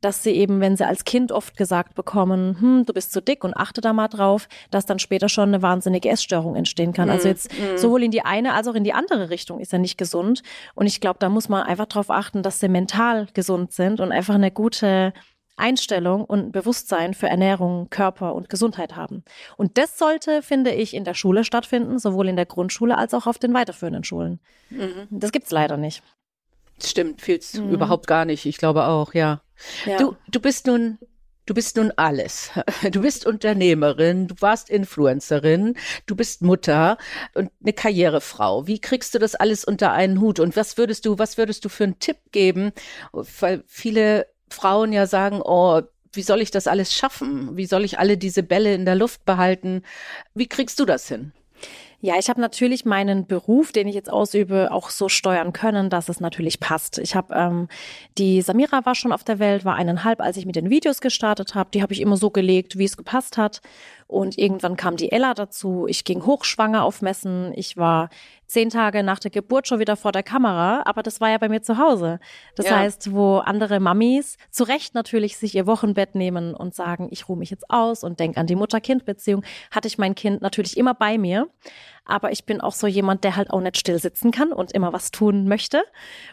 dass 0.00 0.22
sie 0.22 0.30
eben, 0.30 0.60
wenn 0.60 0.76
sie 0.76 0.86
als 0.86 1.04
Kind 1.04 1.32
oft 1.32 1.56
gesagt 1.56 1.94
bekommen, 1.94 2.56
hm, 2.60 2.86
du 2.86 2.92
bist 2.92 3.12
zu 3.12 3.20
dick 3.20 3.44
und 3.44 3.54
achte 3.54 3.80
da 3.80 3.92
mal 3.92 4.08
drauf, 4.08 4.48
dass 4.70 4.86
dann 4.86 4.98
später 4.98 5.28
schon 5.28 5.48
eine 5.48 5.62
wahnsinnige 5.62 6.08
Essstörung 6.08 6.56
entstehen 6.56 6.92
kann. 6.92 7.08
Mm, 7.08 7.12
also 7.12 7.28
jetzt 7.28 7.52
mm. 7.52 7.76
sowohl 7.76 8.02
in 8.02 8.10
die 8.10 8.24
eine 8.24 8.54
als 8.54 8.68
auch 8.68 8.74
in 8.74 8.84
die 8.84 8.92
andere 8.92 9.30
Richtung 9.30 9.60
ist 9.60 9.72
er 9.72 9.78
nicht 9.78 9.98
gesund. 9.98 10.42
Und 10.74 10.86
ich 10.86 11.00
glaube, 11.00 11.18
da 11.18 11.28
muss 11.28 11.48
man 11.48 11.62
einfach 11.62 11.86
darauf 11.86 12.10
achten, 12.10 12.42
dass 12.42 12.60
sie 12.60 12.68
mental 12.68 13.28
gesund 13.34 13.72
sind 13.72 14.00
und 14.00 14.12
einfach 14.12 14.34
eine 14.34 14.50
gute 14.50 15.12
Einstellung 15.60 16.24
und 16.24 16.52
Bewusstsein 16.52 17.14
für 17.14 17.28
Ernährung, 17.28 17.88
Körper 17.90 18.34
und 18.34 18.48
Gesundheit 18.48 18.96
haben. 18.96 19.22
Und 19.56 19.78
das 19.78 19.98
sollte, 19.98 20.42
finde 20.42 20.72
ich, 20.72 20.94
in 20.94 21.04
der 21.04 21.14
Schule 21.14 21.44
stattfinden, 21.44 21.98
sowohl 21.98 22.28
in 22.28 22.36
der 22.36 22.46
Grundschule 22.46 22.96
als 22.96 23.14
auch 23.14 23.26
auf 23.26 23.38
den 23.38 23.52
weiterführenden 23.52 24.02
Schulen. 24.02 24.40
Mhm. 24.70 25.06
Das 25.10 25.32
gibt's 25.32 25.50
leider 25.50 25.76
nicht. 25.76 26.02
Stimmt, 26.82 27.20
fehlt's 27.20 27.54
mhm. 27.54 27.70
überhaupt 27.70 28.06
gar 28.06 28.24
nicht. 28.24 28.46
Ich 28.46 28.56
glaube 28.56 28.86
auch, 28.86 29.12
ja. 29.12 29.42
Ja. 29.86 29.98
Du, 29.98 30.16
du 30.28 30.40
bist 30.40 30.66
nun 30.66 30.98
Du 31.50 31.54
bist 31.54 31.76
nun 31.76 31.92
alles. 31.96 32.50
Du 32.92 33.00
bist 33.00 33.26
Unternehmerin, 33.26 34.28
du 34.28 34.36
warst 34.38 34.70
Influencerin, 34.70 35.76
du 36.06 36.14
bist 36.14 36.42
Mutter 36.42 36.96
und 37.34 37.50
eine 37.60 37.72
Karrierefrau. 37.72 38.68
Wie 38.68 38.80
kriegst 38.80 39.16
du 39.16 39.18
das 39.18 39.34
alles 39.34 39.64
unter 39.64 39.90
einen 39.90 40.20
Hut? 40.20 40.38
Und 40.38 40.54
was 40.54 40.78
würdest 40.78 41.06
du, 41.06 41.18
was 41.18 41.38
würdest 41.38 41.64
du 41.64 41.68
für 41.68 41.82
einen 41.82 41.98
Tipp 41.98 42.18
geben? 42.30 42.70
Weil 43.12 43.64
viele 43.66 44.28
Frauen 44.48 44.92
ja 44.92 45.08
sagen, 45.08 45.40
oh, 45.42 45.82
wie 46.12 46.22
soll 46.22 46.40
ich 46.40 46.52
das 46.52 46.68
alles 46.68 46.94
schaffen? 46.94 47.56
Wie 47.56 47.66
soll 47.66 47.84
ich 47.84 47.98
alle 47.98 48.16
diese 48.16 48.44
Bälle 48.44 48.72
in 48.72 48.84
der 48.84 48.94
Luft 48.94 49.24
behalten? 49.24 49.82
Wie 50.34 50.46
kriegst 50.46 50.78
du 50.78 50.84
das 50.84 51.08
hin? 51.08 51.32
Ja, 52.02 52.14
ich 52.18 52.30
habe 52.30 52.40
natürlich 52.40 52.86
meinen 52.86 53.26
Beruf, 53.26 53.72
den 53.72 53.86
ich 53.86 53.94
jetzt 53.94 54.10
ausübe, 54.10 54.72
auch 54.72 54.88
so 54.88 55.10
steuern 55.10 55.52
können, 55.52 55.90
dass 55.90 56.08
es 56.08 56.18
natürlich 56.18 56.58
passt. 56.58 56.96
Ich 56.96 57.14
habe 57.14 57.34
ähm, 57.34 57.68
die 58.16 58.40
Samira 58.40 58.86
war 58.86 58.94
schon 58.94 59.12
auf 59.12 59.22
der 59.22 59.38
Welt, 59.38 59.66
war 59.66 59.74
eineinhalb, 59.74 60.22
als 60.22 60.38
ich 60.38 60.46
mit 60.46 60.56
den 60.56 60.70
Videos 60.70 61.02
gestartet 61.02 61.54
habe. 61.54 61.70
Die 61.74 61.82
habe 61.82 61.92
ich 61.92 62.00
immer 62.00 62.16
so 62.16 62.30
gelegt, 62.30 62.78
wie 62.78 62.86
es 62.86 62.96
gepasst 62.96 63.36
hat. 63.36 63.60
Und 64.06 64.38
irgendwann 64.38 64.76
kam 64.76 64.96
die 64.96 65.12
Ella 65.12 65.34
dazu. 65.34 65.86
Ich 65.88 66.04
ging 66.04 66.24
hochschwanger 66.24 66.84
auf 66.84 67.02
Messen. 67.02 67.52
Ich 67.54 67.76
war 67.76 68.08
zehn 68.50 68.68
Tage 68.68 69.04
nach 69.04 69.20
der 69.20 69.30
Geburt 69.30 69.68
schon 69.68 69.78
wieder 69.78 69.96
vor 69.96 70.10
der 70.10 70.24
Kamera, 70.24 70.82
aber 70.84 71.04
das 71.04 71.20
war 71.20 71.30
ja 71.30 71.38
bei 71.38 71.48
mir 71.48 71.62
zu 71.62 71.78
Hause. 71.78 72.18
Das 72.56 72.66
ja. 72.66 72.78
heißt, 72.78 73.12
wo 73.12 73.36
andere 73.36 73.78
Mamis 73.78 74.38
zu 74.50 74.64
Recht 74.64 74.92
natürlich 74.94 75.36
sich 75.36 75.54
ihr 75.54 75.68
Wochenbett 75.68 76.16
nehmen 76.16 76.54
und 76.54 76.74
sagen, 76.74 77.06
ich 77.12 77.28
ruhe 77.28 77.38
mich 77.38 77.50
jetzt 77.50 77.70
aus 77.70 78.02
und 78.02 78.18
denk 78.18 78.36
an 78.36 78.48
die 78.48 78.56
Mutter-Kind-Beziehung, 78.56 79.44
hatte 79.70 79.86
ich 79.86 79.98
mein 79.98 80.16
Kind 80.16 80.42
natürlich 80.42 80.76
immer 80.76 80.94
bei 80.94 81.16
mir. 81.16 81.48
Aber 82.04 82.32
ich 82.32 82.44
bin 82.44 82.60
auch 82.60 82.72
so 82.72 82.88
jemand, 82.88 83.22
der 83.22 83.36
halt 83.36 83.50
auch 83.50 83.60
nicht 83.60 83.78
still 83.78 84.00
sitzen 84.00 84.32
kann 84.32 84.52
und 84.52 84.72
immer 84.72 84.92
was 84.92 85.12
tun 85.12 85.46
möchte. 85.46 85.84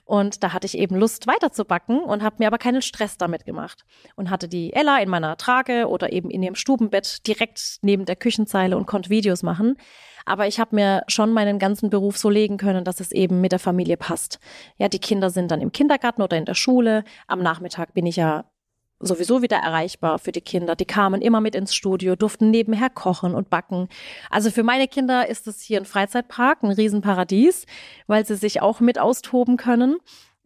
Und 0.05 0.41
da 0.41 0.53
hatte 0.53 0.65
ich 0.65 0.75
eben 0.75 0.95
Lust 0.95 1.27
weiterzubacken 1.27 1.99
und 1.99 2.23
habe 2.23 2.37
mir 2.39 2.47
aber 2.47 2.57
keinen 2.57 2.81
Stress 2.81 3.19
damit 3.19 3.45
gemacht. 3.45 3.85
Und 4.15 4.31
hatte 4.31 4.47
die 4.47 4.73
Ella 4.73 4.99
in 4.99 5.09
meiner 5.09 5.37
Trage 5.37 5.87
oder 5.87 6.11
eben 6.11 6.31
in 6.31 6.41
ihrem 6.41 6.55
Stubenbett 6.55 7.27
direkt 7.27 7.77
neben 7.83 8.05
der 8.05 8.15
Küchenzeile 8.15 8.75
und 8.75 8.87
konnte 8.87 9.11
Videos 9.11 9.43
machen. 9.43 9.77
Aber 10.27 10.45
ich 10.45 10.59
habe 10.59 10.75
mir 10.75 11.03
schon 11.07 11.31
meinen 11.31 11.57
ganzen 11.57 11.89
Beruf 11.89 12.17
so 12.17 12.29
legen 12.29 12.57
können, 12.57 12.83
dass 12.83 12.99
es 12.99 13.13
eben 13.13 13.39
mit 13.39 13.53
der 13.53 13.59
Familie 13.59 13.95
passt. 13.95 14.39
Ja, 14.77 14.89
die 14.89 14.99
Kinder 14.99 15.29
sind 15.29 15.51
dann 15.51 15.61
im 15.61 15.71
Kindergarten 15.71 16.21
oder 16.21 16.35
in 16.37 16.43
der 16.43 16.53
Schule. 16.53 17.05
Am 17.27 17.41
Nachmittag 17.41 17.93
bin 17.93 18.05
ich 18.05 18.17
ja 18.17 18.43
sowieso 18.99 19.41
wieder 19.41 19.55
erreichbar 19.55 20.19
für 20.19 20.33
die 20.33 20.41
Kinder. 20.41 20.75
Die 20.75 20.85
kamen 20.85 21.21
immer 21.21 21.39
mit 21.39 21.55
ins 21.55 21.73
Studio, 21.73 22.17
durften 22.17 22.49
nebenher 22.49 22.89
kochen 22.89 23.35
und 23.35 23.49
backen. 23.49 23.87
Also 24.29 24.51
für 24.51 24.63
meine 24.63 24.89
Kinder 24.89 25.29
ist 25.29 25.47
es 25.47 25.61
hier 25.61 25.79
ein 25.79 25.85
Freizeitpark, 25.85 26.61
ein 26.61 26.71
Riesenparadies, 26.71 27.65
weil 28.07 28.25
sie 28.25 28.35
sich 28.35 28.61
auch 28.61 28.81
mit 28.81 28.99
austoben 28.99 29.55
können. 29.55 29.95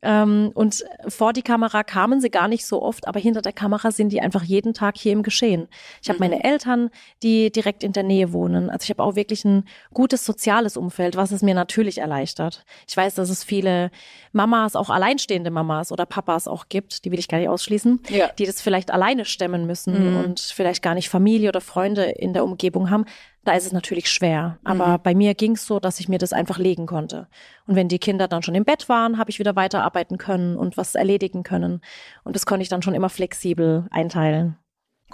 Ähm, 0.02 0.52
und 0.54 0.84
vor 1.08 1.34
die 1.34 1.42
Kamera 1.42 1.84
kamen 1.84 2.22
sie 2.22 2.30
gar 2.30 2.48
nicht 2.48 2.66
so 2.66 2.82
oft, 2.82 3.08
aber 3.08 3.20
hinter 3.20 3.42
der 3.42 3.54
Kamera 3.54 3.92
sind 3.92 4.10
die 4.10 4.22
einfach 4.22 4.44
jeden 4.44 4.74
Tag 4.74 4.98
hier 4.98 5.14
im 5.14 5.24
Geschehen. 5.24 5.68
Ich 6.02 6.10
habe 6.10 6.18
mhm. 6.18 6.32
meine 6.32 6.44
Eltern, 6.44 6.90
die 7.22 7.52
direkt 7.52 7.84
in 7.84 7.94
der 7.94 8.04
Nähe 8.04 8.34
wohnen. 8.34 8.70
Also 8.70 8.86
ich 8.86 8.90
habe 8.90 9.04
auch 9.04 9.16
wirklich 9.16 9.46
ein 9.46 9.66
gutes 9.94 10.26
soziales 10.26 10.76
Umfeld, 10.78 11.16
was 11.16 11.32
es 11.32 11.42
mir 11.42 11.54
natürlich 11.54 12.00
erleichtert. 12.00 12.66
Ich 12.88 12.98
weiß, 12.98 13.16
dass 13.16 13.30
es 13.30 13.44
viele 13.44 13.92
Mamas, 14.32 14.76
auch 14.76 14.90
alleinstehende 14.90 15.52
Mamas 15.52 15.92
oder 15.92 16.06
Papas 16.06 16.48
auch 16.48 16.68
gibt, 16.70 17.06
die 17.06 17.12
will 17.12 17.20
ich 17.20 17.28
gar 17.28 17.38
nicht 17.38 17.50
ausschließen, 17.50 18.00
ja. 18.10 18.30
die 18.38 18.46
das 18.46 18.62
vielleicht 18.62 18.92
alleine 18.92 19.26
stemmen 19.26 19.68
müssen 19.68 20.14
mhm. 20.14 20.24
und 20.24 20.40
vielleicht 20.40 20.82
gar 20.82 20.96
nicht 20.96 21.10
Familie 21.10 21.50
oder 21.50 21.62
Freunde 21.62 22.06
in 22.06 22.34
der 22.34 22.44
Umgebung 22.44 22.90
haben 22.90 23.06
da 23.44 23.54
ist 23.54 23.66
es 23.66 23.72
natürlich 23.72 24.10
schwer. 24.10 24.60
Aber 24.64 24.98
mhm. 25.00 25.02
bei 25.04 25.16
mir 25.16 25.34
ging 25.34 25.54
es 25.54 25.66
so, 25.66 25.80
dass 25.80 26.00
ich 26.00 26.08
mir 26.08 26.20
das 26.20 26.34
einfach 26.34 26.58
legen 26.58 26.86
konnte. 26.86 27.28
Und 27.66 27.76
wenn 27.76 27.88
die 27.88 28.00
Kinder 28.00 28.28
dann 28.28 28.44
schon 28.44 28.56
im 28.56 28.66
Bett 28.66 28.88
waren, 28.88 29.18
habe 29.18 29.32
ich 29.32 29.40
wieder 29.40 29.56
weiterarbeiten 29.56 30.18
können 30.18 30.58
und 30.58 30.78
was 30.78 30.96
erledigen 30.96 31.44
können. 31.44 31.82
Und 32.24 32.36
das 32.36 32.46
konnte 32.46 32.64
ich 32.64 32.70
dann 32.70 32.82
schon 32.82 32.94
immer 32.94 33.10
flexibel 33.10 33.88
einteilen. 33.90 34.58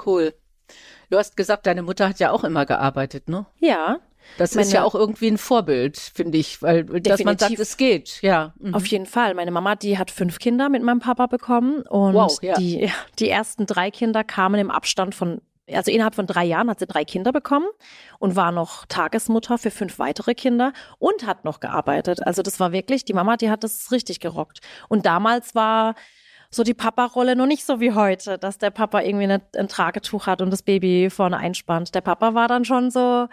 Cool. 0.05 0.33
Du 1.09 1.17
hast 1.17 1.37
gesagt, 1.37 1.65
deine 1.65 1.83
Mutter 1.83 2.09
hat 2.09 2.19
ja 2.19 2.31
auch 2.31 2.43
immer 2.43 2.65
gearbeitet, 2.65 3.29
ne? 3.29 3.45
Ja. 3.59 3.99
Das 4.37 4.55
Meine, 4.55 4.67
ist 4.67 4.73
ja 4.73 4.83
auch 4.83 4.93
irgendwie 4.93 5.27
ein 5.27 5.37
Vorbild, 5.37 5.97
finde 5.97 6.37
ich, 6.37 6.61
weil 6.61 6.83
dass 6.83 7.23
man 7.23 7.37
sagt, 7.37 7.57
es 7.57 7.77
geht, 7.77 8.21
ja. 8.21 8.53
Mhm. 8.59 8.73
Auf 8.73 8.85
jeden 8.87 9.05
Fall. 9.05 9.33
Meine 9.35 9.51
Mama, 9.51 9.75
die 9.75 9.97
hat 9.97 10.11
fünf 10.11 10.39
Kinder 10.39 10.67
mit 10.67 10.83
meinem 10.83 10.99
Papa 10.99 11.27
bekommen 11.27 11.83
und 11.83 12.13
wow, 12.13 12.37
ja. 12.41 12.55
die, 12.55 12.91
die 13.19 13.29
ersten 13.29 13.65
drei 13.65 13.89
Kinder 13.89 14.25
kamen 14.25 14.59
im 14.59 14.69
Abstand 14.69 15.15
von 15.15 15.41
also 15.73 15.91
innerhalb 15.91 16.15
von 16.15 16.27
drei 16.27 16.45
Jahren 16.45 16.69
hat 16.69 16.80
sie 16.80 16.88
drei 16.88 17.03
Kinder 17.03 17.32
bekommen 17.32 17.67
und 18.19 18.36
war 18.36 18.51
noch 18.51 18.86
Tagesmutter 18.86 19.58
für 19.58 19.71
fünf 19.71 19.99
weitere 19.99 20.34
Kinder 20.34 20.73
und 20.99 21.25
hat 21.25 21.45
noch 21.45 21.60
gearbeitet. 21.60 22.25
Also 22.25 22.41
das 22.41 22.60
war 22.60 22.71
wirklich, 22.71 23.06
die 23.06 23.13
Mama, 23.13 23.38
die 23.38 23.49
hat 23.49 23.63
das 23.63 23.91
richtig 23.91 24.19
gerockt. 24.19 24.60
Und 24.88 25.06
damals 25.06 25.56
war 25.56 25.95
so 26.49 26.63
die 26.63 26.73
Papa-Rolle 26.73 27.36
noch 27.36 27.45
nicht 27.45 27.65
so 27.65 27.80
wie 27.80 27.93
heute, 27.93 28.38
dass 28.38 28.58
der 28.58 28.69
Papa 28.69 29.01
irgendwie 29.01 29.25
ein 29.27 29.67
Tragetuch 29.67 30.27
hat 30.27 30.41
und 30.41 30.51
das 30.51 30.63
Baby 30.63 31.10
vorne 31.10 31.38
einspannt. 31.38 31.93
Der 31.93 32.01
Papa 32.01 32.34
war 32.34 32.47
dann 32.47 32.63
schon 32.63 32.89
so, 32.89 33.27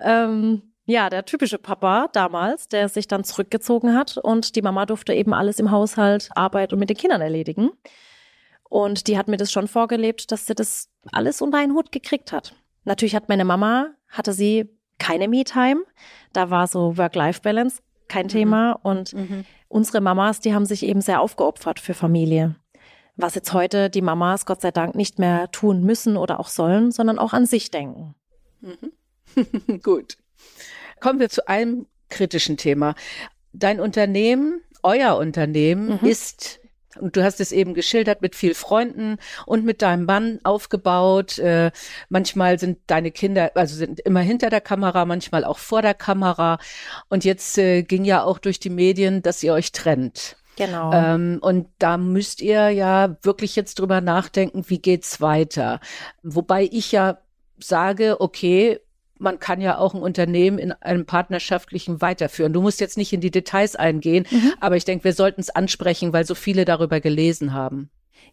ähm, 0.00 0.62
ja, 0.86 1.10
der 1.10 1.24
typische 1.24 1.58
Papa 1.58 2.08
damals, 2.12 2.68
der 2.68 2.88
sich 2.88 3.08
dann 3.08 3.24
zurückgezogen 3.24 3.94
hat 3.96 4.16
und 4.16 4.56
die 4.56 4.62
Mama 4.62 4.86
durfte 4.86 5.14
eben 5.14 5.34
alles 5.34 5.58
im 5.58 5.70
Haushalt, 5.70 6.30
Arbeit 6.34 6.72
und 6.72 6.78
mit 6.78 6.88
den 6.90 6.96
Kindern 6.96 7.20
erledigen. 7.20 7.70
Und 8.74 9.06
die 9.06 9.16
hat 9.16 9.28
mir 9.28 9.36
das 9.36 9.52
schon 9.52 9.68
vorgelebt, 9.68 10.32
dass 10.32 10.46
sie 10.46 10.54
das 10.56 10.88
alles 11.12 11.40
unter 11.40 11.58
einen 11.58 11.74
Hut 11.74 11.92
gekriegt 11.92 12.32
hat. 12.32 12.56
Natürlich 12.82 13.14
hat 13.14 13.28
meine 13.28 13.44
Mama, 13.44 13.94
hatte 14.08 14.32
sie 14.32 14.68
keine 14.98 15.28
Me-Time. 15.28 15.84
Da 16.32 16.50
war 16.50 16.66
so 16.66 16.96
Work-Life-Balance 16.96 17.82
kein 18.08 18.26
mhm. 18.26 18.30
Thema. 18.30 18.72
Und 18.72 19.12
mhm. 19.12 19.44
unsere 19.68 20.00
Mamas, 20.00 20.40
die 20.40 20.54
haben 20.54 20.66
sich 20.66 20.82
eben 20.82 21.00
sehr 21.02 21.20
aufgeopfert 21.20 21.78
für 21.78 21.94
Familie. 21.94 22.56
Was 23.14 23.36
jetzt 23.36 23.52
heute 23.52 23.90
die 23.90 24.02
Mamas 24.02 24.44
Gott 24.44 24.60
sei 24.60 24.72
Dank 24.72 24.96
nicht 24.96 25.20
mehr 25.20 25.52
tun 25.52 25.84
müssen 25.84 26.16
oder 26.16 26.40
auch 26.40 26.48
sollen, 26.48 26.90
sondern 26.90 27.20
auch 27.20 27.32
an 27.32 27.46
sich 27.46 27.70
denken. 27.70 28.16
Mhm. 28.60 29.82
Gut. 29.84 30.18
Kommen 30.98 31.20
wir 31.20 31.28
zu 31.28 31.46
einem 31.46 31.86
kritischen 32.08 32.56
Thema. 32.56 32.96
Dein 33.52 33.78
Unternehmen, 33.78 34.62
euer 34.82 35.16
Unternehmen 35.16 36.00
mhm. 36.00 36.08
ist 36.08 36.58
und 37.00 37.16
du 37.16 37.24
hast 37.24 37.40
es 37.40 37.52
eben 37.52 37.74
geschildert 37.74 38.22
mit 38.22 38.34
viel 38.34 38.54
Freunden 38.54 39.16
und 39.46 39.64
mit 39.64 39.82
deinem 39.82 40.04
Mann 40.04 40.40
aufgebaut. 40.44 41.38
Äh, 41.38 41.70
manchmal 42.08 42.58
sind 42.58 42.78
deine 42.86 43.10
Kinder, 43.10 43.52
also 43.54 43.76
sind 43.76 44.00
immer 44.00 44.20
hinter 44.20 44.50
der 44.50 44.60
Kamera, 44.60 45.04
manchmal 45.04 45.44
auch 45.44 45.58
vor 45.58 45.82
der 45.82 45.94
Kamera. 45.94 46.58
Und 47.08 47.24
jetzt 47.24 47.58
äh, 47.58 47.82
ging 47.82 48.04
ja 48.04 48.22
auch 48.22 48.38
durch 48.38 48.60
die 48.60 48.70
Medien, 48.70 49.22
dass 49.22 49.42
ihr 49.42 49.52
euch 49.52 49.72
trennt. 49.72 50.36
Genau. 50.56 50.92
Ähm, 50.92 51.38
und 51.40 51.68
da 51.78 51.96
müsst 51.96 52.40
ihr 52.40 52.70
ja 52.70 53.16
wirklich 53.22 53.56
jetzt 53.56 53.78
drüber 53.78 54.00
nachdenken, 54.00 54.64
wie 54.68 54.78
geht's 54.78 55.20
weiter. 55.20 55.80
Wobei 56.22 56.68
ich 56.70 56.92
ja 56.92 57.18
sage, 57.58 58.20
okay, 58.20 58.80
man 59.24 59.40
kann 59.40 59.60
ja 59.60 59.78
auch 59.78 59.94
ein 59.94 60.02
Unternehmen 60.02 60.58
in 60.58 60.70
einem 60.70 61.06
partnerschaftlichen 61.06 62.00
weiterführen. 62.00 62.52
Du 62.52 62.60
musst 62.60 62.80
jetzt 62.80 62.96
nicht 62.96 63.12
in 63.12 63.20
die 63.20 63.32
Details 63.32 63.74
eingehen, 63.74 64.26
mhm. 64.30 64.52
aber 64.60 64.76
ich 64.76 64.84
denke, 64.84 65.04
wir 65.04 65.12
sollten 65.12 65.40
es 65.40 65.50
ansprechen, 65.50 66.12
weil 66.12 66.24
so 66.24 66.36
viele 66.36 66.64
darüber 66.64 67.00
gelesen 67.00 67.52
haben. 67.52 67.90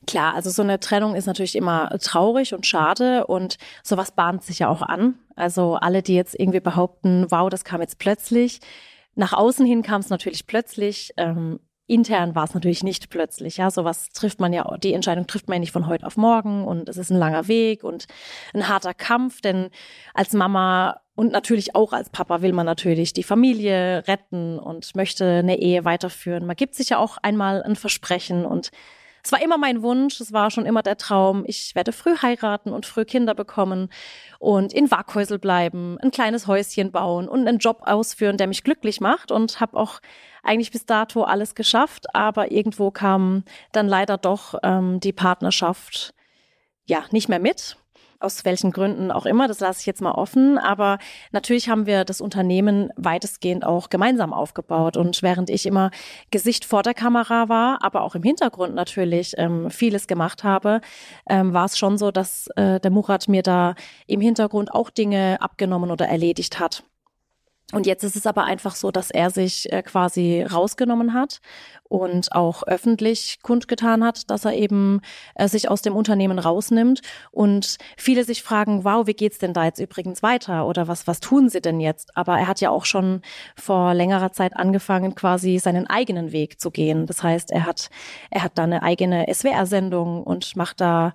Klar, 0.07 0.35
also 0.35 0.49
so 0.49 0.61
eine 0.61 0.79
Trennung 0.79 1.15
ist 1.15 1.25
natürlich 1.25 1.55
immer 1.55 1.89
traurig 1.99 2.53
und 2.53 2.65
schade 2.65 3.25
und 3.27 3.57
sowas 3.83 4.11
bahnt 4.11 4.43
sich 4.43 4.59
ja 4.59 4.67
auch 4.67 4.81
an. 4.81 5.15
Also 5.35 5.75
alle, 5.75 6.01
die 6.01 6.15
jetzt 6.15 6.39
irgendwie 6.39 6.59
behaupten, 6.59 7.25
wow, 7.29 7.49
das 7.49 7.63
kam 7.63 7.81
jetzt 7.81 7.99
plötzlich. 7.99 8.59
Nach 9.15 9.33
außen 9.33 9.65
hin 9.65 9.81
kam 9.81 10.01
es 10.01 10.09
natürlich 10.09 10.47
plötzlich. 10.47 11.13
Ähm, 11.17 11.59
intern 11.91 12.35
war 12.35 12.45
es 12.45 12.53
natürlich 12.53 12.83
nicht 12.83 13.09
plötzlich. 13.09 13.57
Ja, 13.57 13.69
sowas 13.69 14.09
trifft 14.09 14.39
man 14.39 14.53
ja, 14.53 14.77
die 14.77 14.93
Entscheidung 14.93 15.27
trifft 15.27 15.47
man 15.47 15.55
ja 15.55 15.59
nicht 15.59 15.71
von 15.71 15.87
heute 15.87 16.05
auf 16.05 16.17
morgen 16.17 16.65
und 16.65 16.87
es 16.87 16.97
ist 16.97 17.11
ein 17.11 17.17
langer 17.17 17.47
Weg 17.47 17.83
und 17.83 18.07
ein 18.53 18.67
harter 18.67 18.93
Kampf, 18.93 19.41
denn 19.41 19.69
als 20.13 20.33
Mama 20.33 21.01
und 21.15 21.31
natürlich 21.31 21.75
auch 21.75 21.93
als 21.93 22.09
Papa 22.09 22.41
will 22.41 22.53
man 22.53 22.65
natürlich 22.65 23.13
die 23.13 23.23
Familie 23.23 24.07
retten 24.07 24.57
und 24.57 24.95
möchte 24.95 25.25
eine 25.25 25.59
Ehe 25.59 25.83
weiterführen. 25.83 26.45
Man 26.45 26.55
gibt 26.55 26.75
sich 26.75 26.89
ja 26.89 26.97
auch 26.97 27.17
einmal 27.21 27.61
ein 27.61 27.75
Versprechen 27.75 28.45
und 28.45 28.71
es 29.23 29.31
war 29.31 29.41
immer 29.41 29.57
mein 29.57 29.81
Wunsch, 29.81 30.19
es 30.19 30.33
war 30.33 30.51
schon 30.51 30.65
immer 30.65 30.81
der 30.81 30.97
Traum, 30.97 31.43
ich 31.47 31.75
werde 31.75 31.91
früh 31.91 32.15
heiraten 32.21 32.71
und 32.71 32.85
früh 32.85 33.05
Kinder 33.05 33.35
bekommen 33.35 33.89
und 34.39 34.73
in 34.73 34.89
Waghäusel 34.89 35.39
bleiben, 35.39 35.97
ein 36.01 36.11
kleines 36.11 36.47
Häuschen 36.47 36.91
bauen 36.91 37.27
und 37.27 37.47
einen 37.47 37.59
Job 37.59 37.81
ausführen, 37.85 38.37
der 38.37 38.47
mich 38.47 38.63
glücklich 38.63 38.99
macht 39.01 39.31
und 39.31 39.59
habe 39.59 39.77
auch 39.77 39.99
eigentlich 40.43 40.71
bis 40.71 40.85
dato 40.85 41.23
alles 41.23 41.55
geschafft, 41.55 42.15
aber 42.15 42.51
irgendwo 42.51 42.91
kam 42.91 43.43
dann 43.71 43.87
leider 43.87 44.17
doch 44.17 44.55
ähm, 44.63 44.99
die 44.99 45.13
Partnerschaft 45.13 46.13
ja 46.85 47.03
nicht 47.11 47.29
mehr 47.29 47.39
mit 47.39 47.77
aus 48.21 48.45
welchen 48.45 48.71
Gründen 48.71 49.11
auch 49.11 49.25
immer, 49.25 49.47
das 49.47 49.59
lasse 49.59 49.81
ich 49.81 49.85
jetzt 49.85 50.01
mal 50.01 50.11
offen. 50.11 50.57
Aber 50.57 50.99
natürlich 51.31 51.69
haben 51.69 51.85
wir 51.85 52.05
das 52.05 52.21
Unternehmen 52.21 52.89
weitestgehend 52.95 53.65
auch 53.65 53.89
gemeinsam 53.89 54.33
aufgebaut. 54.33 54.97
Und 54.97 55.21
während 55.23 55.49
ich 55.49 55.65
immer 55.65 55.91
Gesicht 56.31 56.65
vor 56.65 56.83
der 56.83 56.93
Kamera 56.93 57.49
war, 57.49 57.79
aber 57.81 58.01
auch 58.01 58.15
im 58.15 58.23
Hintergrund 58.23 58.75
natürlich 58.75 59.33
ähm, 59.37 59.69
vieles 59.69 60.07
gemacht 60.07 60.43
habe, 60.43 60.81
ähm, 61.29 61.53
war 61.53 61.65
es 61.65 61.77
schon 61.77 61.97
so, 61.97 62.11
dass 62.11 62.47
äh, 62.55 62.79
der 62.79 62.91
Murat 62.91 63.27
mir 63.27 63.43
da 63.43 63.75
im 64.07 64.21
Hintergrund 64.21 64.73
auch 64.73 64.89
Dinge 64.89 65.37
abgenommen 65.41 65.91
oder 65.91 66.07
erledigt 66.07 66.59
hat. 66.59 66.83
Und 67.71 67.85
jetzt 67.85 68.03
ist 68.03 68.15
es 68.15 68.25
aber 68.25 68.43
einfach 68.45 68.75
so, 68.75 68.91
dass 68.91 69.11
er 69.11 69.29
sich 69.29 69.71
äh, 69.71 69.81
quasi 69.81 70.43
rausgenommen 70.43 71.13
hat 71.13 71.39
und 71.83 72.31
auch 72.33 72.63
öffentlich 72.63 73.39
kundgetan 73.41 74.03
hat, 74.03 74.29
dass 74.29 74.45
er 74.45 74.53
eben 74.53 75.01
äh, 75.35 75.47
sich 75.47 75.69
aus 75.69 75.81
dem 75.81 75.95
Unternehmen 75.95 76.39
rausnimmt. 76.39 77.01
Und 77.31 77.77
viele 77.97 78.23
sich 78.23 78.43
fragen, 78.43 78.83
wow, 78.83 79.07
wie 79.07 79.13
geht's 79.13 79.39
denn 79.39 79.53
da 79.53 79.65
jetzt 79.65 79.79
übrigens 79.79 80.23
weiter? 80.23 80.67
Oder 80.67 80.87
was, 80.87 81.07
was 81.07 81.19
tun 81.19 81.49
sie 81.49 81.61
denn 81.61 81.79
jetzt? 81.79 82.15
Aber 82.15 82.37
er 82.37 82.47
hat 82.47 82.61
ja 82.61 82.69
auch 82.69 82.85
schon 82.85 83.21
vor 83.55 83.93
längerer 83.93 84.31
Zeit 84.31 84.55
angefangen, 84.55 85.15
quasi 85.15 85.59
seinen 85.59 85.87
eigenen 85.87 86.31
Weg 86.31 86.59
zu 86.59 86.71
gehen. 86.71 87.05
Das 87.05 87.23
heißt, 87.23 87.51
er 87.51 87.65
hat, 87.65 87.89
er 88.29 88.43
hat 88.43 88.57
da 88.57 88.63
eine 88.63 88.83
eigene 88.83 89.25
SWR-Sendung 89.31 90.23
und 90.23 90.55
macht 90.55 90.81
da 90.81 91.13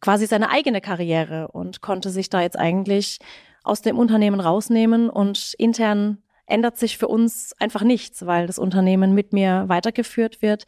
quasi 0.00 0.26
seine 0.26 0.50
eigene 0.50 0.80
Karriere 0.80 1.48
und 1.48 1.80
konnte 1.80 2.10
sich 2.10 2.28
da 2.28 2.40
jetzt 2.40 2.58
eigentlich 2.58 3.18
aus 3.66 3.82
dem 3.82 3.98
Unternehmen 3.98 4.40
rausnehmen 4.40 5.10
und 5.10 5.54
intern 5.58 6.18
ändert 6.46 6.78
sich 6.78 6.96
für 6.96 7.08
uns 7.08 7.54
einfach 7.58 7.82
nichts, 7.82 8.24
weil 8.24 8.46
das 8.46 8.58
Unternehmen 8.58 9.14
mit 9.14 9.32
mir 9.32 9.64
weitergeführt 9.66 10.42
wird, 10.42 10.64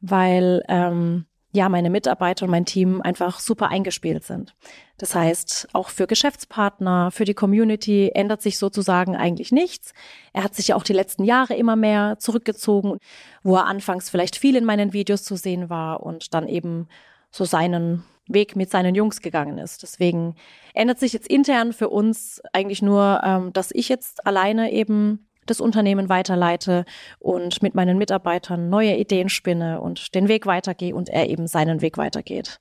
weil 0.00 0.62
ähm, 0.68 1.26
ja 1.52 1.68
meine 1.68 1.90
Mitarbeiter 1.90 2.44
und 2.44 2.50
mein 2.50 2.66
Team 2.66 3.02
einfach 3.02 3.40
super 3.40 3.68
eingespielt 3.68 4.22
sind. 4.22 4.54
Das 4.98 5.14
heißt, 5.14 5.68
auch 5.72 5.88
für 5.88 6.06
Geschäftspartner, 6.06 7.10
für 7.10 7.24
die 7.24 7.34
Community 7.34 8.10
ändert 8.14 8.42
sich 8.42 8.58
sozusagen 8.58 9.16
eigentlich 9.16 9.50
nichts. 9.50 9.92
Er 10.32 10.44
hat 10.44 10.54
sich 10.54 10.68
ja 10.68 10.76
auch 10.76 10.84
die 10.84 10.92
letzten 10.92 11.24
Jahre 11.24 11.54
immer 11.54 11.74
mehr 11.74 12.18
zurückgezogen, 12.18 12.98
wo 13.42 13.56
er 13.56 13.66
anfangs 13.66 14.08
vielleicht 14.08 14.36
viel 14.36 14.54
in 14.54 14.64
meinen 14.64 14.92
Videos 14.92 15.24
zu 15.24 15.36
sehen 15.36 15.68
war 15.68 16.02
und 16.02 16.34
dann 16.34 16.46
eben 16.46 16.88
so 17.30 17.44
seinen 17.44 18.04
Weg 18.28 18.56
mit 18.56 18.70
seinen 18.70 18.94
Jungs 18.94 19.20
gegangen 19.20 19.58
ist. 19.58 19.82
Deswegen 19.82 20.34
ändert 20.74 20.98
sich 20.98 21.12
jetzt 21.12 21.28
intern 21.28 21.72
für 21.72 21.88
uns 21.88 22.40
eigentlich 22.52 22.82
nur, 22.82 23.20
ähm, 23.24 23.52
dass 23.52 23.70
ich 23.72 23.88
jetzt 23.88 24.26
alleine 24.26 24.72
eben 24.72 25.28
das 25.46 25.60
Unternehmen 25.60 26.08
weiterleite 26.08 26.84
und 27.18 27.62
mit 27.62 27.74
meinen 27.74 27.98
Mitarbeitern 27.98 28.68
neue 28.68 28.96
Ideen 28.96 29.28
spinne 29.28 29.80
und 29.80 30.14
den 30.14 30.28
Weg 30.28 30.46
weitergehe 30.46 30.94
und 30.94 31.08
er 31.08 31.28
eben 31.28 31.46
seinen 31.46 31.80
Weg 31.80 31.98
weitergeht. 31.98 32.60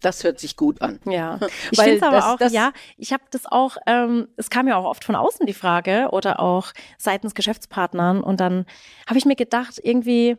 Das 0.00 0.22
hört 0.22 0.38
sich 0.38 0.56
gut 0.56 0.80
an. 0.80 1.00
Ja, 1.06 1.40
ich 1.70 1.80
finde 1.80 1.96
es 1.96 2.02
aber 2.02 2.16
das, 2.16 2.24
auch, 2.24 2.38
das 2.38 2.52
ja, 2.52 2.72
ich 2.96 3.12
habe 3.12 3.24
das 3.30 3.46
auch, 3.46 3.76
ähm, 3.86 4.28
es 4.36 4.50
kam 4.50 4.68
ja 4.68 4.76
auch 4.76 4.84
oft 4.84 5.04
von 5.04 5.16
außen 5.16 5.46
die 5.46 5.54
Frage 5.54 6.08
oder 6.12 6.40
auch 6.40 6.72
seitens 6.98 7.34
Geschäftspartnern 7.34 8.20
und 8.20 8.40
dann 8.40 8.66
habe 9.08 9.18
ich 9.18 9.24
mir 9.24 9.36
gedacht, 9.36 9.80
irgendwie 9.82 10.36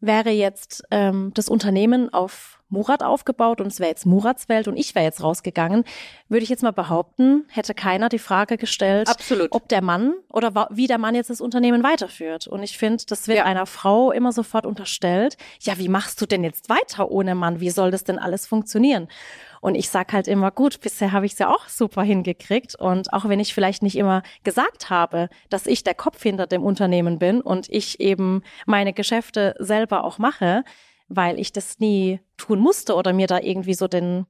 wäre 0.00 0.30
jetzt 0.30 0.84
ähm, 0.90 1.32
das 1.34 1.48
Unternehmen 1.48 2.12
auf 2.12 2.55
Murat 2.68 3.02
aufgebaut 3.02 3.60
und 3.60 3.68
es 3.68 3.78
wäre 3.78 3.90
jetzt 3.90 4.06
Murats 4.06 4.48
Welt 4.48 4.66
und 4.66 4.76
ich 4.76 4.94
wäre 4.94 5.04
jetzt 5.04 5.22
rausgegangen, 5.22 5.84
würde 6.28 6.42
ich 6.42 6.48
jetzt 6.48 6.62
mal 6.62 6.72
behaupten, 6.72 7.44
hätte 7.48 7.74
keiner 7.74 8.08
die 8.08 8.18
Frage 8.18 8.56
gestellt, 8.56 9.08
Absolut. 9.08 9.48
ob 9.52 9.68
der 9.68 9.82
Mann 9.82 10.14
oder 10.32 10.68
wie 10.70 10.86
der 10.86 10.98
Mann 10.98 11.14
jetzt 11.14 11.30
das 11.30 11.40
Unternehmen 11.40 11.82
weiterführt. 11.84 12.48
Und 12.48 12.62
ich 12.62 12.76
finde, 12.76 13.04
das 13.06 13.28
wird 13.28 13.38
ja. 13.38 13.44
einer 13.44 13.66
Frau 13.66 14.10
immer 14.10 14.32
sofort 14.32 14.66
unterstellt. 14.66 15.36
Ja, 15.60 15.78
wie 15.78 15.88
machst 15.88 16.20
du 16.20 16.26
denn 16.26 16.42
jetzt 16.42 16.68
weiter 16.68 17.10
ohne 17.10 17.34
Mann? 17.34 17.60
Wie 17.60 17.70
soll 17.70 17.90
das 17.90 18.04
denn 18.04 18.18
alles 18.18 18.46
funktionieren? 18.46 19.08
Und 19.60 19.74
ich 19.74 19.88
sag 19.88 20.12
halt 20.12 20.28
immer, 20.28 20.50
gut, 20.50 20.80
bisher 20.80 21.12
habe 21.12 21.26
ich 21.26 21.32
es 21.32 21.38
ja 21.38 21.48
auch 21.48 21.68
super 21.68 22.02
hingekriegt. 22.02 22.74
Und 22.76 23.12
auch 23.12 23.28
wenn 23.28 23.40
ich 23.40 23.54
vielleicht 23.54 23.82
nicht 23.82 23.96
immer 23.96 24.22
gesagt 24.44 24.90
habe, 24.90 25.28
dass 25.50 25.66
ich 25.66 25.84
der 25.84 25.94
Kopf 25.94 26.22
hinter 26.22 26.46
dem 26.46 26.62
Unternehmen 26.62 27.18
bin 27.18 27.40
und 27.40 27.68
ich 27.68 28.00
eben 28.00 28.42
meine 28.66 28.92
Geschäfte 28.92 29.54
selber 29.58 30.04
auch 30.04 30.18
mache, 30.18 30.64
weil 31.08 31.38
ich 31.38 31.52
das 31.52 31.78
nie 31.78 32.20
tun 32.36 32.58
musste 32.58 32.94
oder 32.94 33.12
mir 33.12 33.26
da 33.26 33.40
irgendwie 33.40 33.74
so 33.74 33.88
den, 33.88 34.26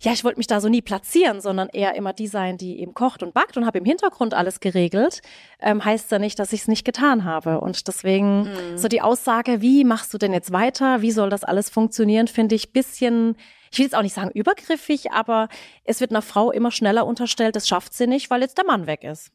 ja, 0.00 0.12
ich 0.12 0.24
wollte 0.24 0.38
mich 0.38 0.46
da 0.46 0.60
so 0.60 0.68
nie 0.68 0.82
platzieren, 0.82 1.40
sondern 1.40 1.68
eher 1.70 1.94
immer 1.94 2.12
die 2.12 2.26
sein, 2.26 2.58
die 2.58 2.80
eben 2.80 2.92
kocht 2.92 3.22
und 3.22 3.32
backt 3.32 3.56
und 3.56 3.64
habe 3.64 3.78
im 3.78 3.84
Hintergrund 3.84 4.34
alles 4.34 4.60
geregelt, 4.60 5.22
ähm, 5.58 5.84
heißt 5.84 6.10
ja 6.10 6.18
nicht, 6.18 6.38
dass 6.38 6.52
ich 6.52 6.62
es 6.62 6.68
nicht 6.68 6.84
getan 6.84 7.24
habe. 7.24 7.60
Und 7.60 7.88
deswegen 7.88 8.42
mhm. 8.42 8.76
so 8.76 8.88
die 8.88 9.00
Aussage, 9.00 9.62
wie 9.62 9.84
machst 9.84 10.12
du 10.12 10.18
denn 10.18 10.34
jetzt 10.34 10.52
weiter? 10.52 11.00
Wie 11.00 11.12
soll 11.12 11.30
das 11.30 11.44
alles 11.44 11.70
funktionieren, 11.70 12.28
finde 12.28 12.54
ich 12.54 12.72
bisschen, 12.72 13.36
ich 13.72 13.78
will 13.78 13.86
jetzt 13.86 13.96
auch 13.96 14.02
nicht 14.02 14.14
sagen 14.14 14.30
übergriffig, 14.32 15.12
aber 15.12 15.48
es 15.84 16.00
wird 16.00 16.10
einer 16.10 16.22
Frau 16.22 16.50
immer 16.50 16.70
schneller 16.70 17.06
unterstellt, 17.06 17.56
das 17.56 17.66
schafft 17.66 17.94
sie 17.94 18.06
nicht, 18.06 18.28
weil 18.28 18.42
jetzt 18.42 18.58
der 18.58 18.66
Mann 18.66 18.86
weg 18.86 19.02
ist. 19.02 19.32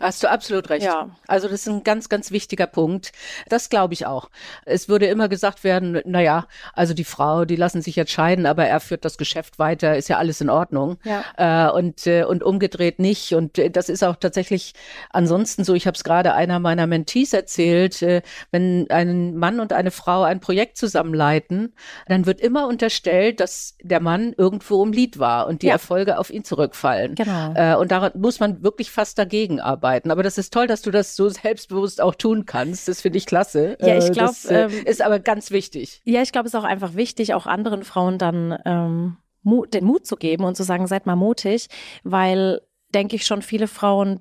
Hast 0.00 0.22
du 0.22 0.30
absolut 0.30 0.70
recht. 0.70 0.84
Ja. 0.84 1.10
Also 1.28 1.46
das 1.46 1.60
ist 1.60 1.68
ein 1.68 1.84
ganz, 1.84 2.08
ganz 2.08 2.30
wichtiger 2.32 2.66
Punkt. 2.66 3.12
Das 3.48 3.68
glaube 3.68 3.94
ich 3.94 4.06
auch. 4.06 4.28
Es 4.64 4.88
würde 4.88 5.06
immer 5.06 5.28
gesagt 5.28 5.62
werden, 5.62 6.00
na 6.04 6.20
ja, 6.20 6.46
also 6.72 6.94
die 6.94 7.04
Frau, 7.04 7.44
die 7.44 7.54
lassen 7.54 7.80
sich 7.80 7.94
jetzt 7.94 8.10
scheiden, 8.10 8.44
aber 8.46 8.66
er 8.66 8.80
führt 8.80 9.04
das 9.04 9.18
Geschäft 9.18 9.58
weiter, 9.60 9.96
ist 9.96 10.08
ja 10.08 10.18
alles 10.18 10.40
in 10.40 10.50
Ordnung. 10.50 10.98
Ja. 11.04 11.68
Äh, 11.68 11.70
und, 11.70 12.06
äh, 12.08 12.24
und 12.24 12.42
umgedreht 12.42 12.98
nicht. 12.98 13.34
Und 13.34 13.56
äh, 13.58 13.70
das 13.70 13.88
ist 13.88 14.02
auch 14.02 14.16
tatsächlich 14.16 14.74
ansonsten 15.10 15.62
so. 15.62 15.74
Ich 15.74 15.86
habe 15.86 15.94
es 15.94 16.02
gerade 16.02 16.34
einer 16.34 16.58
meiner 16.58 16.88
Mentees 16.88 17.32
erzählt, 17.32 18.02
äh, 18.02 18.22
wenn 18.50 18.90
ein 18.90 19.36
Mann 19.36 19.60
und 19.60 19.72
eine 19.72 19.92
Frau 19.92 20.22
ein 20.24 20.40
Projekt 20.40 20.76
zusammenleiten, 20.76 21.72
dann 22.08 22.26
wird 22.26 22.40
immer 22.40 22.66
unterstellt, 22.66 23.38
dass 23.38 23.76
der 23.80 24.00
Mann 24.00 24.34
irgendwo 24.36 24.82
im 24.84 24.92
Lied 24.92 25.20
war 25.20 25.46
und 25.46 25.62
die 25.62 25.68
Ja. 25.68 25.74
Erfolge 25.74 26.18
auf 26.18 26.30
ihn 26.30 26.42
zurückfallen. 26.42 27.14
Genau. 27.14 27.52
Äh, 27.54 27.76
und 27.76 27.92
daran 27.92 28.12
muss 28.16 28.40
man 28.40 28.62
wirklich 28.64 28.90
fast 28.90 29.18
dagegen 29.18 29.60
arbeiten. 29.60 29.83
Aber 30.10 30.22
das 30.22 30.38
ist 30.38 30.52
toll, 30.52 30.66
dass 30.66 30.82
du 30.82 30.90
das 30.90 31.16
so 31.16 31.28
selbstbewusst 31.28 32.00
auch 32.00 32.14
tun 32.14 32.46
kannst. 32.46 32.88
Das 32.88 33.00
finde 33.00 33.18
ich 33.18 33.26
klasse. 33.26 33.76
Ja, 33.80 33.96
ich 33.96 34.06
Äh, 34.06 34.10
glaub, 34.10 34.28
das, 34.28 34.44
äh, 34.46 34.64
ähm, 34.64 34.86
ist 34.86 35.02
aber 35.02 35.18
ganz 35.20 35.50
wichtig. 35.50 36.00
Ja, 36.04 36.22
ich 36.22 36.32
glaube, 36.32 36.48
es 36.48 36.54
ist 36.54 36.60
auch 36.60 36.64
einfach 36.64 36.94
wichtig, 36.94 37.34
auch 37.34 37.46
anderen 37.46 37.84
Frauen 37.84 38.18
dann 38.18 38.58
ähm, 38.64 39.16
Mu 39.42 39.66
den 39.66 39.84
Mut 39.84 40.06
zu 40.06 40.16
geben 40.16 40.44
und 40.44 40.56
zu 40.56 40.62
sagen, 40.62 40.86
seid 40.86 41.06
mal 41.06 41.16
mutig, 41.16 41.68
weil, 42.02 42.62
denke 42.94 43.16
ich 43.16 43.26
schon, 43.26 43.42
viele 43.42 43.68
Frauen, 43.68 44.20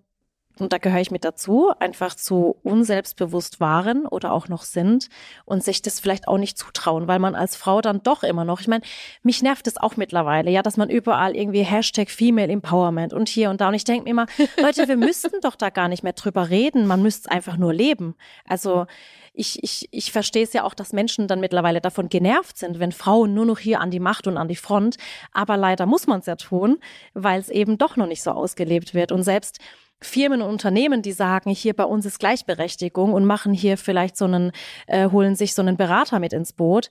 und 0.60 0.72
da 0.72 0.78
gehöre 0.78 1.02
ich 1.02 1.12
mit 1.12 1.26
dazu, 1.26 1.72
einfach 1.80 2.16
zu 2.16 2.58
unselbstbewusst 2.64 3.60
waren 3.60 4.06
oder 4.06 4.32
auch 4.32 4.48
noch 4.48 4.64
sind 4.64 5.10
und 5.46 5.64
sich 5.64 5.82
das 5.82 6.00
vielleicht 6.00 6.28
auch 6.28 6.38
nicht 6.38 6.58
zutrauen, 6.58 7.08
weil 7.08 7.20
man 7.20 7.36
als 7.36 7.56
Frau 7.56 7.82
dann 7.82 8.04
doch 8.04 8.24
immer 8.24 8.46
noch, 8.46 8.62
ich 8.62 8.68
meine, 8.68 8.84
mich 9.24 9.42
nervt 9.42 9.66
es 9.68 9.78
auch 9.78 9.98
mittlerweile, 9.98 10.52
ja, 10.52 10.62
dass 10.62 10.78
man 10.78 10.90
überall 10.90 11.36
irgendwie 11.36 11.64
Hashtag 11.64 12.10
Female 12.10 12.52
Empowerment 12.52 13.14
und 13.14 13.30
hier 13.30 13.50
und 13.50 13.62
da 13.62 13.70
und 13.70 13.74
ich 13.74 13.84
denke 13.84 14.04
mir 14.04 14.12
immer, 14.12 14.28
Leute, 14.62 14.88
wir 14.88 14.98
müssten 14.98 15.42
doch 15.42 15.56
da 15.56 15.70
gar 15.70 15.88
nicht 15.88 16.04
mehr 16.04 16.14
drüber 16.14 16.50
reden, 16.50 16.86
man 16.86 17.02
müsste 17.02 17.28
es 17.28 17.36
einfach 17.36 17.58
nur 17.58 17.74
leben. 17.74 18.16
Also 18.48 18.86
ich, 19.34 19.64
ich, 19.64 19.90
ich 19.92 20.12
verstehe 20.12 20.44
es 20.44 20.54
ja 20.54 20.64
auch, 20.64 20.76
dass 20.76 20.94
Menschen 20.94 21.28
dann 21.28 21.40
mittlerweile 21.40 21.82
davon 21.82 22.08
genervt 22.08 22.58
sind, 22.58 22.80
wenn 22.80 22.92
Frauen 22.92 23.34
nur 23.34 23.46
noch 23.46 23.58
hier 23.58 23.82
an 23.82 23.90
die 23.90 24.00
Macht 24.00 24.28
und 24.28 24.38
an 24.38 24.48
die 24.48 24.56
Front. 24.56 24.98
Aber 25.32 25.58
leider 25.58 25.88
muss 25.88 26.06
man 26.06 26.20
es 26.20 26.28
ja 26.28 26.36
tun, 26.36 26.78
weil 27.16 27.40
es 27.40 27.50
eben 27.50 27.80
doch 27.80 27.98
noch 27.98 28.06
nicht 28.06 28.22
so 28.22 28.32
ausgelebt 28.32 28.94
wird. 28.94 29.12
Und 29.12 29.24
selbst 29.24 29.58
Firmen 30.06 30.42
und 30.42 30.50
Unternehmen, 30.50 31.02
die 31.02 31.12
sagen, 31.12 31.50
hier 31.50 31.74
bei 31.74 31.86
uns 31.86 32.06
ist 32.06 32.20
Gleichberechtigung 32.20 33.14
und 33.14 33.26
machen 33.26 33.54
hier 33.54 33.78
vielleicht 33.78 34.18
so 34.18 34.26
einen, 34.26 34.52
äh, 34.88 35.10
holen 35.10 35.36
sich 35.36 35.54
so 35.54 35.62
einen 35.62 35.78
Berater 35.78 36.20
mit 36.20 36.34
ins 36.34 36.54
Boot, 36.54 36.90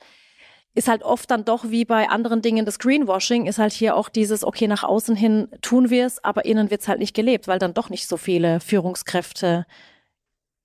ist 0.74 0.88
halt 0.88 1.02
oft 1.02 1.30
dann 1.30 1.44
doch 1.44 1.64
wie 1.68 1.84
bei 1.84 2.08
anderen 2.08 2.40
Dingen 2.40 2.64
das 2.64 2.78
Greenwashing, 2.78 3.46
ist 3.46 3.58
halt 3.58 3.72
hier 3.72 3.94
auch 3.96 4.08
dieses, 4.08 4.44
okay, 4.44 4.66
nach 4.66 4.84
außen 4.84 5.14
hin 5.14 5.48
tun 5.60 5.90
wir 5.90 6.06
es, 6.06 6.22
aber 6.24 6.44
innen 6.44 6.70
wird 6.70 6.80
es 6.80 6.88
halt 6.88 6.98
nicht 6.98 7.14
gelebt, 7.14 7.46
weil 7.46 7.58
dann 7.58 7.74
doch 7.74 7.90
nicht 7.90 8.08
so 8.08 8.16
viele 8.16 8.60
Führungskräfte 8.60 9.66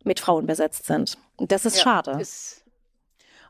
mit 0.03 0.19
Frauen 0.19 0.45
besetzt 0.45 0.85
sind. 0.85 1.17
Und 1.35 1.51
das 1.51 1.65
ist 1.65 1.77
Ja, 1.77 1.83
schade. 1.83 2.17
Ist, 2.21 2.63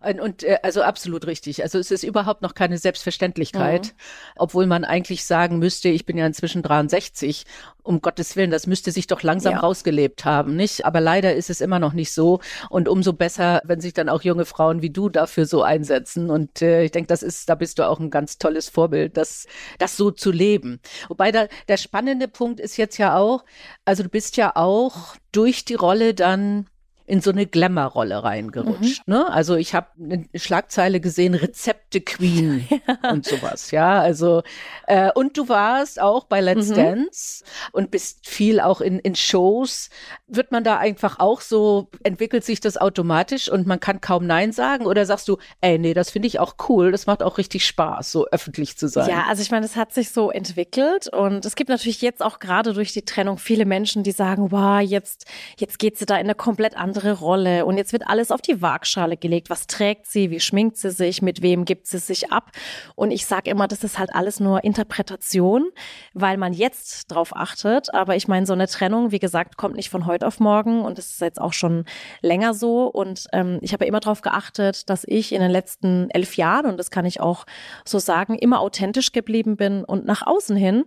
und, 0.01 0.19
und 0.19 0.43
äh, 0.43 0.57
also 0.63 0.81
absolut 0.83 1.25
richtig. 1.27 1.63
Also 1.63 1.79
es 1.79 1.91
ist 1.91 2.03
überhaupt 2.03 2.41
noch 2.41 2.53
keine 2.53 2.77
Selbstverständlichkeit, 2.77 3.87
Mhm. 3.87 3.91
obwohl 4.37 4.65
man 4.67 4.83
eigentlich 4.85 5.25
sagen 5.25 5.59
müsste, 5.59 5.89
ich 5.89 6.05
bin 6.05 6.17
ja 6.17 6.25
inzwischen 6.25 6.61
63, 6.63 7.45
um 7.83 8.01
Gottes 8.01 8.35
Willen, 8.35 8.51
das 8.51 8.67
müsste 8.67 8.91
sich 8.91 9.07
doch 9.07 9.23
langsam 9.23 9.53
Ja. 9.53 9.59
rausgelebt 9.59 10.25
haben, 10.25 10.55
nicht? 10.55 10.85
Aber 10.85 10.99
leider 10.99 11.35
ist 11.35 11.49
es 11.49 11.61
immer 11.61 11.79
noch 11.79 11.93
nicht 11.93 12.11
so. 12.11 12.41
Und 12.69 12.87
umso 12.89 13.13
besser, 13.13 13.61
wenn 13.63 13.79
sich 13.79 13.93
dann 13.93 14.09
auch 14.09 14.21
junge 14.23 14.45
Frauen 14.45 14.81
wie 14.81 14.89
du 14.89 15.09
dafür 15.09 15.45
so 15.45 15.63
einsetzen. 15.63 16.29
Und 16.29 16.61
äh, 16.61 16.83
ich 16.83 16.91
denke, 16.91 17.07
das 17.07 17.23
ist, 17.23 17.47
da 17.49 17.55
bist 17.55 17.79
du 17.79 17.87
auch 17.87 17.99
ein 17.99 18.09
ganz 18.09 18.37
tolles 18.37 18.67
Vorbild, 18.69 19.15
das, 19.17 19.45
das 19.79 19.95
so 19.97 20.11
zu 20.11 20.31
leben. 20.31 20.79
Wobei 21.07 21.31
da, 21.31 21.47
der 21.67 21.77
spannende 21.77 22.27
Punkt 22.27 22.59
ist 22.59 22.77
jetzt 22.77 22.97
ja 22.97 23.15
auch, 23.17 23.45
also 23.85 24.03
du 24.03 24.09
bist 24.09 24.37
ja 24.37 24.51
auch 24.55 25.15
durch 25.31 25.63
die 25.65 25.75
Rolle 25.75 26.13
dann 26.13 26.67
in 27.07 27.21
so 27.21 27.31
eine 27.31 27.45
Glamour-Rolle 27.47 28.23
reingerutscht. 28.23 29.07
Ne? 29.07 29.27
Also 29.31 29.55
ich 29.55 29.73
habe 29.73 29.87
eine 29.99 30.25
Schlagzeile 30.35 30.99
gesehen, 30.99 31.33
Rezepte 31.33 32.01
Queen 32.01 32.67
und 33.11 33.25
sowas. 33.25 33.71
Ja, 33.71 33.99
also 34.01 34.43
äh, 34.87 35.09
und 35.15 35.37
du 35.37 35.47
warst 35.49 36.01
auch 36.01 36.25
bei 36.25 36.41
Let's 36.41 36.67
Mhm. 36.69 36.75
Dance 36.75 37.43
und 37.71 37.91
bist 37.91 38.27
viel 38.27 38.59
auch 38.59 38.81
in, 38.81 38.99
in 38.99 39.15
Shows. 39.15 39.89
Wird 40.27 40.51
man 40.51 40.65
da 40.65 40.77
einfach 40.77 41.19
auch 41.19 41.39
so, 41.39 41.89
entwickelt 42.03 42.43
sich 42.43 42.59
das 42.59 42.75
automatisch 42.77 43.49
und 43.49 43.65
man 43.67 43.79
kann 43.79 44.01
kaum 44.01 44.27
Nein 44.27 44.51
sagen? 44.51 44.85
Oder 44.85 45.05
sagst 45.05 45.29
du, 45.29 45.37
ey, 45.61 45.79
nee, 45.79 45.93
das 45.93 46.09
finde 46.09 46.27
ich 46.27 46.39
auch 46.39 46.55
cool, 46.67 46.91
das 46.91 47.05
macht 47.05 47.23
auch 47.23 47.37
richtig 47.37 47.65
Spaß, 47.65 48.11
so 48.11 48.27
öffentlich 48.27 48.77
zu 48.77 48.89
sein? 48.89 49.09
Ja, 49.09 49.25
also 49.29 49.41
ich 49.41 49.49
meine, 49.51 49.65
es 49.65 49.77
hat 49.77 49.93
sich 49.93 50.11
so 50.11 50.29
entwickelt 50.29 51.07
und 51.07 51.45
es 51.45 51.55
gibt 51.55 51.69
natürlich 51.69 52.01
jetzt 52.01 52.21
auch 52.21 52.39
gerade 52.39 52.73
durch 52.73 52.91
die 52.91 53.03
Trennung 53.05 53.37
viele 53.37 53.65
Menschen, 53.65 54.03
die 54.03 54.11
sagen, 54.11 54.51
wow, 54.51 54.81
jetzt, 54.81 55.25
jetzt 55.57 55.79
geht 55.79 55.97
sie 55.97 56.05
da 56.05 56.15
in 56.15 56.25
eine 56.25 56.35
komplett 56.35 56.75
andere 56.75 56.96
Rolle 57.05 57.65
und 57.65 57.77
jetzt 57.77 57.93
wird 57.93 58.07
alles 58.07 58.31
auf 58.31 58.41
die 58.41 58.61
Waagschale 58.61 59.17
gelegt. 59.17 59.49
Was 59.49 59.67
trägt 59.67 60.07
sie? 60.07 60.31
Wie 60.31 60.39
schminkt 60.39 60.77
sie 60.77 60.91
sich? 60.91 61.21
Mit 61.21 61.41
wem 61.41 61.65
gibt 61.65 61.87
sie 61.87 61.99
sich 61.99 62.31
ab? 62.31 62.51
Und 62.95 63.11
ich 63.11 63.25
sage 63.25 63.49
immer, 63.49 63.67
das 63.67 63.83
ist 63.83 63.99
halt 63.99 64.13
alles 64.13 64.39
nur 64.39 64.63
Interpretation, 64.63 65.69
weil 66.13 66.37
man 66.37 66.53
jetzt 66.53 67.11
drauf 67.11 67.35
achtet. 67.35 67.93
Aber 67.93 68.15
ich 68.15 68.27
meine, 68.27 68.45
so 68.45 68.53
eine 68.53 68.67
Trennung, 68.67 69.11
wie 69.11 69.19
gesagt, 69.19 69.57
kommt 69.57 69.75
nicht 69.75 69.89
von 69.89 70.05
heute 70.05 70.27
auf 70.27 70.39
morgen 70.39 70.83
und 70.83 70.97
das 70.97 71.11
ist 71.11 71.21
jetzt 71.21 71.41
auch 71.41 71.53
schon 71.53 71.85
länger 72.21 72.53
so. 72.53 72.87
Und 72.87 73.27
ähm, 73.33 73.59
ich 73.61 73.73
habe 73.73 73.85
ja 73.85 73.89
immer 73.89 73.99
darauf 73.99 74.21
geachtet, 74.21 74.89
dass 74.89 75.03
ich 75.05 75.33
in 75.33 75.41
den 75.41 75.51
letzten 75.51 76.09
elf 76.09 76.35
Jahren, 76.35 76.65
und 76.65 76.77
das 76.77 76.91
kann 76.91 77.05
ich 77.05 77.21
auch 77.21 77.45
so 77.85 77.99
sagen, 77.99 78.35
immer 78.35 78.59
authentisch 78.59 79.11
geblieben 79.11 79.57
bin 79.57 79.83
und 79.83 80.05
nach 80.05 80.25
außen 80.25 80.55
hin 80.55 80.85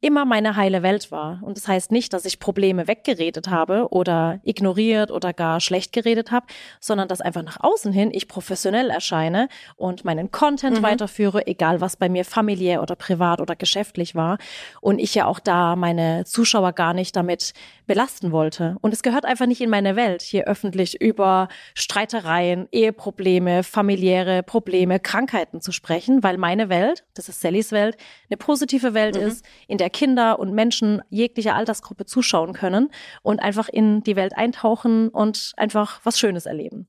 immer 0.00 0.24
meine 0.24 0.54
heile 0.54 0.84
Welt 0.84 1.10
war. 1.10 1.40
Und 1.42 1.56
das 1.56 1.66
heißt 1.66 1.90
nicht, 1.90 2.12
dass 2.12 2.24
ich 2.24 2.38
Probleme 2.38 2.86
weggeredet 2.86 3.48
habe 3.48 3.88
oder 3.90 4.38
ignoriert 4.44 5.10
oder 5.10 5.32
gar 5.32 5.60
schlecht 5.60 5.92
geredet 5.92 6.30
habe, 6.30 6.46
sondern 6.78 7.08
dass 7.08 7.20
einfach 7.20 7.42
nach 7.42 7.56
außen 7.58 7.92
hin 7.92 8.10
ich 8.12 8.28
professionell 8.28 8.90
erscheine 8.90 9.48
und 9.74 10.04
meinen 10.04 10.30
Content 10.30 10.78
Mhm. 10.78 10.82
weiterführe, 10.84 11.48
egal 11.48 11.80
was 11.80 11.96
bei 11.96 12.08
mir 12.08 12.24
familiär 12.24 12.80
oder 12.80 12.94
privat 12.94 13.40
oder 13.40 13.56
geschäftlich 13.56 14.14
war. 14.14 14.38
Und 14.80 15.00
ich 15.00 15.16
ja 15.16 15.26
auch 15.26 15.40
da 15.40 15.74
meine 15.74 16.24
Zuschauer 16.24 16.74
gar 16.74 16.94
nicht 16.94 17.16
damit 17.16 17.52
belasten 17.88 18.30
wollte. 18.30 18.76
Und 18.80 18.92
es 18.94 19.02
gehört 19.02 19.24
einfach 19.24 19.46
nicht 19.46 19.60
in 19.60 19.70
meine 19.70 19.96
Welt, 19.96 20.22
hier 20.22 20.44
öffentlich 20.44 21.00
über 21.00 21.48
Streitereien, 21.74 22.68
Eheprobleme, 22.70 23.64
familiäre 23.64 24.44
Probleme, 24.44 25.00
Krankheiten 25.00 25.60
zu 25.60 25.72
sprechen, 25.72 26.22
weil 26.22 26.38
meine 26.38 26.68
Welt, 26.68 27.02
das 27.14 27.28
ist 27.28 27.40
Sallys 27.40 27.72
Welt, 27.72 27.96
eine 28.30 28.36
positive 28.36 28.94
Welt 28.94 29.16
Mhm. 29.16 29.22
ist, 29.22 29.44
in 29.66 29.78
der 29.78 29.87
Kinder 29.90 30.38
und 30.38 30.52
Menschen 30.52 31.02
jeglicher 31.10 31.54
Altersgruppe 31.54 32.06
zuschauen 32.06 32.52
können 32.52 32.90
und 33.22 33.40
einfach 33.40 33.68
in 33.68 34.02
die 34.02 34.16
Welt 34.16 34.36
eintauchen 34.36 35.08
und 35.08 35.52
einfach 35.56 36.00
was 36.04 36.18
Schönes 36.18 36.46
erleben. 36.46 36.88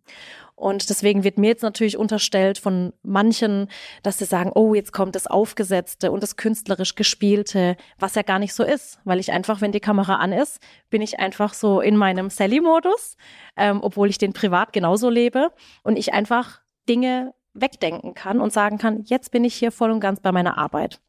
Und 0.59 0.89
deswegen 0.89 1.23
wird 1.23 1.37
mir 1.37 1.47
jetzt 1.47 1.63
natürlich 1.63 1.95
unterstellt 1.95 2.57
von 2.57 2.91
manchen, 3.01 3.69
dass 4.03 4.17
sie 4.17 4.25
sagen, 4.25 4.51
oh, 4.53 4.73
jetzt 4.73 4.91
kommt 4.91 5.15
das 5.15 5.25
Aufgesetzte 5.25 6.11
und 6.11 6.21
das 6.21 6.35
künstlerisch 6.35 6.95
Gespielte, 6.95 7.77
was 7.97 8.15
ja 8.15 8.23
gar 8.23 8.39
nicht 8.39 8.53
so 8.53 8.63
ist, 8.63 8.99
weil 9.05 9.21
ich 9.21 9.31
einfach, 9.31 9.61
wenn 9.61 9.71
die 9.71 9.79
Kamera 9.79 10.15
an 10.15 10.33
ist, 10.33 10.59
bin 10.89 11.01
ich 11.01 11.17
einfach 11.17 11.53
so 11.53 11.79
in 11.79 11.95
meinem 11.95 12.29
Sally-Modus, 12.29 13.15
ähm, 13.55 13.79
obwohl 13.81 14.09
ich 14.09 14.17
den 14.17 14.33
privat 14.33 14.73
genauso 14.73 15.09
lebe 15.09 15.53
und 15.83 15.97
ich 15.97 16.13
einfach 16.13 16.59
Dinge 16.89 17.33
wegdenken 17.53 18.13
kann 18.13 18.41
und 18.41 18.51
sagen 18.51 18.77
kann, 18.77 19.03
jetzt 19.05 19.31
bin 19.31 19.45
ich 19.45 19.55
hier 19.55 19.71
voll 19.71 19.91
und 19.91 20.01
ganz 20.01 20.19
bei 20.19 20.33
meiner 20.33 20.57
Arbeit. 20.57 20.99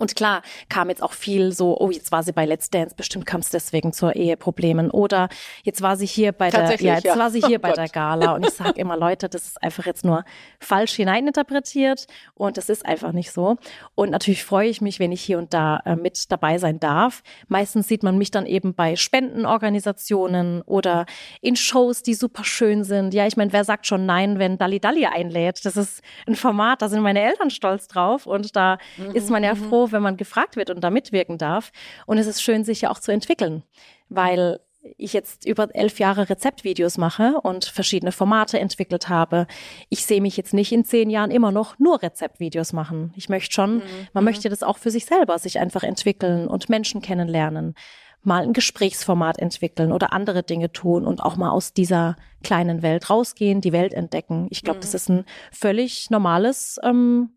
Und 0.00 0.16
klar, 0.16 0.40
kam 0.70 0.88
jetzt 0.88 1.02
auch 1.02 1.12
viel 1.12 1.52
so, 1.52 1.78
oh, 1.78 1.90
jetzt 1.90 2.10
war 2.10 2.22
sie 2.22 2.32
bei 2.32 2.46
Let's 2.46 2.70
Dance, 2.70 2.94
bestimmt 2.96 3.26
kam 3.26 3.40
es 3.42 3.50
deswegen 3.50 3.92
zu 3.92 4.10
Eheproblemen. 4.10 4.90
Oder 4.90 5.28
jetzt 5.62 5.82
war 5.82 5.96
sie 5.96 6.06
hier 6.06 6.32
bei 6.32 6.48
der, 6.50 6.74
ja, 6.80 6.94
jetzt 6.94 7.04
ja. 7.04 7.18
war 7.18 7.30
sie 7.30 7.40
hier 7.46 7.58
Oh 7.58 7.62
bei 7.62 7.68
Gott. 7.68 7.76
der 7.76 7.88
Gala. 7.88 8.34
Und 8.34 8.46
ich 8.46 8.54
sage 8.54 8.80
immer, 8.80 8.96
Leute, 8.96 9.28
das 9.28 9.46
ist 9.46 9.62
einfach 9.62 9.84
jetzt 9.84 10.02
nur 10.02 10.24
falsch 10.58 10.94
hineininterpretiert 10.94 12.06
und 12.34 12.56
das 12.56 12.70
ist 12.70 12.86
einfach 12.86 13.12
nicht 13.12 13.30
so. 13.30 13.58
Und 13.94 14.10
natürlich 14.10 14.42
freue 14.42 14.70
ich 14.70 14.80
mich, 14.80 15.00
wenn 15.00 15.12
ich 15.12 15.20
hier 15.20 15.36
und 15.36 15.52
da 15.52 15.80
äh, 15.84 15.96
mit 15.96 16.32
dabei 16.32 16.56
sein 16.56 16.80
darf. 16.80 17.22
Meistens 17.48 17.86
sieht 17.86 18.02
man 18.02 18.16
mich 18.16 18.30
dann 18.30 18.46
eben 18.46 18.72
bei 18.74 18.96
Spendenorganisationen 18.96 20.62
oder 20.62 21.04
in 21.42 21.56
Shows, 21.56 22.02
die 22.02 22.14
super 22.14 22.44
schön 22.44 22.84
sind. 22.84 23.12
Ja, 23.12 23.26
ich 23.26 23.36
meine, 23.36 23.52
wer 23.52 23.64
sagt 23.64 23.86
schon 23.86 24.06
nein, 24.06 24.38
wenn 24.38 24.56
Dalli 24.56 24.80
Dalli 24.80 25.04
einlädt? 25.04 25.64
Das 25.66 25.76
ist 25.76 26.00
ein 26.26 26.36
Format, 26.36 26.80
da 26.80 26.88
sind 26.88 27.02
meine 27.02 27.20
Eltern 27.20 27.50
stolz 27.50 27.86
drauf 27.86 28.26
und 28.26 28.56
da 28.56 28.78
ist 29.12 29.28
man 29.28 29.44
ja 29.44 29.54
froh, 29.54 29.89
wenn 29.92 30.02
man 30.02 30.16
gefragt 30.16 30.56
wird 30.56 30.70
und 30.70 30.82
da 30.82 30.90
mitwirken 30.90 31.38
darf. 31.38 31.72
Und 32.06 32.18
es 32.18 32.26
ist 32.26 32.42
schön, 32.42 32.64
sich 32.64 32.82
ja 32.82 32.90
auch 32.90 32.98
zu 32.98 33.12
entwickeln, 33.12 33.62
weil 34.08 34.60
ich 34.96 35.12
jetzt 35.12 35.44
über 35.44 35.68
elf 35.74 35.98
Jahre 35.98 36.28
Rezeptvideos 36.30 36.96
mache 36.96 37.38
und 37.42 37.64
verschiedene 37.64 38.12
Formate 38.12 38.58
entwickelt 38.58 39.08
habe. 39.08 39.46
Ich 39.88 40.06
sehe 40.06 40.22
mich 40.22 40.36
jetzt 40.36 40.54
nicht 40.54 40.72
in 40.72 40.84
zehn 40.84 41.10
Jahren 41.10 41.30
immer 41.30 41.52
noch 41.52 41.78
nur 41.78 42.02
Rezeptvideos 42.02 42.72
machen. 42.72 43.12
Ich 43.16 43.28
möchte 43.28 43.52
schon, 43.52 43.82
man 44.12 44.24
möchte 44.24 44.48
das 44.48 44.62
auch 44.62 44.78
für 44.78 44.90
sich 44.90 45.04
selber 45.04 45.38
sich 45.38 45.58
einfach 45.58 45.82
entwickeln 45.82 46.48
und 46.48 46.68
Menschen 46.68 47.02
kennenlernen, 47.02 47.74
mal 48.22 48.42
ein 48.42 48.52
Gesprächsformat 48.52 49.38
entwickeln 49.38 49.92
oder 49.92 50.12
andere 50.12 50.42
Dinge 50.42 50.72
tun 50.72 51.06
und 51.06 51.22
auch 51.22 51.36
mal 51.36 51.50
aus 51.50 51.72
dieser 51.72 52.16
kleinen 52.42 52.82
Welt 52.82 53.10
rausgehen, 53.10 53.60
die 53.60 53.72
Welt 53.72 53.94
entdecken. 53.94 54.46
Ich 54.50 54.62
glaube, 54.62 54.80
das 54.80 54.94
ist 54.94 55.08
ein 55.08 55.24
völlig 55.52 56.10
normales 56.10 56.78
ähm, 56.82 57.30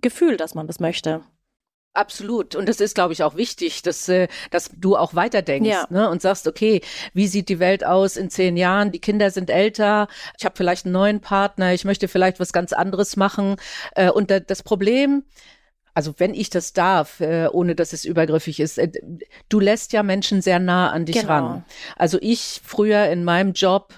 Gefühl, 0.00 0.36
dass 0.36 0.54
man 0.54 0.66
das 0.66 0.80
möchte. 0.80 1.22
Absolut. 1.92 2.54
Und 2.54 2.68
das 2.68 2.80
ist, 2.80 2.94
glaube 2.94 3.12
ich, 3.12 3.24
auch 3.24 3.34
wichtig, 3.34 3.82
dass, 3.82 4.08
äh, 4.08 4.28
dass 4.52 4.70
du 4.76 4.96
auch 4.96 5.14
weiterdenkst 5.14 5.68
Ja. 5.68 5.86
ne? 5.90 6.08
und 6.08 6.22
sagst, 6.22 6.46
okay, 6.46 6.82
wie 7.14 7.26
sieht 7.26 7.48
die 7.48 7.58
Welt 7.58 7.84
aus 7.84 8.16
in 8.16 8.30
zehn 8.30 8.56
Jahren? 8.56 8.92
Die 8.92 9.00
Kinder 9.00 9.30
sind 9.32 9.50
älter, 9.50 10.06
ich 10.38 10.44
habe 10.44 10.54
vielleicht 10.56 10.86
einen 10.86 10.92
neuen 10.92 11.20
Partner, 11.20 11.72
ich 11.74 11.84
möchte 11.84 12.06
vielleicht 12.06 12.38
was 12.38 12.52
ganz 12.52 12.72
anderes 12.72 13.16
machen. 13.16 13.56
Äh, 13.96 14.10
Und 14.10 14.30
da- 14.30 14.38
das 14.38 14.62
Problem, 14.62 15.24
also 15.92 16.14
wenn 16.18 16.32
ich 16.32 16.48
das 16.50 16.72
darf, 16.72 17.18
äh, 17.20 17.48
ohne 17.50 17.74
dass 17.74 17.92
es 17.92 18.04
übergriffig 18.04 18.60
ist, 18.60 18.80
du 19.48 19.58
lässt 19.60 19.92
ja 19.92 20.04
Menschen 20.04 20.40
sehr 20.42 20.60
nah 20.60 20.92
an 20.92 21.04
dich 21.06 21.16
Genau. 21.16 21.28
ran. 21.28 21.64
Also 21.96 22.18
ich 22.20 22.60
früher 22.64 23.06
in 23.06 23.24
meinem 23.24 23.52
Job, 23.52 23.94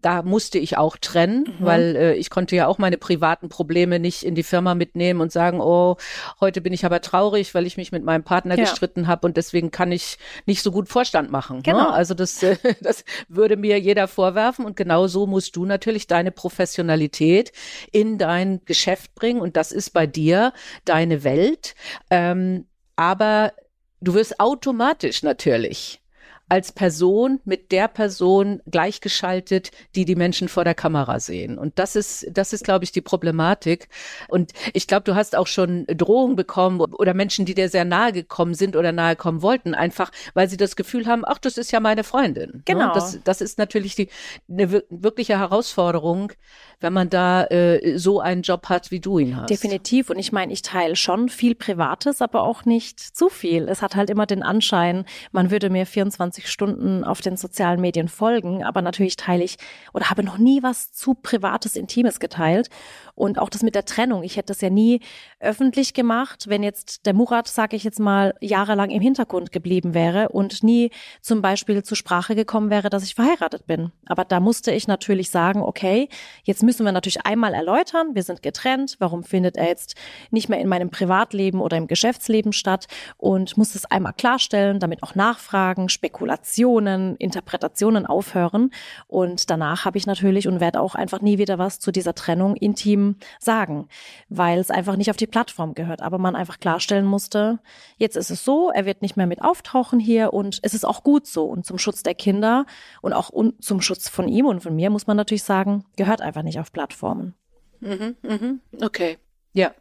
da 0.00 0.22
musste 0.22 0.58
ich 0.58 0.76
auch 0.76 0.96
trennen, 0.96 1.44
Mhm. 1.58 1.64
weil 1.64 1.96
äh, 1.96 2.14
ich 2.14 2.30
konnte 2.30 2.54
ja 2.56 2.66
auch 2.66 2.78
meine 2.78 2.98
privaten 2.98 3.48
Probleme 3.48 3.98
nicht 3.98 4.22
in 4.24 4.34
die 4.34 4.42
Firma 4.42 4.74
mitnehmen 4.74 5.20
und 5.20 5.32
sagen, 5.32 5.60
oh, 5.60 5.96
heute 6.40 6.60
bin 6.60 6.72
ich 6.72 6.84
aber 6.84 7.00
traurig, 7.00 7.54
weil 7.54 7.66
ich 7.66 7.76
mich 7.76 7.92
mit 7.92 8.04
meinem 8.04 8.22
Partner 8.22 8.56
Ja. 8.56 8.64
gestritten 8.64 9.06
habe 9.06 9.26
und 9.26 9.36
deswegen 9.36 9.70
kann 9.70 9.92
ich 9.92 10.18
nicht 10.44 10.62
so 10.62 10.70
gut 10.70 10.88
Vorstand 10.88 11.30
machen. 11.30 11.62
Genau. 11.62 11.78
Ne? 11.78 11.92
Also 11.92 12.14
das, 12.14 12.42
äh, 12.42 12.56
das 12.82 13.04
würde 13.28 13.56
mir 13.56 13.78
jeder 13.80 14.06
vorwerfen 14.08 14.64
und 14.64 14.76
genau 14.76 15.06
so 15.06 15.26
musst 15.26 15.56
du 15.56 15.64
natürlich 15.64 16.06
deine 16.06 16.30
Professionalität 16.30 17.52
in 17.92 18.18
dein 18.18 18.60
Geschäft 18.64 19.14
bringen 19.14 19.40
und 19.40 19.56
das 19.56 19.72
ist 19.72 19.90
bei 19.90 20.06
dir 20.06 20.52
deine 20.84 21.24
Welt. 21.24 21.74
Ähm, 22.10 22.66
aber 22.96 23.52
du 24.00 24.14
wirst 24.14 24.40
automatisch 24.40 25.22
natürlich 25.22 26.00
als 26.48 26.70
Person 26.70 27.40
mit 27.44 27.72
der 27.72 27.88
Person 27.88 28.60
gleichgeschaltet, 28.70 29.72
die 29.96 30.04
die 30.04 30.14
Menschen 30.14 30.48
vor 30.48 30.62
der 30.62 30.74
Kamera 30.74 31.18
sehen. 31.18 31.58
Und 31.58 31.78
das 31.78 31.96
ist, 31.96 32.26
das 32.30 32.52
ist, 32.52 32.62
glaube 32.62 32.84
ich, 32.84 32.92
die 32.92 33.00
Problematik. 33.00 33.88
Und 34.28 34.52
ich 34.72 34.86
glaube, 34.86 35.02
du 35.02 35.16
hast 35.16 35.34
auch 35.34 35.48
schon 35.48 35.86
Drohungen 35.86 36.36
bekommen 36.36 36.80
oder 36.80 37.14
Menschen, 37.14 37.46
die 37.46 37.54
dir 37.54 37.68
sehr 37.68 37.84
nahe 37.84 38.12
gekommen 38.12 38.54
sind 38.54 38.76
oder 38.76 38.92
nahe 38.92 39.16
kommen 39.16 39.42
wollten, 39.42 39.74
einfach, 39.74 40.12
weil 40.34 40.48
sie 40.48 40.56
das 40.56 40.76
Gefühl 40.76 41.06
haben, 41.06 41.24
ach, 41.26 41.38
das 41.38 41.58
ist 41.58 41.72
ja 41.72 41.80
meine 41.80 42.04
Freundin. 42.04 42.62
Genau. 42.64 42.86
Ne? 42.88 42.92
Das, 42.94 43.18
das 43.24 43.40
ist 43.40 43.58
natürlich 43.58 43.96
die, 43.96 44.08
eine 44.48 44.70
wir- 44.70 44.84
wirkliche 44.88 45.38
Herausforderung, 45.38 46.32
wenn 46.80 46.92
man 46.92 47.08
da 47.08 47.44
äh, 47.44 47.98
so 47.98 48.20
einen 48.20 48.42
Job 48.42 48.68
hat, 48.68 48.90
wie 48.90 49.00
du 49.00 49.18
ihn 49.18 49.36
hast. 49.36 49.50
Definitiv. 49.50 50.10
Und 50.10 50.18
ich 50.18 50.32
meine, 50.32 50.52
ich 50.52 50.62
teile 50.62 50.96
schon 50.96 51.28
viel 51.28 51.54
Privates, 51.54 52.20
aber 52.20 52.42
auch 52.42 52.64
nicht 52.64 53.00
zu 53.00 53.28
viel. 53.28 53.68
Es 53.68 53.82
hat 53.82 53.96
halt 53.96 54.10
immer 54.10 54.26
den 54.26 54.42
Anschein, 54.42 55.04
man 55.32 55.50
würde 55.50 55.70
mir 55.70 55.86
24 55.86 56.50
Stunden 56.50 57.04
auf 57.04 57.20
den 57.20 57.36
sozialen 57.36 57.80
Medien 57.80 58.08
folgen, 58.08 58.62
aber 58.62 58.82
natürlich 58.82 59.16
teile 59.16 59.44
ich 59.44 59.56
oder 59.92 60.10
habe 60.10 60.22
noch 60.22 60.38
nie 60.38 60.62
was 60.62 60.92
zu 60.92 61.14
Privates, 61.14 61.76
Intimes 61.76 62.20
geteilt. 62.20 62.68
Und 63.16 63.38
auch 63.38 63.48
das 63.48 63.62
mit 63.62 63.74
der 63.74 63.86
Trennung. 63.86 64.22
Ich 64.22 64.36
hätte 64.36 64.48
das 64.52 64.60
ja 64.60 64.68
nie 64.68 65.00
öffentlich 65.40 65.94
gemacht, 65.94 66.48
wenn 66.48 66.62
jetzt 66.62 67.06
der 67.06 67.14
Murat, 67.14 67.48
sage 67.48 67.74
ich 67.74 67.82
jetzt 67.82 67.98
mal, 67.98 68.34
jahrelang 68.40 68.90
im 68.90 69.00
Hintergrund 69.00 69.52
geblieben 69.52 69.94
wäre 69.94 70.28
und 70.28 70.62
nie 70.62 70.90
zum 71.22 71.40
Beispiel 71.40 71.82
zur 71.82 71.96
Sprache 71.96 72.34
gekommen 72.34 72.68
wäre, 72.68 72.90
dass 72.90 73.04
ich 73.04 73.14
verheiratet 73.14 73.66
bin. 73.66 73.90
Aber 74.04 74.26
da 74.26 74.38
musste 74.38 74.70
ich 74.70 74.86
natürlich 74.86 75.30
sagen, 75.30 75.62
okay, 75.62 76.10
jetzt 76.44 76.62
müssen 76.62 76.84
wir 76.84 76.92
natürlich 76.92 77.24
einmal 77.24 77.54
erläutern, 77.54 78.14
wir 78.14 78.22
sind 78.22 78.42
getrennt, 78.42 78.96
warum 78.98 79.24
findet 79.24 79.56
er 79.56 79.66
jetzt 79.66 79.94
nicht 80.30 80.50
mehr 80.50 80.60
in 80.60 80.68
meinem 80.68 80.90
Privatleben 80.90 81.62
oder 81.62 81.78
im 81.78 81.86
Geschäftsleben 81.86 82.52
statt 82.52 82.86
und 83.16 83.56
muss 83.56 83.74
es 83.74 83.86
einmal 83.86 84.12
klarstellen, 84.12 84.78
damit 84.78 85.02
auch 85.02 85.14
Nachfragen, 85.14 85.88
Spekulationen, 85.88 87.16
Interpretationen 87.16 88.04
aufhören. 88.04 88.72
Und 89.06 89.48
danach 89.48 89.86
habe 89.86 89.96
ich 89.96 90.06
natürlich 90.06 90.48
und 90.48 90.60
werde 90.60 90.82
auch 90.82 90.94
einfach 90.94 91.22
nie 91.22 91.38
wieder 91.38 91.58
was 91.58 91.80
zu 91.80 91.90
dieser 91.92 92.14
Trennung 92.14 92.56
intim 92.56 93.05
sagen, 93.38 93.88
weil 94.28 94.58
es 94.58 94.70
einfach 94.70 94.96
nicht 94.96 95.10
auf 95.10 95.16
die 95.16 95.26
Plattform 95.26 95.74
gehört. 95.74 96.02
Aber 96.02 96.18
man 96.18 96.36
einfach 96.36 96.58
klarstellen 96.58 97.06
musste, 97.06 97.58
jetzt 97.96 98.16
ist 98.16 98.30
es 98.30 98.44
so, 98.44 98.70
er 98.70 98.84
wird 98.86 99.02
nicht 99.02 99.16
mehr 99.16 99.26
mit 99.26 99.42
auftauchen 99.42 100.00
hier 100.00 100.32
und 100.32 100.58
es 100.62 100.74
ist 100.74 100.84
auch 100.84 101.02
gut 101.02 101.26
so. 101.26 101.44
Und 101.44 101.64
zum 101.64 101.78
Schutz 101.78 102.02
der 102.02 102.14
Kinder 102.14 102.66
und 103.02 103.12
auch 103.12 103.30
un 103.32 103.54
zum 103.60 103.80
Schutz 103.80 104.08
von 104.08 104.28
ihm 104.28 104.46
und 104.46 104.60
von 104.60 104.74
mir 104.74 104.90
muss 104.90 105.06
man 105.06 105.16
natürlich 105.16 105.44
sagen, 105.44 105.84
gehört 105.96 106.20
einfach 106.20 106.42
nicht 106.42 106.60
auf 106.60 106.72
Plattformen. 106.72 107.34
Mhm, 107.80 108.16
mhm. 108.22 108.60
Okay. 108.82 109.18
Ja. 109.52 109.72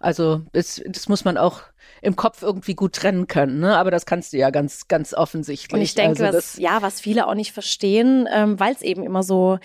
Also 0.00 0.42
es, 0.52 0.82
das 0.84 1.08
muss 1.08 1.24
man 1.24 1.36
auch 1.36 1.62
im 2.00 2.16
Kopf 2.16 2.42
irgendwie 2.42 2.74
gut 2.74 2.94
trennen 2.94 3.28
können, 3.28 3.60
ne? 3.60 3.76
Aber 3.76 3.92
das 3.92 4.04
kannst 4.04 4.32
du 4.32 4.36
ja 4.36 4.50
ganz, 4.50 4.88
ganz 4.88 5.14
offensichtlich. 5.14 5.72
Und 5.72 5.80
ich 5.80 5.94
denke, 5.94 6.26
also 6.26 6.36
was, 6.36 6.56
ja, 6.58 6.82
was 6.82 7.00
viele 7.00 7.28
auch 7.28 7.34
nicht 7.34 7.52
verstehen, 7.52 8.28
ähm, 8.32 8.58
weil 8.58 8.74
es 8.74 8.82
eben 8.82 9.04
immer 9.04 9.22
so 9.22 9.60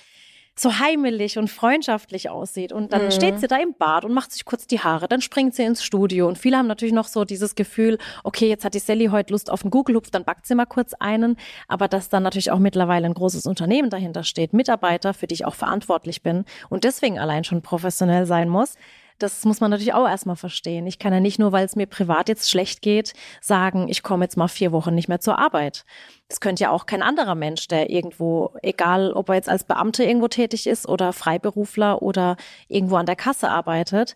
so 0.59 0.79
heimelig 0.79 1.37
und 1.37 1.49
freundschaftlich 1.49 2.29
aussieht. 2.29 2.71
Und 2.71 2.93
dann 2.93 3.05
Mhm. 3.05 3.11
steht 3.11 3.39
sie 3.39 3.47
da 3.47 3.57
im 3.57 3.73
Bad 3.77 4.05
und 4.05 4.13
macht 4.13 4.31
sich 4.31 4.45
kurz 4.45 4.67
die 4.67 4.79
Haare, 4.79 5.07
dann 5.07 5.21
springt 5.21 5.55
sie 5.55 5.63
ins 5.63 5.83
Studio. 5.83 6.27
Und 6.27 6.37
viele 6.37 6.57
haben 6.57 6.67
natürlich 6.67 6.93
noch 6.93 7.07
so 7.07 7.25
dieses 7.25 7.55
Gefühl, 7.55 7.97
okay, 8.23 8.47
jetzt 8.49 8.65
hat 8.65 8.73
die 8.73 8.79
Sally 8.79 9.07
heute 9.07 9.33
Lust 9.33 9.51
auf 9.51 9.63
einen 9.63 9.71
Google-Hupf, 9.71 10.09
dann 10.09 10.23
backt 10.23 10.45
sie 10.47 10.55
mal 10.55 10.65
kurz 10.65 10.93
einen. 10.93 11.37
Aber 11.67 11.87
dass 11.87 12.09
dann 12.09 12.23
natürlich 12.23 12.51
auch 12.51 12.59
mittlerweile 12.59 13.05
ein 13.05 13.13
großes 13.13 13.45
Unternehmen 13.45 13.89
dahinter 13.89 14.23
steht, 14.23 14.53
Mitarbeiter, 14.53 15.13
für 15.13 15.27
die 15.27 15.35
ich 15.35 15.45
auch 15.45 15.55
verantwortlich 15.55 16.21
bin 16.23 16.45
und 16.69 16.83
deswegen 16.83 17.19
allein 17.19 17.43
schon 17.43 17.61
professionell 17.61 18.25
sein 18.25 18.49
muss. 18.49 18.75
Das 19.19 19.45
muss 19.45 19.61
man 19.61 19.71
natürlich 19.71 19.93
auch 19.93 20.07
erstmal 20.07 20.35
verstehen. 20.35 20.85
Ich 20.85 20.99
kann 20.99 21.11
ja 21.11 21.19
nicht 21.19 21.39
nur, 21.39 21.51
weil 21.51 21.65
es 21.65 21.75
mir 21.75 21.87
privat 21.87 22.29
jetzt 22.29 22.49
schlecht 22.49 22.81
geht, 22.83 23.13
sagen, 23.41 23.87
ich 23.89 24.03
komme 24.03 24.25
jetzt 24.25 24.37
mal 24.37 24.47
vier 24.47 24.71
Wochen 24.71 24.93
nicht 24.93 25.07
mehr 25.07 25.19
zur 25.19 25.39
Arbeit. 25.39 25.85
Das 26.27 26.39
könnte 26.39 26.63
ja 26.63 26.69
auch 26.69 26.85
kein 26.85 27.01
anderer 27.01 27.33
Mensch, 27.33 27.67
der 27.67 27.89
irgendwo, 27.89 28.53
egal 28.61 29.13
ob 29.13 29.29
er 29.29 29.35
jetzt 29.35 29.49
als 29.49 29.63
Beamte 29.63 30.03
irgendwo 30.03 30.27
tätig 30.27 30.67
ist 30.67 30.87
oder 30.87 31.13
Freiberufler 31.13 32.01
oder 32.01 32.37
irgendwo 32.67 32.97
an 32.97 33.07
der 33.07 33.15
Kasse 33.15 33.49
arbeitet, 33.49 34.15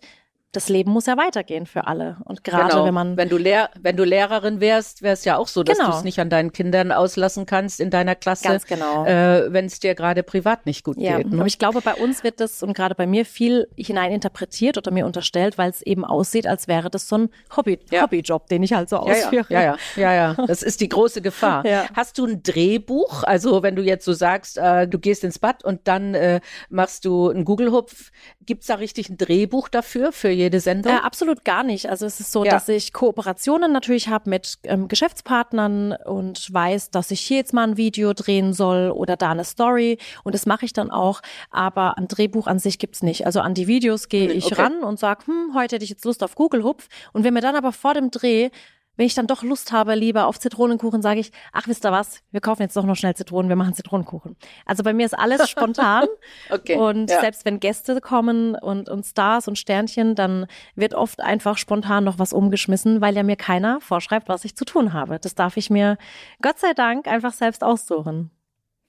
das 0.52 0.68
Leben 0.68 0.90
muss 0.92 1.06
ja 1.06 1.16
weitergehen 1.16 1.66
für 1.66 1.86
alle. 1.86 2.18
Und 2.24 2.44
gerade 2.44 2.70
genau. 2.70 2.84
wenn 2.84 2.94
man 2.94 3.16
wenn 3.16 3.28
du 3.28 3.36
Lehr 3.38 3.70
wenn 3.80 3.96
du 3.96 4.04
Lehrerin 4.04 4.60
wärst, 4.60 5.02
wäre 5.02 5.14
es 5.14 5.24
ja 5.24 5.36
auch 5.36 5.48
so, 5.48 5.62
dass 5.62 5.78
Genau. 5.78 5.90
du 5.90 5.96
es 5.96 6.04
nicht 6.04 6.18
an 6.20 6.28
deinen 6.30 6.52
Kindern 6.52 6.92
auslassen 6.92 7.46
kannst 7.46 7.80
in 7.80 7.90
deiner 7.90 8.14
Klasse, 8.14 8.48
Ganz 8.48 8.66
genau. 8.66 9.04
äh, 9.06 9.52
wenn 9.52 9.66
es 9.66 9.80
dir 9.80 9.94
gerade 9.94 10.22
privat 10.22 10.66
nicht 10.66 10.84
gut 10.84 10.98
Ja, 10.98 11.16
geht. 11.16 11.28
Ne? 11.30 11.38
aber 11.38 11.46
ich 11.46 11.58
glaube, 11.58 11.80
bei 11.80 11.94
uns 11.94 12.22
wird 12.22 12.38
das 12.40 12.62
und 12.62 12.74
gerade 12.74 12.94
bei 12.94 13.06
mir 13.06 13.24
viel 13.24 13.66
hineininterpretiert 13.76 14.76
oder 14.78 14.90
mir 14.90 15.06
unterstellt, 15.06 15.58
weil 15.58 15.70
es 15.70 15.82
eben 15.82 16.04
aussieht, 16.04 16.46
als 16.46 16.68
wäre 16.68 16.90
das 16.90 17.08
so 17.08 17.16
ein 17.18 17.30
Hobby, 17.56 17.78
Ja. 17.90 18.02
Hobbyjob, 18.02 18.48
den 18.48 18.62
ich 18.62 18.72
halt 18.72 18.88
so 18.88 18.96
ja, 18.96 19.14
ja, 19.14 19.24
ausführe. 19.24 19.46
ja, 19.48 19.62
ja, 19.62 19.76
ja, 19.96 20.12
ja. 20.14 20.34
Das 20.46 20.62
ist 20.62 20.80
die 20.80 20.88
große 20.88 21.22
Gefahr. 21.22 21.64
Hast 21.94 22.18
du 22.18 22.26
ein 22.26 22.42
Drehbuch? 22.42 23.22
Also 23.24 23.62
wenn 23.62 23.76
du 23.76 23.82
jetzt 23.82 24.04
so 24.04 24.12
sagst, 24.12 24.58
äh, 24.58 24.86
du 24.86 24.98
gehst 24.98 25.24
ins 25.24 25.38
Bad 25.38 25.64
und 25.64 25.80
dann 25.88 26.14
äh, 26.14 26.40
machst 26.68 27.04
du 27.04 27.30
einen 27.30 27.44
Google-Hupf, 27.44 28.10
gibt's 28.44 28.66
da 28.66 28.74
richtig 28.74 29.08
ein 29.08 29.16
Drehbuch 29.16 29.68
dafür 29.68 30.12
für 30.12 30.30
jede 30.42 30.60
Sendung? 30.60 30.92
Äh, 30.92 30.96
absolut 30.98 31.44
gar 31.44 31.62
nicht. 31.62 31.88
Also 31.88 32.06
es 32.06 32.20
ist 32.20 32.32
so, 32.32 32.44
Ja. 32.44 32.52
dass 32.52 32.68
ich 32.68 32.92
Kooperationen 32.92 33.72
natürlich 33.72 34.08
habe 34.08 34.30
mit 34.30 34.58
ähm, 34.64 34.88
Geschäftspartnern 34.88 35.92
und 35.92 36.52
weiß, 36.52 36.90
dass 36.90 37.10
ich 37.10 37.20
hier 37.20 37.38
jetzt 37.38 37.52
mal 37.52 37.66
ein 37.66 37.76
Video 37.76 38.12
drehen 38.12 38.52
soll 38.52 38.90
oder 38.90 39.16
da 39.16 39.30
eine 39.30 39.44
Story 39.44 39.98
und 40.24 40.34
das 40.34 40.46
mache 40.46 40.64
ich 40.64 40.72
dann 40.72 40.90
auch. 40.90 41.22
Aber 41.50 41.98
ein 41.98 42.08
Drehbuch 42.08 42.46
an 42.46 42.58
sich 42.58 42.78
gibt's 42.78 43.02
nicht. 43.02 43.26
Also 43.26 43.40
an 43.40 43.54
die 43.54 43.66
Videos 43.66 44.08
gehe 44.08 44.30
ich 44.30 44.46
okay. 44.46 44.62
ran 44.62 44.82
und 44.82 44.98
sag, 44.98 45.26
hm, 45.26 45.52
heute 45.54 45.76
hätte 45.76 45.84
ich 45.84 45.90
jetzt 45.90 46.04
Lust 46.04 46.22
auf 46.22 46.34
Google 46.34 46.62
Hupf 46.62 46.88
und 47.12 47.24
wenn 47.24 47.34
mir 47.34 47.40
dann 47.40 47.56
aber 47.56 47.72
vor 47.72 47.94
dem 47.94 48.10
Dreh 48.10 48.50
wenn 48.96 49.06
ich 49.06 49.14
dann 49.14 49.26
doch 49.26 49.42
Lust 49.42 49.72
habe, 49.72 49.94
lieber 49.94 50.26
auf 50.26 50.38
Zitronenkuchen, 50.38 51.02
sage 51.02 51.20
ich, 51.20 51.32
ach, 51.52 51.66
wisst 51.66 51.84
ihr 51.84 51.92
was, 51.92 52.20
wir 52.30 52.40
kaufen 52.40 52.62
jetzt 52.62 52.76
doch 52.76 52.84
noch 52.84 52.96
schnell 52.96 53.14
Zitronen, 53.14 53.48
wir 53.48 53.56
machen 53.56 53.74
Zitronenkuchen. 53.74 54.36
Also 54.66 54.82
bei 54.82 54.92
mir 54.92 55.06
ist 55.06 55.18
alles 55.18 55.48
spontan. 55.48 56.06
Okay, 56.50 56.76
Und 56.76 57.10
ja. 57.10 57.20
selbst 57.20 57.44
wenn 57.44 57.60
Gäste 57.60 58.00
kommen 58.00 58.54
und, 58.54 58.88
und 58.88 59.04
Stars 59.04 59.48
und 59.48 59.56
Sternchen, 59.56 60.14
dann 60.14 60.46
wird 60.74 60.94
oft 60.94 61.20
einfach 61.20 61.56
spontan 61.56 62.04
noch 62.04 62.18
was 62.18 62.32
umgeschmissen, 62.32 63.00
weil 63.00 63.16
ja 63.16 63.22
mir 63.22 63.36
keiner 63.36 63.80
vorschreibt, 63.80 64.28
was 64.28 64.44
ich 64.44 64.56
zu 64.56 64.64
tun 64.64 64.92
habe. 64.92 65.18
Das 65.18 65.34
darf 65.34 65.56
ich 65.56 65.70
mir 65.70 65.96
Gott 66.40 66.58
sei 66.58 66.72
Dank 66.74 67.06
einfach 67.06 67.32
selbst 67.32 67.64
aussuchen. 67.64 68.30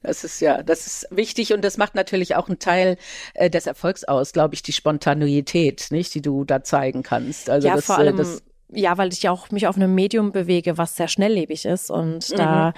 Das 0.03 0.23
ist 0.25 0.41
ja, 0.41 0.61
das 0.61 0.85
ist 0.85 1.07
wichtig 1.11 1.53
und 1.53 1.63
das 1.63 1.77
macht 1.77 1.95
natürlich 1.95 2.35
auch 2.35 2.49
einen 2.49 2.59
Teil 2.59 2.97
äh, 3.33 3.49
des 3.49 3.65
Erfolgs 3.65 4.03
aus, 4.03 4.33
glaube 4.33 4.53
ich, 4.53 4.61
die 4.61 4.73
Spontaneität, 4.73 5.87
nicht, 5.91 6.13
die 6.13 6.21
du 6.21 6.43
da 6.43 6.61
zeigen 6.61 7.03
kannst. 7.03 7.49
Also 7.49 7.69
ja, 7.69 7.75
das, 7.75 7.85
vor 7.85 7.95
äh, 7.95 7.99
allem, 7.99 8.17
das, 8.17 8.43
ja, 8.75 8.97
weil 8.97 9.11
ich 9.13 9.23
ja 9.23 9.31
auch 9.31 9.51
mich 9.51 9.67
auf 9.67 9.75
einem 9.75 9.93
Medium 9.95 10.31
bewege, 10.31 10.77
was 10.77 10.95
sehr 10.95 11.07
schnelllebig 11.07 11.65
ist 11.65 11.89
und 11.91 12.29
Mhm. 12.29 12.35
da 12.35 12.73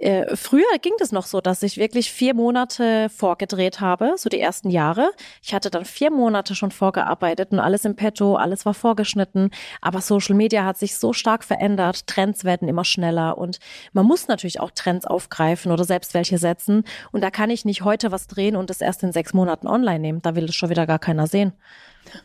äh, 0.00 0.34
Früher 0.34 0.64
ging 0.80 0.94
das 0.98 1.12
noch 1.12 1.26
so, 1.26 1.40
dass 1.42 1.62
ich 1.62 1.76
wirklich 1.76 2.10
vier 2.10 2.32
Monate 2.34 3.10
vorgedreht 3.10 3.80
habe, 3.80 4.14
so 4.16 4.30
die 4.30 4.40
ersten 4.40 4.70
Jahre. 4.70 5.10
Ich 5.42 5.52
hatte 5.52 5.70
dann 5.70 5.84
vier 5.84 6.10
Monate 6.10 6.54
schon 6.54 6.70
vorgearbeitet 6.70 7.52
und 7.52 7.58
alles 7.58 7.84
im 7.84 7.96
Petto, 7.96 8.36
alles 8.36 8.64
war 8.64 8.72
vorgeschnitten. 8.72 9.50
Aber 9.82 10.00
Social 10.00 10.34
Media 10.34 10.64
hat 10.64 10.78
sich 10.78 10.96
so 10.96 11.12
stark 11.12 11.44
verändert, 11.44 12.06
Trends 12.06 12.44
werden 12.44 12.66
immer 12.66 12.84
schneller 12.84 13.36
und 13.36 13.58
man 13.92 14.06
muss 14.06 14.26
natürlich 14.26 14.58
auch 14.60 14.70
Trends 14.70 15.04
aufgreifen 15.06 15.70
oder 15.70 15.84
selbst 15.84 16.14
welche 16.14 16.38
setzen. 16.38 16.84
Und 17.12 17.22
da 17.22 17.30
kann 17.30 17.50
ich 17.50 17.66
nicht 17.66 17.82
heute 17.82 18.10
was 18.10 18.26
drehen 18.26 18.56
und 18.56 18.70
das 18.70 18.80
erst 18.80 19.02
in 19.02 19.12
sechs 19.12 19.34
Monaten 19.34 19.66
online 19.66 20.00
nehmen. 20.00 20.22
Da 20.22 20.34
will 20.34 20.44
es 20.44 20.54
schon 20.54 20.70
wieder 20.70 20.86
gar 20.86 20.98
keiner 20.98 21.26
sehen. 21.26 21.52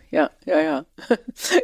Ja, 0.10 0.30
ja, 0.46 0.60
ja. 0.60 0.86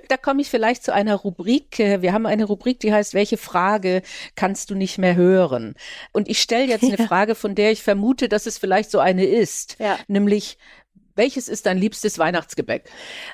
da 0.09 0.17
komme 0.17 0.41
ich 0.41 0.49
vielleicht 0.49 0.83
zu 0.83 0.93
einer 0.93 1.15
Rubrik. 1.15 1.77
Wir 1.79 2.13
haben 2.13 2.25
eine 2.25 2.45
Rubrik, 2.45 2.79
die 2.79 2.93
heißt, 2.93 3.13
welche 3.13 3.37
Frage 3.37 4.01
kannst 4.35 4.69
du 4.69 4.75
nicht 4.75 4.97
mehr 4.97 5.15
hören? 5.15 5.75
Und 6.11 6.27
ich 6.29 6.41
stelle 6.41 6.65
jetzt 6.65 6.83
eine 6.83 6.97
Ja. 6.97 7.07
Frage, 7.07 7.35
von 7.35 7.55
der 7.55 7.71
ich 7.71 7.83
vermute, 7.83 8.29
dass 8.29 8.45
es 8.45 8.57
vielleicht 8.57 8.91
so 8.91 8.99
eine 8.99 9.25
ist. 9.25 9.77
Ja. 9.79 9.97
Nämlich, 10.07 10.57
Welches 11.15 11.49
ist 11.49 11.65
dein 11.65 11.77
liebstes 11.77 12.17
Weihnachtsgebäck? 12.19 12.89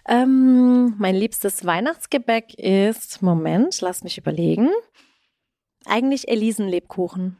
Ähm, 0.07 0.95
mein 0.97 1.15
liebstes 1.15 1.63
Weihnachtsgebäck 1.63 2.55
ist, 2.55 3.21
Moment, 3.21 3.79
lass 3.81 4.03
mich 4.03 4.17
überlegen. 4.17 4.69
Eigentlich 5.85 6.27
Elisenlebkuchen. 6.27 7.37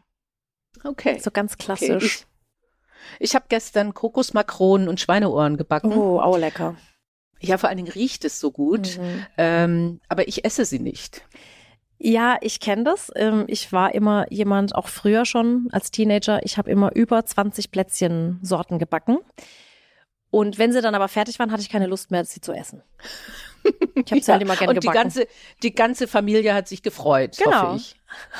Okay. 0.83 1.19
So 1.19 1.31
ganz 1.31 1.57
klassisch. 1.57 1.89
Okay, 1.89 2.05
ich 2.05 2.27
ich 3.19 3.35
habe 3.35 3.45
gestern 3.49 3.93
Kokosmakronen 3.93 4.87
und 4.87 4.99
Schweineohren 4.99 5.57
gebacken. 5.57 5.91
oh, 5.93 6.19
auch 6.19 6.37
lecker. 6.37 6.75
Ja, 7.39 7.57
vor 7.57 7.69
allen 7.69 7.77
Dingen 7.77 7.91
riecht 7.91 8.25
es 8.25 8.39
so 8.39 8.51
gut, 8.51 8.97
Mhm. 8.97 9.25
ähm, 9.37 9.99
aber 10.09 10.27
ich 10.27 10.43
esse 10.45 10.65
sie 10.65 10.79
nicht. 10.79 11.21
Ja, 11.99 12.37
ich 12.41 12.59
kenne 12.59 12.83
das. 12.83 13.11
Ähm, 13.15 13.45
Ich 13.47 13.71
war 13.71 13.93
immer 13.95 14.31
jemand, 14.31 14.75
auch 14.75 14.87
früher 14.87 15.25
schon 15.25 15.67
als 15.71 15.89
Teenager, 15.91 16.43
ich 16.45 16.57
habe 16.57 16.69
immer 16.69 16.95
über 16.95 17.25
20 17.25 17.71
Plätzchensorten 17.71 18.77
gebacken. 18.79 19.17
Und 20.29 20.57
wenn 20.59 20.71
sie 20.73 20.81
dann 20.81 20.93
aber 20.93 21.07
fertig 21.07 21.39
waren, 21.39 21.51
hatte 21.51 21.61
ich 21.61 21.69
keine 21.69 21.87
Lust 21.87 22.11
mehr, 22.11 22.23
sie 22.25 22.41
zu 22.41 22.51
essen. 22.51 22.83
Ich 23.95 24.11
habe 24.11 24.21
sie 24.21 24.31
halt 24.31 24.41
immer 24.41 24.55
gerne 24.55 24.73
und 24.75 24.83
die 24.83 24.87
ganze, 24.87 25.27
die 25.63 25.73
ganze 25.73 26.07
Familie 26.07 26.53
hat 26.53 26.67
sich 26.67 26.83
gefreut, 26.83 27.37
Genau. 27.43 27.69
hoffe 27.69 27.77
ich. 27.77 27.95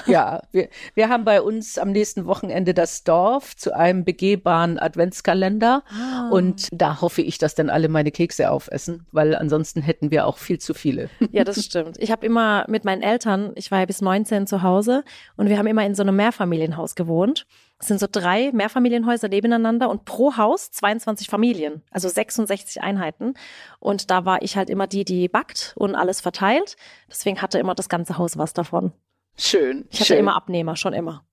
Ja, 0.06 0.42
wir, 0.52 0.70
wir 0.94 1.10
haben 1.10 1.26
bei 1.26 1.42
uns 1.42 1.78
am 1.78 1.92
nächsten 1.92 2.26
Wochenende 2.26 2.74
das 2.74 3.04
Dorf 3.04 3.56
zu 3.56 3.76
einem 3.76 4.06
begehbaren 4.06 4.80
Adventskalender. 4.80 5.84
Ah. 5.90 6.30
Und 6.32 6.70
da 6.72 7.02
hoffe 7.02 7.22
ich, 7.22 7.38
dass 7.38 7.56
dann 7.56 7.70
alle 7.70 7.90
meine 7.90 8.12
Kekse 8.12 8.50
aufessen, 8.50 9.06
weil 9.12 9.36
ansonsten 9.36 9.82
hätten 9.82 10.10
wir 10.10 10.26
auch 10.26 10.38
viel 10.38 10.60
zu 10.60 10.74
viele. 10.74 11.10
Ja, 11.32 11.44
das 11.44 11.64
stimmt. 11.66 11.98
Ich 12.00 12.12
habe 12.12 12.26
immer 12.26 12.66
mit 12.70 12.86
meinen 12.86 13.02
Eltern, 13.02 13.52
ich 13.56 13.70
war 13.72 13.80
ja 13.80 13.86
bis 13.86 14.02
19 14.02 14.48
zu 14.48 14.62
Hause 14.62 15.04
und 15.36 15.50
wir 15.50 15.58
haben 15.58 15.68
immer 15.68 15.86
in 15.86 15.96
so 15.96 16.04
einem 16.04 16.16
Mehrfamilienhaus 16.16 16.96
gewohnt. 16.96 17.46
Es 17.80 17.88
sind 17.88 18.00
so 18.00 18.08
drei 18.12 18.52
Mehrfamilienhäuser 18.54 19.28
nebeneinander 19.28 19.90
und 19.90 20.04
pro 20.06 20.36
Haus 20.38 20.72
22 20.72 21.30
Familien, 21.30 21.84
also 21.92 22.10
66 22.10 22.82
Einheiten. 22.82 23.36
Und 23.80 24.10
da 24.10 24.26
war 24.26 24.42
ich 24.42 24.58
halt 24.58 24.70
immer 24.70 24.88
die, 24.88 25.06
die 25.06 25.28
backt 25.28 25.74
und 25.78 25.96
alles 25.96 26.20
verteilt. 26.22 26.76
Deswegen 27.08 27.42
hatte 27.42 27.60
immer 27.60 27.76
das 27.76 27.88
ganze 27.88 28.18
Haus 28.18 28.38
was 28.38 28.54
davon. 28.54 28.94
Schön. 29.38 29.86
Ich 29.92 30.00
hatte 30.00 30.08
schön. 30.08 30.20
immer 30.20 30.36
Abnehmer, 30.36 30.76
schon 30.76 30.94
immer. 30.94 31.24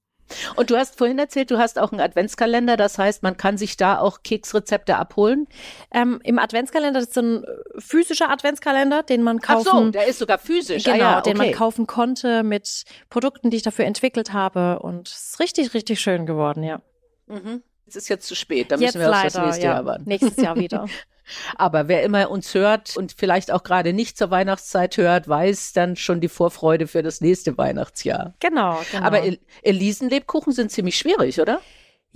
Und 0.56 0.70
du 0.70 0.76
hast 0.76 0.98
vorhin 0.98 1.18
erzählt, 1.18 1.50
du 1.50 1.58
hast 1.58 1.78
auch 1.78 1.92
einen 1.92 2.00
Adventskalender, 2.00 2.76
das 2.76 2.98
heißt, 2.98 3.22
man 3.22 3.36
kann 3.36 3.58
sich 3.58 3.76
da 3.76 3.98
auch 3.98 4.22
Keksrezepte 4.22 4.96
abholen. 4.96 5.46
Ähm, 5.92 6.20
Im 6.24 6.38
Adventskalender, 6.38 7.00
das 7.00 7.08
ist 7.08 7.14
so 7.14 7.22
ein 7.22 7.44
äh, 7.44 7.46
physischer 7.78 8.30
Adventskalender, 8.30 9.02
den 9.02 9.22
man 9.22 9.38
Ach 9.42 9.46
kaufen 9.46 9.86
so, 9.86 9.90
der 9.90 10.06
ist 10.06 10.18
sogar 10.18 10.38
physisch. 10.38 10.84
Genau, 10.84 10.96
ah, 10.96 10.98
ja, 10.98 11.20
den 11.20 11.36
man 11.36 11.48
okay. 11.48 11.56
kaufen 11.56 11.86
konnte 11.86 12.42
mit 12.42 12.84
Produkten, 13.10 13.50
die 13.50 13.58
ich 13.58 13.62
dafür 13.62 13.84
entwickelt 13.84 14.32
habe. 14.32 14.80
Und 14.80 15.08
es 15.08 15.30
ist 15.30 15.40
richtig, 15.40 15.74
richtig 15.74 16.00
schön 16.00 16.26
geworden, 16.26 16.62
ja. 16.62 16.80
Mhm. 17.26 17.62
Es 17.86 17.96
ist 17.96 18.08
jetzt 18.08 18.26
zu 18.26 18.34
spät, 18.34 18.70
da 18.70 18.76
Jetzt 18.76 18.94
müssen 18.94 19.00
wir 19.00 19.08
auf 19.08 19.14
leider, 19.14 19.30
das 19.30 19.44
nächste 19.44 19.62
ja. 19.62 19.72
Jahr 19.74 19.84
warten. 19.84 20.04
Nächstes 20.06 20.36
Jahr 20.36 20.56
wieder. 20.56 20.86
Aber 21.56 21.88
wer 21.88 22.04
immer 22.04 22.30
uns 22.30 22.54
hört 22.54 22.96
und 22.96 23.12
vielleicht 23.12 23.50
auch 23.50 23.64
gerade 23.64 23.92
nicht 23.92 24.16
zur 24.16 24.30
Weihnachtszeit 24.30 24.96
hört, 24.96 25.28
weiß 25.28 25.72
dann 25.72 25.96
schon 25.96 26.20
die 26.20 26.28
Vorfreude 26.28 26.86
für 26.86 27.02
das 27.02 27.20
nächste 27.20 27.58
Weihnachtsjahr. 27.58 28.34
genau, 28.38 28.80
genau. 28.92 29.04
Aber 29.04 29.22
El 29.22 29.38
Elisenlebkuchen 29.62 30.52
sind 30.52 30.70
ziemlich 30.70 30.96
schwierig, 30.96 31.40
oder? 31.40 31.60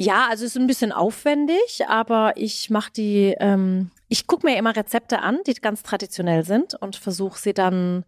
ja, 0.01 0.29
also 0.31 0.47
es 0.47 0.57
ist 0.57 0.61
ein 0.61 0.67
bisschen 0.67 0.93
aufwendig, 0.93 1.87
aber 1.87 2.33
ich 2.37 2.71
mache 2.71 2.91
die, 2.91 3.35
ähm, 3.39 3.91
ich 4.09 4.27
gucke 4.27 4.47
mir 4.47 4.57
immer 4.57 4.75
Rezepte 4.75 5.21
an, 5.21 5.41
die 5.47 5.53
ganz 5.53 5.83
traditionell 5.83 6.43
sind 6.43 6.75
und 6.75 6.97
versuche 6.97 7.39
sie 7.39 7.53
dann 7.53 8.05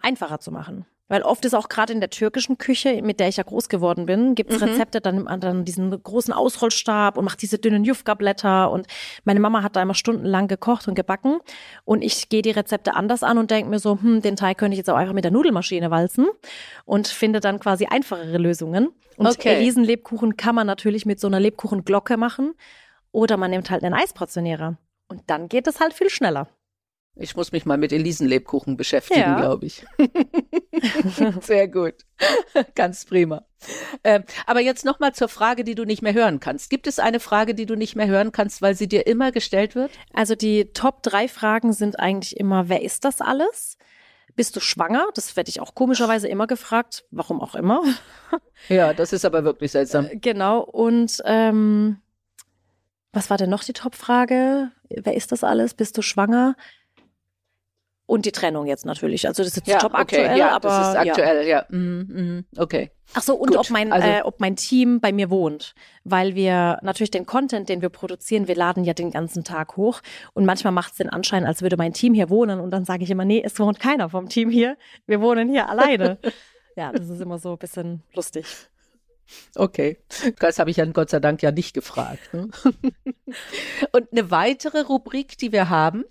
einfacher 0.00 0.40
zu 0.40 0.50
machen. 0.50 0.86
Weil 1.08 1.20
oft 1.22 1.44
ist 1.44 1.52
auch 1.54 1.68
gerade 1.68 1.92
in 1.92 2.00
der 2.00 2.08
türkischen 2.08 2.56
Küche, 2.56 3.02
mit 3.02 3.20
der 3.20 3.28
ich 3.28 3.36
ja 3.36 3.42
groß 3.42 3.68
geworden 3.68 4.06
bin, 4.06 4.34
gibt 4.34 4.50
es 4.50 4.60
Mhm. 4.60 4.68
Rezepte, 4.68 5.02
dann 5.02 5.16
nimmt 5.16 5.26
man 5.26 5.38
dann 5.38 5.64
diesen 5.66 5.90
großen 6.02 6.32
Ausrollstab 6.32 7.18
und 7.18 7.24
macht 7.26 7.42
diese 7.42 7.58
dünnen 7.58 7.84
Jufka-Blätter. 7.84 8.70
Und 8.70 8.86
meine 9.24 9.38
Mama 9.38 9.62
hat 9.62 9.76
da 9.76 9.82
immer 9.82 9.94
stundenlang 9.94 10.48
gekocht 10.48 10.88
und 10.88 10.94
gebacken. 10.94 11.40
Und 11.84 12.02
ich 12.02 12.30
gehe 12.30 12.40
die 12.40 12.52
Rezepte 12.52 12.94
anders 12.94 13.22
an 13.22 13.36
und 13.36 13.50
denke 13.50 13.68
mir 13.70 13.78
so, 13.80 13.98
hm, 14.00 14.22
den 14.22 14.36
Teig 14.36 14.56
könnte 14.56 14.72
ich 14.74 14.78
jetzt 14.78 14.88
auch 14.88 14.96
einfach 14.96 15.12
mit 15.12 15.24
der 15.24 15.30
Nudelmaschine 15.32 15.90
walzen 15.90 16.26
und 16.86 17.06
finde 17.06 17.40
dann 17.40 17.60
quasi 17.60 17.84
einfachere 17.86 18.38
Lösungen. 18.38 18.88
Und 19.16 19.26
Okay. 19.26 19.56
Elisenlebkuchen 19.56 20.36
kann 20.38 20.54
man 20.54 20.66
natürlich 20.66 21.04
mit 21.04 21.20
so 21.20 21.26
einer 21.26 21.38
Lebkuchenglocke 21.38 22.16
machen. 22.16 22.54
Oder 23.12 23.36
man 23.36 23.50
nimmt 23.50 23.70
halt 23.70 23.84
einen 23.84 23.94
Eisportionierer. 23.94 24.78
Und 25.08 25.22
dann 25.26 25.48
geht 25.48 25.66
es 25.66 25.80
halt 25.80 25.92
viel 25.92 26.08
schneller. 26.10 26.48
Ich 27.16 27.36
muss 27.36 27.52
mich 27.52 27.64
mal 27.64 27.78
mit 27.78 27.92
Elisenlebkuchen 27.92 28.76
beschäftigen, 28.76 29.20
Ja. 29.20 29.36
glaube 29.38 29.66
ich. 29.66 29.84
Sehr 31.42 31.68
gut. 31.68 31.94
Ganz 32.74 33.04
prima. 33.04 33.44
Ähm, 34.02 34.24
aber 34.46 34.60
jetzt 34.60 34.84
noch 34.84 34.98
mal 34.98 35.12
zur 35.14 35.28
Frage, 35.28 35.62
die 35.64 35.74
du 35.76 35.84
nicht 35.84 36.02
mehr 36.02 36.12
hören 36.14 36.40
kannst. 36.40 36.70
Gibt 36.70 36.86
es 36.88 36.98
eine 36.98 37.20
Frage, 37.20 37.54
die 37.54 37.66
du 37.66 37.76
nicht 37.76 37.94
mehr 37.94 38.06
hören 38.08 38.32
kannst, 38.32 38.62
weil 38.62 38.74
sie 38.74 38.88
dir 38.88 39.06
immer 39.06 39.30
gestellt 39.30 39.74
wird? 39.76 39.92
Also 40.12 40.34
die 40.34 40.72
Top 40.72 41.02
drei 41.04 41.28
Fragen 41.28 41.72
sind 41.72 42.00
eigentlich 42.00 42.36
immer, 42.36 42.68
wer 42.68 42.82
ist 42.82 43.04
das 43.04 43.20
alles? 43.20 43.78
Bist 44.34 44.56
du 44.56 44.60
schwanger? 44.60 45.06
Das 45.14 45.36
werde 45.36 45.48
ich 45.50 45.60
auch 45.60 45.76
komischerweise 45.76 46.26
immer 46.26 46.48
gefragt. 46.48 47.04
Warum 47.10 47.40
auch 47.40 47.54
immer. 47.54 47.82
Ja, 48.68 48.94
das 48.94 49.12
ist 49.12 49.24
aber 49.26 49.44
wirklich 49.44 49.72
seltsam. 49.72 50.08
Genau. 50.14 50.60
Und 50.60 51.20
ähm, 51.26 51.98
was 53.12 53.28
war 53.28 53.36
denn 53.36 53.50
noch 53.50 53.62
die 53.62 53.74
Top-Frage? 53.74 54.70
Wer 54.88 55.14
ist 55.14 55.32
das 55.32 55.44
alles? 55.44 55.74
Bist 55.74 55.98
du 55.98 56.02
schwanger? 56.02 56.56
Und 58.06 58.26
die 58.26 58.32
Trennung 58.32 58.66
jetzt 58.66 58.84
natürlich. 58.84 59.26
Also 59.26 59.42
das 59.42 59.52
ist 59.52 59.56
jetzt 59.56 59.68
Ja, 59.68 59.78
top 59.78 59.92
okay, 59.92 60.00
aktuell, 60.02 60.38
ja, 60.38 60.50
aber 60.50 60.68
das 60.68 60.88
ist 60.88 60.94
ja. 60.94 61.00
aktuell, 61.12 61.46
ja. 61.46 61.64
Mhm, 61.70 62.06
mhm, 62.10 62.44
okay. 62.58 62.90
Ach 63.14 63.22
so, 63.22 63.34
und 63.34 63.48
Gut, 63.48 63.56
ob 63.56 63.70
mein, 63.70 63.92
also- 63.92 64.06
äh, 64.06 64.20
ob 64.22 64.40
mein 64.40 64.56
Team 64.56 65.00
bei 65.00 65.10
mir 65.10 65.30
wohnt. 65.30 65.74
Weil 66.04 66.34
wir 66.34 66.78
natürlich 66.82 67.10
den 67.10 67.24
Content, 67.24 67.70
den 67.70 67.80
wir 67.80 67.88
produzieren, 67.88 68.46
wir 68.46 68.56
laden 68.56 68.84
ja 68.84 68.92
den 68.92 69.10
ganzen 69.10 69.42
Tag 69.42 69.78
hoch. 69.78 70.02
Und 70.34 70.44
manchmal 70.44 70.72
macht 70.74 70.92
es 70.92 70.98
den 70.98 71.08
Anschein, 71.08 71.46
als 71.46 71.62
würde 71.62 71.78
mein 71.78 71.94
Team 71.94 72.12
hier 72.12 72.28
wohnen. 72.28 72.60
Und 72.60 72.72
dann 72.72 72.84
sage 72.84 73.04
ich 73.04 73.10
immer, 73.10 73.24
nee, 73.24 73.42
es 73.44 73.58
wohnt 73.58 73.80
keiner 73.80 74.10
vom 74.10 74.28
Team 74.28 74.50
hier. 74.50 74.76
Wir 75.06 75.22
wohnen 75.22 75.48
hier 75.48 75.70
alleine. 75.70 76.18
ja, 76.76 76.92
das 76.92 77.08
ist 77.08 77.20
immer 77.22 77.38
so 77.38 77.52
ein 77.52 77.58
bisschen 77.58 78.02
lustig. 78.14 78.44
Okay. 79.56 79.96
Das 80.38 80.58
habe 80.58 80.70
ich 80.70 80.76
ja 80.76 80.84
Gott 80.84 81.08
sei 81.08 81.20
Dank 81.20 81.42
ja 81.42 81.50
nicht 81.52 81.72
gefragt. 81.72 82.34
Ne? 82.34 82.48
Und 83.92 84.12
eine 84.12 84.30
weitere 84.30 84.82
Rubrik, 84.82 85.38
die 85.38 85.52
wir 85.52 85.70
haben, 85.70 86.04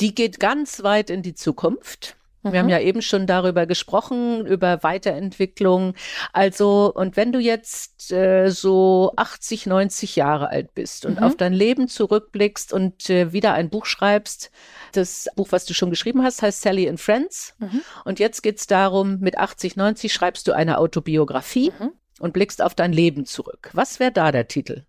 die 0.00 0.14
geht 0.14 0.40
ganz 0.40 0.82
weit 0.82 1.10
in 1.10 1.22
die 1.22 1.34
Zukunft. 1.34 2.16
Wir 2.46 2.58
haben 2.58 2.68
ja 2.68 2.78
eben 2.78 3.00
schon 3.00 3.26
darüber 3.26 3.64
gesprochen, 3.64 4.44
über 4.44 4.82
Weiterentwicklung. 4.82 5.94
Also, 6.34 6.92
und 6.94 7.16
wenn 7.16 7.32
du 7.32 7.38
jetzt 7.38 8.12
äh, 8.12 8.50
so 8.50 9.14
80, 9.16 9.64
90 9.64 10.14
Jahre 10.16 10.50
alt 10.50 10.74
bist 10.74 11.06
und 11.06 11.16
Mhm. 11.20 11.22
auf 11.24 11.36
dein 11.38 11.54
Leben 11.54 11.88
zurückblickst 11.88 12.74
und 12.74 13.08
äh, 13.08 13.32
wieder 13.32 13.54
ein 13.54 13.70
Buch 13.70 13.86
schreibst, 13.86 14.50
das 14.92 15.26
Buch, 15.36 15.48
was 15.52 15.64
du 15.64 15.72
schon 15.72 15.88
geschrieben 15.88 16.22
hast, 16.22 16.42
heißt 16.42 16.60
Sally 16.60 16.86
and 16.86 17.00
Friends. 17.00 17.54
Mhm. 17.60 17.80
Und 18.04 18.18
jetzt 18.18 18.42
geht's 18.42 18.66
darum, 18.66 19.20
mit 19.20 19.38
80, 19.38 19.76
90 19.76 20.12
schreibst 20.12 20.46
du 20.46 20.52
eine 20.52 20.76
Autobiografie 20.76 21.72
Mhm. 21.80 21.92
und 22.20 22.34
blickst 22.34 22.60
auf 22.60 22.74
dein 22.74 22.92
Leben 22.92 23.24
zurück. 23.24 23.70
Was 23.72 24.00
wäre 24.00 24.12
da 24.12 24.32
der 24.32 24.48
Titel? 24.48 24.84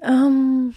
Ähm, 0.00 0.72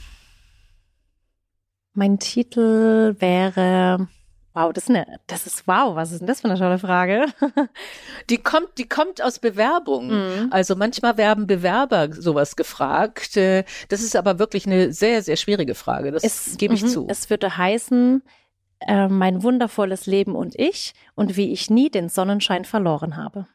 mein 1.96 2.20
Titel 2.20 3.16
wäre. 3.20 4.08
Wow, 4.54 4.72
das 4.72 4.86
ist, 4.86 4.90
eine, 4.90 5.06
das 5.28 5.46
ist 5.48 5.68
wow, 5.68 5.98
was 5.98 6.14
ist 6.14 6.20
denn 6.20 6.28
das 6.28 6.40
für 6.40 6.50
eine 6.50 6.58
tolle 6.58 6.80
Frage? 6.80 7.26
Die 8.30 8.38
kommt, 8.38 8.78
die 8.78 8.88
kommt 8.88 9.22
aus 9.22 9.40
Bewerbungen. 9.40 10.46
Mhm. 10.46 10.48
Also 10.54 10.78
manchmal 10.78 11.18
werden 11.18 11.46
Bewerber 11.46 12.14
sowas 12.14 12.56
gefragt. 12.56 13.36
Äh, 13.36 13.66
Das 13.90 14.02
ist 14.02 14.16
aber 14.16 14.40
wirklich 14.40 14.66
eine 14.66 14.94
sehr, 14.94 15.22
sehr 15.24 15.36
schwierige 15.36 15.76
Frage. 15.76 16.12
Das 16.12 16.56
gebe 16.58 16.74
ich 16.74 16.84
mhm, 16.84 16.88
zu. 16.88 17.06
Es 17.10 17.30
würde 17.30 17.58
heißen, 17.58 18.24
äh, 18.80 19.08
mein 19.08 19.44
wundervolles 19.44 20.06
Leben 20.06 20.36
und 20.36 20.58
ich 20.58 20.94
und 21.16 21.36
wie 21.38 21.52
ich 21.52 21.70
nie 21.70 21.90
den 21.90 22.08
Sonnenschein 22.10 22.66
verloren 22.66 23.18
habe. 23.18 23.48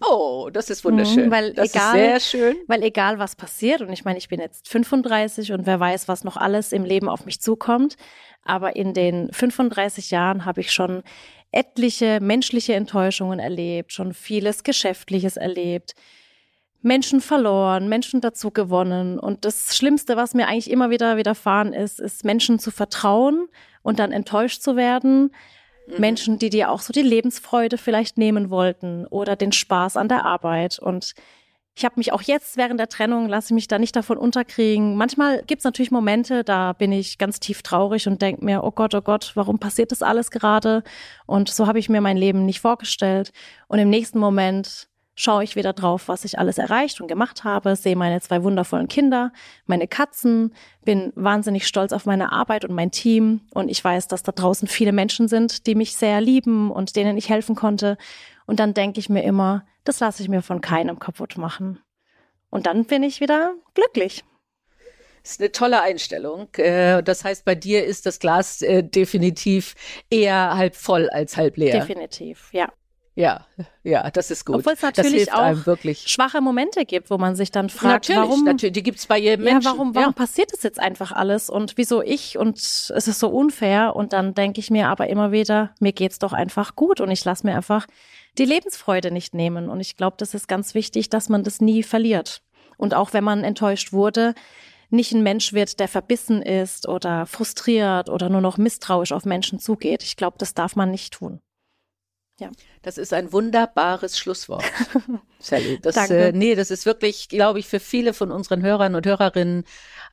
Oh, 0.00 0.50
das 0.52 0.70
ist 0.70 0.84
wunderschön. 0.84 1.26
Mhm, 1.26 1.30
weil 1.30 1.52
das 1.52 1.74
egal- 1.74 1.98
ist 1.98 2.04
sehr 2.04 2.20
schön. 2.20 2.56
Weil 2.66 2.82
egal 2.82 3.18
was 3.18 3.36
passiert, 3.36 3.80
und 3.80 3.92
ich 3.92 4.04
meine, 4.04 4.18
ich 4.18 4.28
bin 4.28 4.40
jetzt 4.40 4.68
35 4.68 5.52
und 5.52 5.66
wer 5.66 5.80
weiß, 5.80 6.08
was 6.08 6.24
noch 6.24 6.36
alles 6.36 6.72
im 6.72 6.84
Leben 6.84 7.08
auf 7.08 7.24
mich 7.24 7.40
zukommt, 7.40 7.96
aber 8.44 8.76
in 8.76 8.94
den 8.94 9.32
35 9.32 10.10
Jahren 10.10 10.44
habe 10.44 10.60
ich 10.60 10.72
schon 10.72 11.02
etliche 11.50 12.18
menschliche 12.20 12.74
Enttäuschungen 12.74 13.38
erlebt, 13.38 13.92
schon 13.92 14.12
vieles 14.12 14.62
Geschäftliches 14.62 15.36
erlebt, 15.36 15.94
Menschen 16.82 17.20
verloren, 17.20 17.88
Menschen 17.88 18.20
dazu 18.20 18.50
gewonnen. 18.50 19.18
Und 19.18 19.44
das 19.44 19.76
Schlimmste, 19.76 20.16
was 20.16 20.34
mir 20.34 20.46
eigentlich 20.46 20.70
immer 20.70 20.90
wieder 20.90 21.16
widerfahren 21.16 21.72
ist, 21.72 21.98
ist 21.98 22.24
Menschen 22.24 22.58
zu 22.58 22.70
vertrauen 22.70 23.48
und 23.82 23.98
dann 23.98 24.12
enttäuscht 24.12 24.62
zu 24.62 24.76
werden. 24.76 25.32
Mhm. 25.86 26.00
Menschen, 26.00 26.38
die 26.38 26.50
dir 26.50 26.70
auch 26.70 26.80
so 26.80 26.92
die 26.92 27.02
Lebensfreude 27.02 27.78
vielleicht 27.78 28.18
nehmen 28.18 28.50
wollten 28.50 29.06
oder 29.06 29.36
den 29.36 29.52
Spaß 29.52 29.96
an 29.96 30.08
der 30.08 30.24
Arbeit. 30.24 30.78
Und 30.78 31.14
ich 31.74 31.84
habe 31.84 31.96
mich 31.98 32.12
auch 32.12 32.22
jetzt 32.22 32.56
während 32.56 32.80
der 32.80 32.88
Trennung, 32.88 33.28
lasse 33.28 33.48
ich 33.48 33.54
mich 33.54 33.68
da 33.68 33.78
nicht 33.78 33.94
davon 33.94 34.16
unterkriegen. 34.16 34.96
Manchmal 34.96 35.42
gibt 35.42 35.60
es 35.60 35.64
natürlich 35.64 35.90
Momente, 35.90 36.42
da 36.42 36.72
bin 36.72 36.90
ich 36.90 37.18
ganz 37.18 37.38
tief 37.38 37.62
traurig 37.62 38.06
und 38.06 38.22
denke 38.22 38.42
mir, 38.44 38.64
oh 38.64 38.70
Gott, 38.70 38.94
oh 38.94 39.02
Gott, 39.02 39.32
warum 39.34 39.58
passiert 39.58 39.92
das 39.92 40.00
alles 40.00 40.30
gerade? 40.30 40.82
Und 41.26 41.50
so 41.50 41.66
habe 41.66 41.78
ich 41.78 41.90
mir 41.90 42.00
mein 42.00 42.16
Leben 42.16 42.46
nicht 42.46 42.60
vorgestellt. 42.60 43.30
Und 43.68 43.78
im 43.78 43.90
nächsten 43.90 44.18
Moment 44.18 44.88
schaue 45.16 45.42
ich 45.42 45.56
wieder 45.56 45.72
drauf, 45.72 46.08
was 46.08 46.24
ich 46.24 46.38
alles 46.38 46.58
erreicht 46.58 47.00
und 47.00 47.08
gemacht 47.08 47.42
habe, 47.42 47.74
sehe 47.74 47.96
meine 47.96 48.20
zwei 48.20 48.42
wundervollen 48.42 48.86
Kinder, 48.86 49.32
meine 49.64 49.88
Katzen, 49.88 50.54
bin 50.84 51.12
wahnsinnig 51.16 51.66
stolz 51.66 51.92
auf 51.92 52.06
meine 52.06 52.30
Arbeit 52.30 52.64
und 52.64 52.74
mein 52.74 52.90
Team 52.90 53.40
und 53.52 53.68
ich 53.70 53.82
weiß, 53.82 54.08
dass 54.08 54.22
da 54.22 54.32
draußen 54.32 54.68
viele 54.68 54.92
Menschen 54.92 55.26
sind, 55.26 55.66
die 55.66 55.74
mich 55.74 55.96
sehr 55.96 56.20
lieben 56.20 56.70
und 56.70 56.94
denen 56.94 57.16
ich 57.16 57.30
helfen 57.30 57.56
konnte. 57.56 57.96
Und 58.46 58.60
dann 58.60 58.74
denke 58.74 59.00
ich 59.00 59.08
mir 59.08 59.24
immer, 59.24 59.66
das 59.84 60.00
lasse 60.00 60.22
ich 60.22 60.28
mir 60.28 60.42
von 60.42 60.60
keinem 60.60 60.98
kaputt 60.98 61.38
machen. 61.38 61.80
Und 62.50 62.66
dann 62.66 62.84
bin 62.84 63.02
ich 63.02 63.20
wieder 63.20 63.54
glücklich. 63.74 64.24
Das 65.22 65.32
ist 65.32 65.40
eine 65.40 65.50
tolle 65.50 65.80
Einstellung. 65.80 66.54
Äh, 66.54 67.02
das 67.02 67.24
heißt, 67.24 67.44
bei 67.44 67.56
dir 67.56 67.84
ist 67.84 68.06
das 68.06 68.20
Glas 68.20 68.62
äh, 68.62 68.84
definitiv 68.84 69.74
eher 70.08 70.56
halb 70.56 70.76
voll 70.76 71.08
als 71.10 71.36
halb 71.36 71.56
leer. 71.56 71.80
Definitiv, 71.80 72.50
ja. 72.52 72.72
Ja, 73.16 73.46
ja, 73.82 74.10
das 74.10 74.30
ist 74.30 74.44
gut. 74.44 74.56
Obwohl 74.56 74.74
es 74.74 74.82
natürlich 74.82 75.32
auch 75.32 75.56
schwache 75.94 76.42
Momente 76.42 76.84
gibt, 76.84 77.08
wo 77.08 77.16
man 77.16 77.34
sich 77.34 77.50
dann 77.50 77.70
fragt, 77.70 78.10
natürlich, 78.10 78.28
warum 78.28 78.44
natürlich, 78.44 78.74
die 78.74 78.82
gibt's 78.82 79.06
bei 79.06 79.16
jedem 79.16 79.46
Menschen. 79.46 79.62
Ja, 79.62 79.70
warum, 79.70 79.94
warum 79.94 80.10
ja. 80.10 80.12
passiert 80.12 80.52
das 80.52 80.62
jetzt 80.62 80.78
einfach 80.78 81.12
alles 81.12 81.48
und 81.48 81.78
wieso 81.78 82.02
ich 82.02 82.36
und 82.36 82.58
es 82.58 82.90
ist 82.90 83.18
so 83.18 83.28
unfair 83.28 83.96
und 83.96 84.12
dann 84.12 84.34
denke 84.34 84.60
ich 84.60 84.70
mir 84.70 84.88
aber 84.88 85.08
immer 85.08 85.32
wieder, 85.32 85.74
mir 85.80 85.92
geht's 85.92 86.18
doch 86.18 86.34
einfach 86.34 86.76
gut 86.76 87.00
und 87.00 87.10
ich 87.10 87.24
lasse 87.24 87.46
mir 87.46 87.56
einfach 87.56 87.86
die 88.36 88.44
Lebensfreude 88.44 89.10
nicht 89.10 89.32
nehmen 89.32 89.70
und 89.70 89.80
ich 89.80 89.96
glaube, 89.96 90.16
das 90.18 90.34
ist 90.34 90.46
ganz 90.46 90.74
wichtig, 90.74 91.08
dass 91.08 91.30
man 91.30 91.42
das 91.42 91.62
nie 91.62 91.82
verliert. 91.82 92.42
Und 92.76 92.92
auch 92.92 93.14
wenn 93.14 93.24
man 93.24 93.44
enttäuscht 93.44 93.94
wurde, 93.94 94.34
nicht 94.90 95.12
ein 95.12 95.22
Mensch 95.22 95.54
wird, 95.54 95.80
der 95.80 95.88
verbissen 95.88 96.42
ist 96.42 96.86
oder 96.86 97.24
frustriert 97.24 98.10
oder 98.10 98.28
nur 98.28 98.42
noch 98.42 98.58
misstrauisch 98.58 99.12
auf 99.12 99.24
Menschen 99.24 99.58
zugeht. 99.58 100.02
Ich 100.02 100.16
glaube, 100.16 100.36
das 100.38 100.52
darf 100.52 100.76
man 100.76 100.90
nicht 100.90 101.14
tun. 101.14 101.40
Ja. 102.38 102.50
Das 102.82 102.98
ist 102.98 103.12
ein 103.12 103.32
wunderbares 103.32 104.18
Schlusswort, 104.18 104.64
Sally. 105.38 105.78
Das, 105.80 105.94
Danke. 105.94 106.28
Äh, 106.28 106.32
nee, 106.32 106.54
das 106.54 106.70
ist 106.70 106.84
wirklich, 106.84 107.28
glaube 107.28 107.58
ich, 107.58 107.66
für 107.66 107.80
viele 107.80 108.12
von 108.12 108.30
unseren 108.30 108.62
Hörern 108.62 108.94
und 108.94 109.06
Hörerinnen 109.06 109.64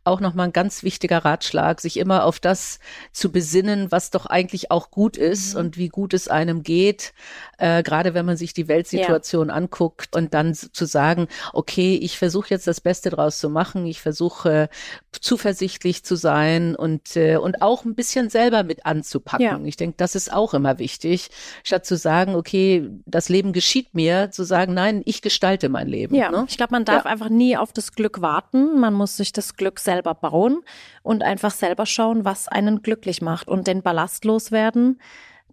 auch 0.06 0.20
nochmal 0.20 0.48
ein 0.48 0.54
ganz 0.54 0.84
wichtiger 0.84 1.20
Ratschlag, 1.20 1.80
sich 1.80 1.98
immer 1.98 2.26
auf 2.26 2.40
das 2.40 2.80
zu 3.14 3.32
besinnen, 3.32 3.92
was 3.92 4.12
doch 4.12 4.26
eigentlich 4.26 4.70
auch 4.70 4.92
gut 4.92 5.16
ist 5.16 5.54
mhm. 5.54 5.60
und 5.60 5.78
wie 5.78 5.88
gut 5.88 6.14
es 6.14 6.28
einem 6.28 6.64
geht, 6.64 7.14
äh, 7.58 7.84
gerade 7.84 8.14
wenn 8.14 8.26
man 8.26 8.36
sich 8.36 8.54
die 8.54 8.68
Weltsituation 8.68 9.48
ja. 9.48 9.54
anguckt 9.54 10.16
und 10.16 10.34
dann 10.34 10.54
zu 10.54 10.86
sagen, 10.86 11.28
okay, 11.54 11.96
ich 11.96 12.18
versuche 12.18 12.50
jetzt 12.50 12.68
das 12.68 12.82
Beste 12.82 13.12
draus 13.12 13.38
zu 13.38 13.50
machen, 13.50 13.86
ich 13.86 14.02
versuche 14.02 14.70
zuversichtlich 15.12 16.04
zu 16.04 16.16
sein 16.16 16.76
und, 16.76 17.16
äh, 17.16 17.38
und 17.38 17.62
auch 17.62 17.86
ein 17.86 17.96
bisschen 17.96 18.30
selber 18.30 18.64
mit 18.64 18.86
anzupacken. 18.86 19.46
Ja. 19.46 19.60
Ich 19.64 19.78
denke, 19.78 19.96
das 19.98 20.16
ist 20.16 20.34
auch 20.34 20.54
immer 20.54 20.80
wichtig, 20.80 21.30
statt 21.64 21.86
zu 21.86 21.96
sagen, 21.96 22.36
okay, 22.36 22.90
das 23.06 23.30
Leben 23.30 23.54
geschieht 23.54 23.94
mir, 23.94 24.32
zu 24.32 24.44
sagen, 24.44 24.74
nein, 24.74 25.02
ich 25.06 25.22
gestalte 25.22 25.70
mein 25.70 25.88
Leben. 25.88 26.14
Ja, 26.16 26.30
ne? 26.30 26.46
ich 26.50 26.58
glaube, 26.58 26.72
man 26.74 26.84
darf 26.84 27.06
ja. 27.06 27.12
einfach 27.12 27.30
nie 27.30 27.56
auf 27.56 27.72
das 27.72 27.94
Glück 27.94 28.20
warten. 28.20 28.80
Man 28.80 28.94
muss 28.94 29.16
sich 29.16 29.32
das 29.32 29.56
Glück 29.56 29.80
selbst 29.80 29.93
selber 29.94 30.16
bauen 30.16 30.64
und 31.04 31.24
einfach 31.24 31.52
selber 31.52 31.86
schauen, 31.86 32.26
was 32.26 32.48
einen 32.48 32.82
glücklich 32.82 33.22
macht 33.22 33.48
und 33.48 33.68
den 33.68 33.82
Ballast 33.82 34.26
loswerden, 34.26 35.00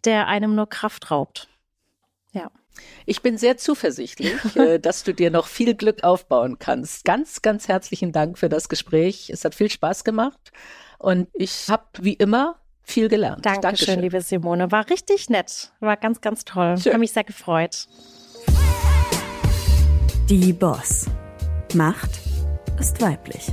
der 0.04 0.28
einem 0.28 0.54
nur 0.54 0.68
Kraft 0.68 1.10
raubt. 1.10 1.48
Ja. 2.32 2.50
Ich 3.04 3.20
bin 3.20 3.36
sehr 3.36 3.58
zuversichtlich, 3.58 4.34
äh, 4.56 4.78
dass 4.78 5.04
du 5.04 5.12
dir 5.12 5.30
noch 5.30 5.46
viel 5.46 5.74
Glück 5.74 6.02
aufbauen 6.04 6.58
kannst. 6.58 7.04
Ganz, 7.04 7.42
ganz 7.42 7.68
herzlichen 7.68 8.12
Dank 8.12 8.38
für 8.38 8.48
das 8.48 8.68
Gespräch. 8.68 9.30
Es 9.30 9.44
hat 9.44 9.54
viel 9.54 9.70
Spaß 9.70 10.04
gemacht 10.04 10.52
und 10.98 11.28
ich 11.34 11.68
habe 11.68 11.84
wie 12.00 12.14
immer 12.14 12.56
viel 12.82 13.08
gelernt. 13.08 13.44
Dankeschön, 13.44 13.62
Dankeschön, 13.62 14.00
liebe 14.00 14.20
Simone. 14.22 14.72
War 14.72 14.88
richtig 14.88 15.28
nett. 15.28 15.72
War 15.80 15.96
ganz, 15.96 16.20
ganz 16.20 16.44
toll. 16.44 16.76
Ich 16.78 16.86
habe 16.86 16.98
mich 16.98 17.12
sehr 17.12 17.24
gefreut. 17.24 17.86
Die 20.28 20.52
Boss. 20.52 21.06
Macht 21.74 22.20
ist 22.80 23.00
weiblich. 23.00 23.52